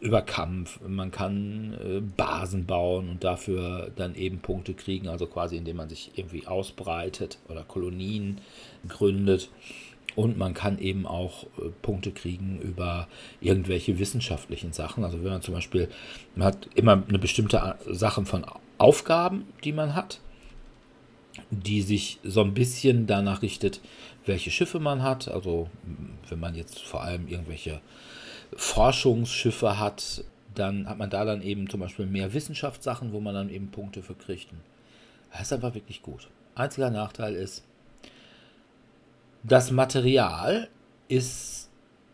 [0.00, 5.56] über Kampf, man kann äh, Basen bauen und dafür dann eben Punkte kriegen, also quasi
[5.56, 8.40] indem man sich irgendwie ausbreitet oder Kolonien
[8.88, 9.50] gründet.
[10.16, 13.08] Und man kann eben auch äh, Punkte kriegen über
[13.40, 15.04] irgendwelche wissenschaftlichen Sachen.
[15.04, 15.88] Also wenn man zum Beispiel,
[16.34, 18.44] man hat immer eine bestimmte A- Sachen von
[18.78, 20.20] Aufgaben, die man hat.
[21.50, 23.80] die sich so ein bisschen danach richtet,
[24.26, 25.28] welche Schiffe man hat.
[25.28, 25.68] Also
[26.28, 27.80] wenn man jetzt vor allem irgendwelche
[28.56, 30.24] Forschungsschiffe hat,
[30.54, 34.02] dann hat man da dann eben zum Beispiel mehr Wissenschaftssachen, wo man dann eben Punkte
[34.02, 34.48] für kriegt.
[35.32, 36.28] Das ist einfach wirklich gut.
[36.54, 37.64] Einziger Nachteil ist,
[39.42, 40.68] das Material
[41.08, 41.70] ist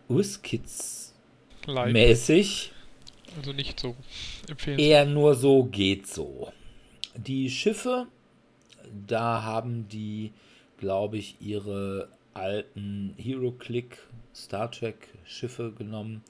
[0.08, 1.14] WizKids
[1.66, 2.72] mäßig.
[3.36, 3.96] Also nicht so
[4.48, 4.78] empfehlenswert.
[4.78, 6.52] Eher nur so geht so.
[7.16, 8.06] Die Schiffe,
[9.06, 10.32] da haben die,
[10.78, 13.98] glaube ich, ihre alten Hero Click
[14.34, 16.22] Star Trek Schiffe genommen,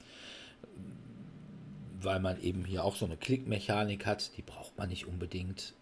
[1.99, 4.37] weil man eben hier auch so eine Klickmechanik hat.
[4.37, 5.73] Die braucht man nicht unbedingt.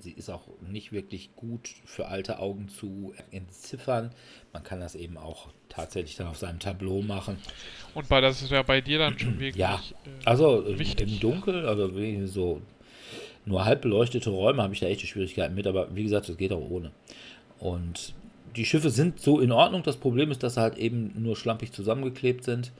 [0.00, 4.10] Sie ist auch nicht wirklich gut für alte Augen zu entziffern.
[4.52, 7.38] Man kann das eben auch tatsächlich dann auf seinem Tableau machen.
[7.94, 9.56] Und bei das ist ja bei dir dann schon wirklich.
[9.56, 11.12] Ja, äh, also wichtig.
[11.12, 11.90] im Dunkel, also
[12.26, 12.62] so
[13.44, 16.52] nur halb beleuchtete Räume habe ich da echte Schwierigkeiten mit, aber wie gesagt, das geht
[16.52, 16.90] auch ohne.
[17.58, 18.14] Und
[18.56, 19.82] die Schiffe sind so in Ordnung.
[19.82, 22.72] Das Problem ist, dass sie halt eben nur schlampig zusammengeklebt sind.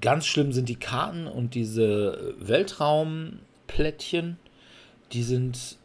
[0.00, 4.38] Ganz schlimm sind die Karten und diese Weltraumplättchen.
[5.12, 5.76] Die sind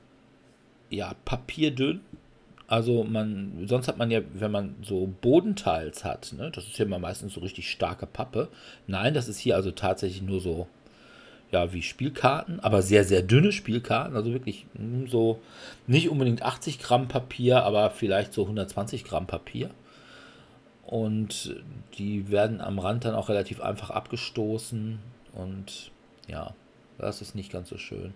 [0.89, 2.01] ja papierdünn.
[2.67, 6.85] Also man, sonst hat man ja, wenn man so Bodenteils hat, ne, das ist ja
[6.85, 8.47] immer meistens so richtig starke Pappe.
[8.87, 10.67] Nein, das ist hier also tatsächlich nur so
[11.51, 14.15] ja, wie Spielkarten, aber sehr, sehr dünne Spielkarten.
[14.15, 15.39] Also wirklich hm, so
[15.87, 19.69] nicht unbedingt 80 Gramm Papier, aber vielleicht so 120 Gramm Papier.
[20.85, 21.55] Und
[21.97, 24.99] die werden am Rand dann auch relativ einfach abgestoßen.
[25.33, 25.91] Und
[26.27, 26.53] ja,
[26.97, 28.13] das ist nicht ganz so schön.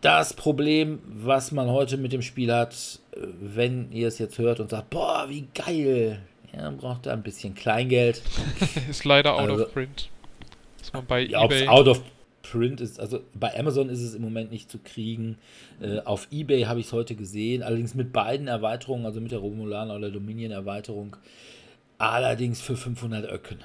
[0.00, 4.68] Das Problem, was man heute mit dem Spiel hat, wenn ihr es jetzt hört und
[4.68, 6.20] sagt, boah, wie geil,
[6.52, 8.20] ja, dann braucht er ein bisschen Kleingeld.
[8.90, 10.10] ist leider out also, of print
[10.92, 11.68] man bei ja, eBay.
[11.68, 12.02] out of
[12.42, 15.38] print ist, also bei Amazon ist es im Moment nicht zu kriegen.
[15.80, 19.38] Äh, auf eBay habe ich es heute gesehen, allerdings mit beiden Erweiterungen, also mit der
[19.38, 21.16] Romulaner oder Dominion-Erweiterung,
[21.98, 23.58] allerdings für 500 Öcken.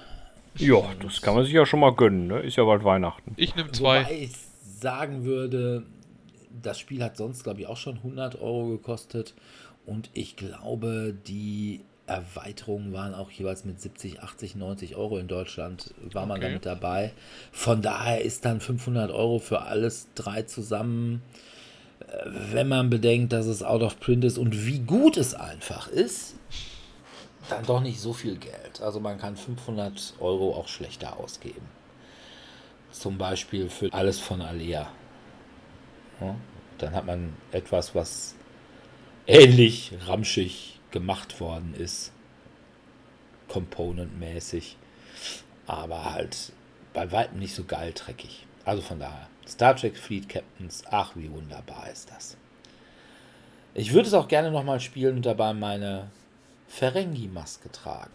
[0.55, 2.39] Ja, das kann man sich ja schon mal gönnen, ne?
[2.39, 3.33] Ist ja bald Weihnachten.
[3.37, 4.01] Ich nehme zwei.
[4.01, 4.31] Wobei ich
[4.79, 5.83] sagen würde,
[6.61, 9.35] das Spiel hat sonst, glaube ich, auch schon 100 Euro gekostet.
[9.85, 15.93] Und ich glaube, die Erweiterungen waren auch jeweils mit 70, 80, 90 Euro in Deutschland,
[16.11, 17.11] war man damit dabei.
[17.51, 21.21] Von daher ist dann 500 Euro für alles drei zusammen,
[22.01, 22.05] äh,
[22.51, 26.35] wenn man bedenkt, dass es out of print ist und wie gut es einfach ist,
[27.49, 28.81] dann doch nicht so viel Geld.
[28.81, 31.67] Also man kann 500 Euro auch schlechter ausgeben.
[32.91, 34.89] Zum Beispiel für alles von Alea.
[36.21, 36.35] Ja,
[36.79, 38.35] dann hat man etwas, was
[39.27, 42.11] ähnlich ramschig gemacht worden ist.
[43.47, 44.77] Component-mäßig.
[45.67, 46.51] Aber halt
[46.93, 48.45] bei weitem nicht so geil dreckig.
[48.65, 52.37] Also von daher, Star Trek Fleet Captains, ach wie wunderbar ist das.
[53.73, 56.09] Ich würde es auch gerne nochmal spielen und dabei meine
[56.67, 58.13] Ferengi-Maske tragen.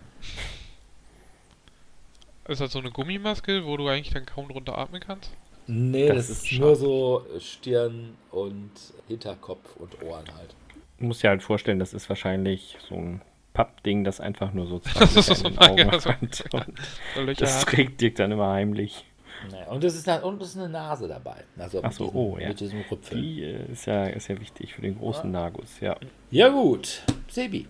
[2.47, 5.31] Ist das so eine Gummimaske, wo du eigentlich dann kaum drunter atmen kannst?
[5.67, 8.71] Nee, das, das ist, ist nur so Stirn und
[9.09, 10.55] Hinterkopf und Ohren halt
[11.05, 13.23] muss ja halt vorstellen, das ist wahrscheinlich so ein
[13.53, 16.07] Pappding, das einfach nur so zwei so in den Augen hat.
[17.17, 19.05] Und das trägt Dirk dann immer heimlich.
[19.51, 21.45] Naja, und es ist, eine, und ist eine Nase dabei.
[21.59, 22.49] Also Ach so, oh, ja.
[22.49, 23.21] Mit diesem Rüpfel.
[23.21, 25.41] Die äh, ist ja, ist ja wichtig für den großen ja.
[25.41, 25.97] Nagus, ja.
[26.31, 27.67] Ja gut, Sebi.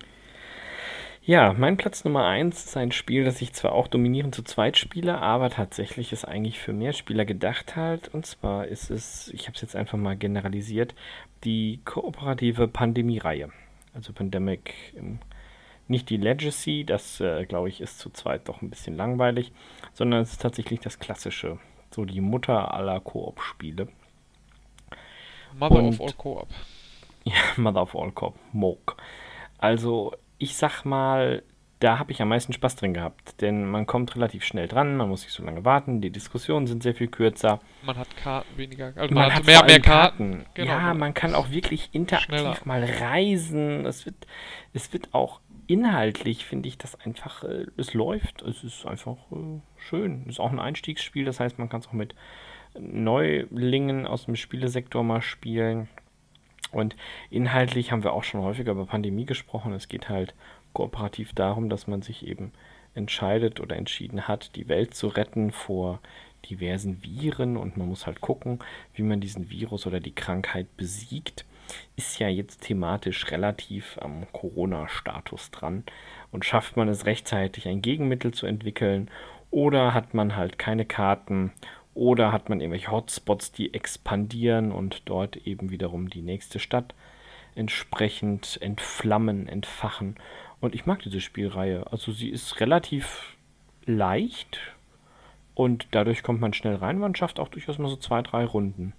[1.27, 4.77] Ja, mein Platz Nummer 1 ist ein Spiel, das ich zwar auch dominierend zu zweit
[4.77, 8.09] spiele, aber tatsächlich ist eigentlich für mehr Spieler gedacht halt.
[8.09, 10.95] Und zwar ist es, ich habe es jetzt einfach mal generalisiert,
[11.45, 13.51] die kooperative Pandemie-Reihe.
[13.93, 14.75] Also Pandemic,
[15.87, 19.53] nicht die Legacy, das äh, glaube ich ist zu zweit doch ein bisschen langweilig,
[19.93, 21.59] sondern es ist tatsächlich das klassische,
[21.91, 23.89] so die Mutter aller Koop-Spiele.
[25.59, 26.49] Mother Und, of all Koop.
[27.27, 28.97] Ja, Mother of all Koop, MOOC.
[29.57, 31.43] Also ich sag mal,
[31.85, 35.11] da habe ich am meisten Spaß drin gehabt, denn man kommt relativ schnell dran, man
[35.11, 37.61] muss nicht so lange warten, die Diskussionen sind sehr viel kürzer.
[37.83, 40.33] Man hat Karten weniger, also man, man hat mehr, mehr Karten.
[40.33, 40.47] Karten.
[40.55, 40.73] Genau.
[40.73, 42.57] Ja, man kann auch wirklich interaktiv Schneller.
[42.65, 43.85] mal reisen.
[43.85, 44.27] Es wird,
[44.73, 49.61] es wird auch inhaltlich, finde ich, das einfach, äh, es läuft, es ist einfach äh,
[49.77, 50.23] schön.
[50.23, 52.15] Es ist auch ein Einstiegsspiel, das heißt, man kann es auch mit
[52.79, 55.89] Neulingen aus dem Spielesektor mal spielen.
[56.73, 56.97] Und
[57.29, 59.75] inhaltlich haben wir auch schon häufiger über Pandemie gesprochen.
[59.75, 60.35] Es geht halt
[60.75, 62.53] kooperativ darum, dass man sich eben
[62.95, 66.01] entscheidet oder entschieden hat, die Welt zu retten vor
[66.51, 68.59] diversen Viren und man muss halt gucken,
[68.93, 71.47] wie man diesen Virus oder die Krankheit besiegt.
[71.97, 75.85] Ist ja jetzt thematisch relativ am Corona-Status dran
[76.31, 79.11] und schafft man es rechtzeitig, ein Gegenmittel zu entwickeln
[79.51, 81.53] oder hat man halt keine Karten
[81.95, 86.93] Oder hat man irgendwelche Hotspots, die expandieren und dort eben wiederum die nächste Stadt
[87.55, 90.17] entsprechend entflammen, entfachen.
[90.61, 91.91] Und ich mag diese Spielreihe.
[91.93, 93.37] Also sie ist relativ
[93.87, 94.59] leicht
[95.55, 96.99] und dadurch kommt man schnell rein.
[96.99, 98.93] Man schafft auch durchaus mal so zwei, drei Runden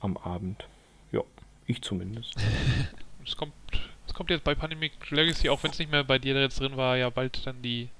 [0.00, 0.64] am Abend.
[1.12, 1.22] Ja,
[1.66, 2.34] ich zumindest.
[3.26, 3.52] Es kommt,
[4.08, 6.78] es kommt jetzt bei Pandemic Legacy, auch wenn es nicht mehr bei dir jetzt drin
[6.78, 7.90] war, ja bald dann die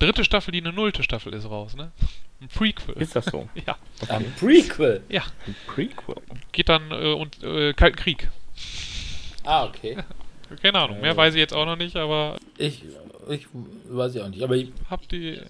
[0.00, 1.92] dritte Staffel, die eine nullte Staffel ist raus, ne?
[2.40, 2.96] Ein Prequel.
[3.00, 3.48] Ist das so?
[3.66, 3.76] ja.
[4.02, 4.12] Okay.
[4.12, 5.02] Ein Prequel?
[5.08, 5.22] Ja.
[5.46, 6.16] Ein Prequel?
[6.52, 8.28] Geht dann äh, und äh, Kalten Krieg.
[9.44, 9.96] Ah, okay.
[10.62, 12.36] Keine Ahnung, mehr äh, weiß ich jetzt auch noch nicht, aber.
[12.56, 12.84] Ich,
[13.28, 13.46] ich
[13.88, 14.72] weiß ich auch nicht, aber ich.
[14.88, 15.40] Hab, die,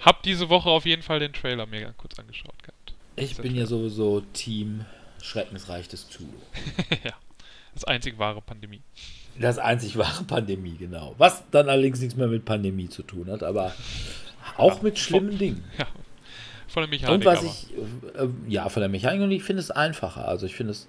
[0.00, 2.94] hab diese Woche auf jeden Fall den Trailer mir ganz kurz angeschaut gehabt.
[3.16, 4.84] Ich bin ja sowieso Team
[5.22, 6.32] Schreckensreich des Zulu.
[7.04, 7.12] ja.
[7.74, 8.82] Das einzig wahre Pandemie.
[9.38, 11.14] Das einzig wahre Pandemie, genau.
[11.18, 13.74] Was dann allerdings nichts mehr mit Pandemie zu tun hat, aber
[14.56, 15.64] auch ja, mit schlimmen von, Dingen.
[15.78, 15.86] Ja,
[16.68, 17.14] von der Mechanik.
[17.14, 17.46] Und was aber.
[17.46, 17.70] ich,
[18.18, 20.26] äh, ja, von der Mechanik und ich finde es einfacher.
[20.28, 20.88] Also ich finde es,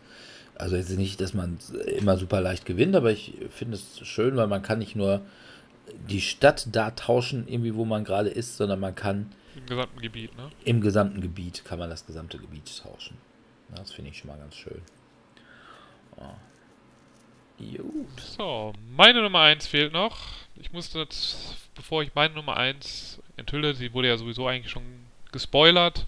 [0.56, 1.58] also jetzt nicht, dass man
[1.98, 5.22] immer super leicht gewinnt, aber ich finde es schön, weil man kann nicht nur
[6.10, 10.36] die Stadt da tauschen, irgendwie wo man gerade ist, sondern man kann im gesamten Gebiet,
[10.36, 10.50] ne?
[10.64, 13.18] Im gesamten Gebiet kann man das gesamte Gebiet tauschen.
[13.76, 14.82] Das finde ich schon mal ganz schön.
[16.18, 16.34] Oh.
[17.60, 18.20] Gut.
[18.20, 20.18] So, meine Nummer 1 fehlt noch.
[20.56, 24.84] Ich musste jetzt, bevor ich meine Nummer 1 enthülle, sie wurde ja sowieso eigentlich schon
[25.32, 26.08] gespoilert,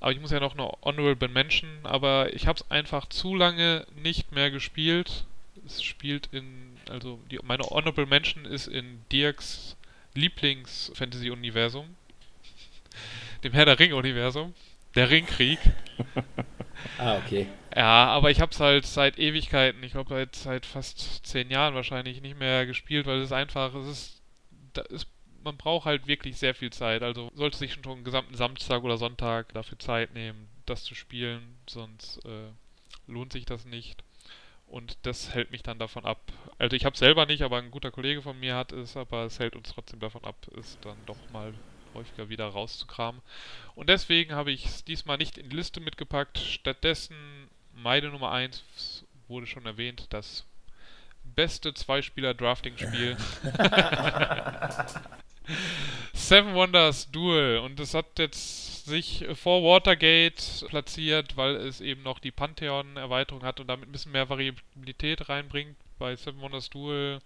[0.00, 3.86] aber ich muss ja noch eine Honorable Mention, aber ich habe es einfach zu lange
[4.02, 5.26] nicht mehr gespielt.
[5.66, 9.76] Es spielt in, also die, meine Honorable Mention ist in Dirks
[10.14, 11.94] Lieblings-Fantasy-Universum,
[13.44, 14.54] dem Herr der Ring-Universum,
[14.94, 15.58] der Ringkrieg.
[16.98, 17.46] ah, okay.
[17.76, 21.74] Ja, aber ich habe es halt seit Ewigkeiten, ich glaube seit, seit fast zehn Jahren
[21.74, 24.22] wahrscheinlich nicht mehr gespielt, weil es einfach, es ist,
[24.72, 25.06] da ist,
[25.42, 27.02] man braucht halt wirklich sehr viel Zeit.
[27.02, 31.56] Also sollte sich schon einen gesamten Samstag oder Sonntag dafür Zeit nehmen, das zu spielen,
[31.68, 32.50] sonst äh,
[33.06, 34.02] lohnt sich das nicht.
[34.66, 36.20] Und das hält mich dann davon ab.
[36.58, 39.24] Also ich habe es selber nicht, aber ein guter Kollege von mir hat es, aber
[39.24, 41.52] es hält uns trotzdem davon ab, es dann doch mal
[41.92, 43.20] häufiger wieder rauszukramen.
[43.74, 46.38] Und deswegen habe ich es diesmal nicht in die Liste mitgepackt.
[46.38, 47.16] Stattdessen
[47.74, 50.46] meine Nummer 1 wurde schon erwähnt, das
[51.24, 53.16] beste Zweispieler-Drafting-Spiel.
[56.12, 57.58] Seven Wonders Duel.
[57.58, 63.60] Und es hat jetzt sich vor Watergate platziert, weil es eben noch die Pantheon-Erweiterung hat
[63.60, 65.76] und damit ein bisschen mehr Variabilität reinbringt.
[65.98, 67.20] Bei Seven Wonders Duel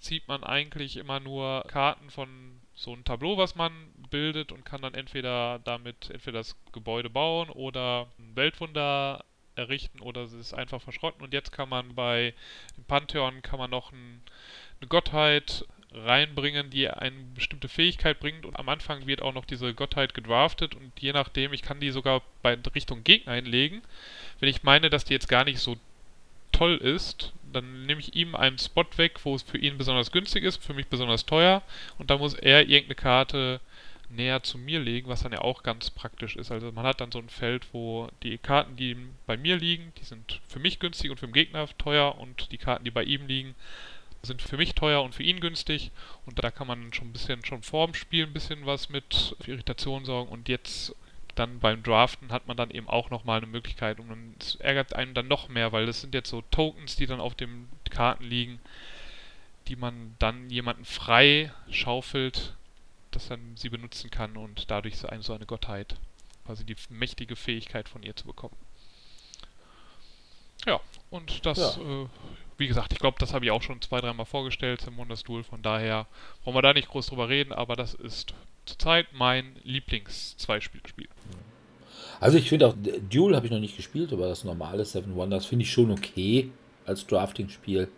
[0.00, 3.72] zieht man eigentlich immer nur Karten von so einem Tableau, was man
[4.10, 9.24] bildet und kann dann entweder damit entweder das Gebäude bauen oder ein Weltwunder
[9.56, 11.22] errichten oder es einfach verschrotten.
[11.22, 12.34] Und jetzt kann man bei
[12.76, 14.22] dem Pantheon kann man noch ein,
[14.80, 15.64] eine Gottheit
[15.94, 20.74] reinbringen, die eine bestimmte Fähigkeit bringt und am Anfang wird auch noch diese Gottheit gedraftet
[20.74, 23.82] und je nachdem, ich kann die sogar bei Richtung Gegner einlegen.
[24.40, 25.76] Wenn ich meine, dass die jetzt gar nicht so
[26.52, 30.44] toll ist, dann nehme ich ihm einen Spot weg, wo es für ihn besonders günstig
[30.44, 31.62] ist, für mich besonders teuer
[31.98, 33.60] und dann muss er irgendeine Karte
[34.10, 36.50] näher zu mir legen, was dann ja auch ganz praktisch ist.
[36.50, 38.96] Also man hat dann so ein Feld, wo die Karten, die
[39.26, 42.58] bei mir liegen, die sind für mich günstig und für den Gegner teuer und die
[42.58, 43.54] Karten, die bei ihm liegen,
[44.24, 45.90] sind für mich teuer und für ihn günstig
[46.26, 49.52] und da kann man schon ein bisschen schon vorm Spiel ein bisschen was mit für
[49.52, 50.94] Irritation sorgen und jetzt
[51.34, 55.14] dann beim Draften hat man dann eben auch nochmal eine Möglichkeit und es ärgert einen
[55.14, 58.60] dann noch mehr, weil das sind jetzt so Tokens, die dann auf den Karten liegen,
[59.66, 62.54] die man dann jemanden frei schaufelt
[63.14, 65.96] dass er sie benutzen kann und dadurch so eine, so eine Gottheit,
[66.44, 68.56] quasi die mächtige Fähigkeit von ihr zu bekommen.
[70.66, 70.80] Ja,
[71.10, 72.02] und das, ja.
[72.02, 72.08] Äh,
[72.58, 75.62] wie gesagt, ich glaube, das habe ich auch schon zwei, dreimal vorgestellt, Simon Duel, von
[75.62, 76.06] daher
[76.44, 78.34] wollen wir da nicht groß drüber reden, aber das ist
[78.66, 81.08] zurzeit mein Lieblings-Zweispielerspiel.
[82.20, 82.74] Also ich finde auch,
[83.10, 86.50] Duel habe ich noch nicht gespielt, aber das normale Seven Wonders finde ich schon okay
[86.86, 87.88] als Drafting-Spiel.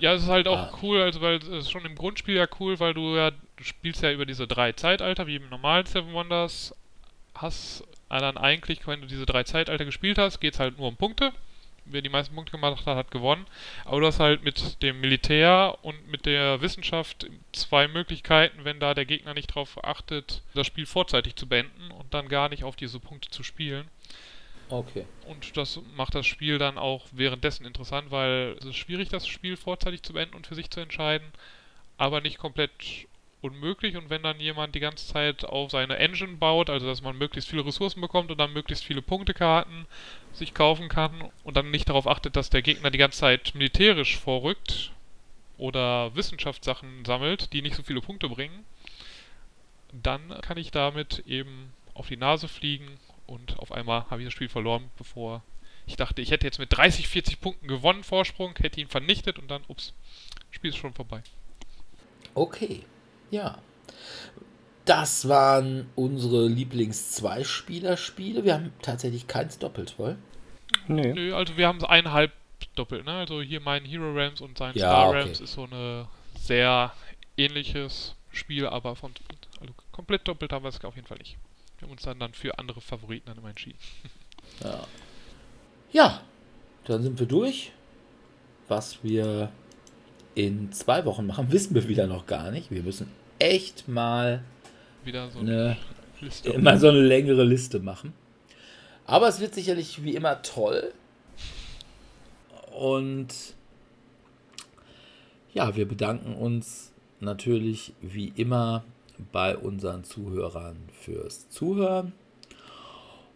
[0.00, 0.78] Ja, es ist halt auch ah.
[0.82, 4.02] cool, also weil es ist schon im Grundspiel ja cool, weil du ja, du spielst
[4.02, 6.74] ja über diese drei Zeitalter, wie im normalen Seven Wonders,
[7.34, 10.96] hast dann eigentlich, wenn du diese drei Zeitalter gespielt hast, geht es halt nur um
[10.96, 11.32] Punkte.
[11.84, 13.46] Wer die meisten Punkte gemacht hat, hat gewonnen.
[13.84, 18.94] Aber du hast halt mit dem Militär und mit der Wissenschaft zwei Möglichkeiten, wenn da
[18.94, 22.76] der Gegner nicht darauf achtet, das Spiel vorzeitig zu beenden und dann gar nicht auf
[22.76, 23.88] diese Punkte zu spielen.
[24.68, 25.04] Okay.
[25.26, 29.56] Und das macht das Spiel dann auch währenddessen interessant, weil es ist schwierig, das Spiel
[29.58, 31.26] vorzeitig zu beenden und für sich zu entscheiden,
[31.98, 32.70] aber nicht komplett
[33.42, 33.96] unmöglich.
[33.96, 37.50] Und wenn dann jemand die ganze Zeit auf seine Engine baut, also dass man möglichst
[37.50, 39.86] viele Ressourcen bekommt und dann möglichst viele Punktekarten
[40.32, 44.18] sich kaufen kann und dann nicht darauf achtet, dass der Gegner die ganze Zeit militärisch
[44.18, 44.92] vorrückt
[45.58, 48.64] oder Wissenschaftssachen sammelt, die nicht so viele Punkte bringen,
[49.92, 54.32] dann kann ich damit eben auf die Nase fliegen und auf einmal habe ich das
[54.32, 55.42] Spiel verloren, bevor
[55.86, 59.50] ich dachte, ich hätte jetzt mit 30, 40 Punkten gewonnen, Vorsprung, hätte ihn vernichtet und
[59.50, 59.92] dann, ups,
[60.50, 61.22] Spiel ist schon vorbei.
[62.34, 62.84] Okay,
[63.30, 63.58] ja.
[64.84, 68.44] Das waren unsere Lieblings-Zwei-Spieler-Spiele.
[68.44, 70.16] Wir haben tatsächlich keins doppelt, wohl?
[70.88, 71.14] Nö.
[71.14, 72.32] Nö, also wir haben eineinhalb
[72.74, 73.12] doppelt, ne?
[73.12, 75.20] Also hier mein Hero Rams und sein Ja, Star okay.
[75.20, 76.92] Rams ist so eine sehr
[77.36, 79.12] ähnliches Spiel, aber von
[79.60, 81.36] also komplett doppelt haben wir es auf jeden Fall nicht.
[81.78, 83.78] Wir haben uns dann, dann für andere Favoriten dann immer entschieden.
[84.62, 84.86] Ja.
[85.92, 86.20] Ja,
[86.84, 87.72] dann sind wir durch.
[88.68, 89.50] Was wir
[90.34, 92.70] in zwei Wochen machen, wissen wir wieder noch gar nicht.
[92.70, 94.44] Wir müssen echt mal
[95.04, 95.76] Wieder so eine,
[96.20, 96.50] Liste.
[96.50, 98.12] immer so eine längere Liste machen.
[99.06, 100.92] Aber es wird sicherlich wie immer toll.
[102.72, 103.28] Und
[105.52, 108.84] ja, wir bedanken uns natürlich wie immer
[109.32, 112.12] bei unseren Zuhörern fürs Zuhören.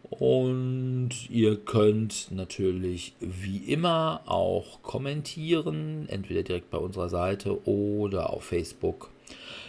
[0.08, 8.44] Und ihr könnt natürlich wie immer auch kommentieren, entweder direkt bei unserer Seite oder auf
[8.44, 9.10] Facebook.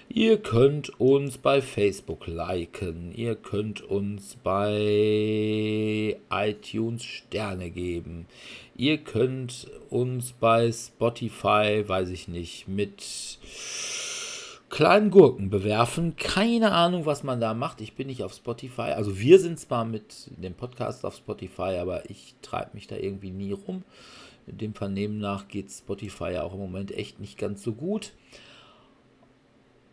[0.10, 8.26] Ihr könnt uns bei Facebook liken, ihr könnt uns bei iTunes Sterne geben,
[8.78, 13.04] ihr könnt uns bei Spotify, weiß ich nicht, mit
[14.70, 16.16] kleinen Gurken bewerfen.
[16.16, 17.82] Keine Ahnung, was man da macht.
[17.82, 18.94] Ich bin nicht auf Spotify.
[18.94, 23.32] Also wir sind zwar mit dem Podcast auf Spotify, aber ich treibe mich da irgendwie
[23.32, 23.84] nie rum.
[24.46, 28.14] Dem Vernehmen nach geht Spotify ja auch im Moment echt nicht ganz so gut.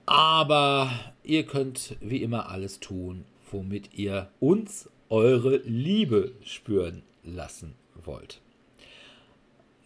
[0.06, 0.90] Aber
[1.22, 7.74] ihr könnt wie immer alles tun, womit ihr uns eure Liebe spüren lassen
[8.04, 8.40] wollt.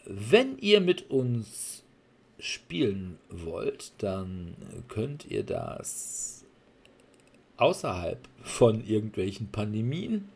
[0.04, 1.84] Wenn ihr mit uns
[2.38, 4.56] spielen wollt, dann
[4.88, 6.44] könnt ihr das
[7.58, 10.28] außerhalb von irgendwelchen Pandemien,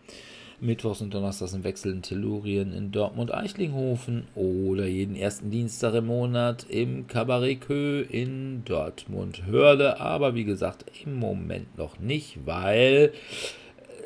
[0.63, 6.67] Mittwochs und Donnerstags im Wechsel in Tellurien in Dortmund-Eichlinghofen oder jeden ersten Dienstag im Monat
[6.69, 9.99] im Cabaret Kö in Dortmund-Hörde.
[9.99, 13.13] Aber wie gesagt, im Moment noch nicht, weil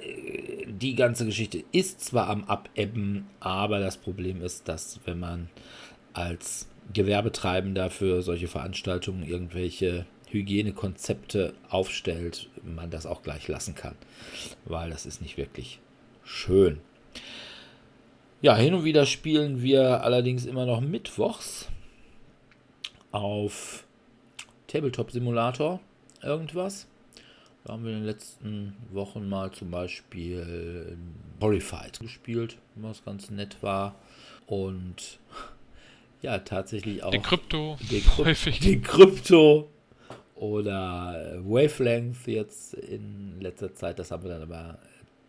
[0.03, 5.51] äh, die ganze Geschichte ist zwar am Abebben, aber das Problem ist, dass wenn man
[6.15, 13.95] als Gewerbetreibender für solche Veranstaltungen irgendwelche Hygienekonzepte aufstellt, man das auch gleich lassen kann,
[14.65, 15.81] weil das ist nicht wirklich
[16.27, 16.81] schön.
[18.43, 21.69] Ja, hin und wieder spielen wir allerdings immer noch mittwochs
[23.13, 23.85] auf
[24.67, 25.81] Tabletop Simulator
[26.23, 26.87] irgendwas.
[27.65, 30.97] Da haben wir in den letzten Wochen mal zum Beispiel
[31.41, 33.97] Horrified gespielt, was ganz nett war.
[34.47, 35.19] Und
[36.23, 38.61] ja, tatsächlich auch Den Krypto den, häufig.
[38.61, 39.69] den Krypto
[40.37, 43.99] oder Wavelength jetzt in letzter Zeit.
[43.99, 44.79] Das haben wir dann aber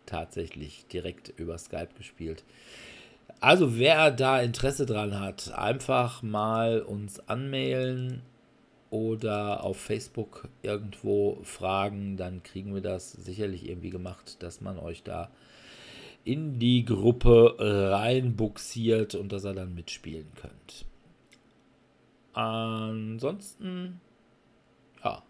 [0.08, 2.44] tatsächlich direkt über Skype gespielt.
[3.40, 8.22] Also wer da Interesse dran hat, einfach mal uns anmailen
[8.90, 15.02] oder auf Facebook irgendwo fragen, dann kriegen wir das sicherlich irgendwie gemacht, dass man euch
[15.02, 15.30] da
[16.24, 20.86] in die Gruppe reinbuxiert und dass ihr dann mitspielen könnt.
[22.32, 24.00] Ansonsten,
[25.04, 25.22] ja,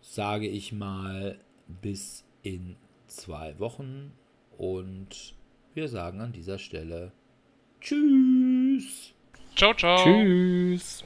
[0.00, 2.76] sage ich mal bis in
[3.10, 4.12] zwei Wochen
[4.56, 5.34] und
[5.74, 7.12] wir sagen an dieser Stelle
[7.80, 9.14] Tschüss.
[9.56, 10.04] Ciao, ciao.
[10.04, 11.04] Tschüss.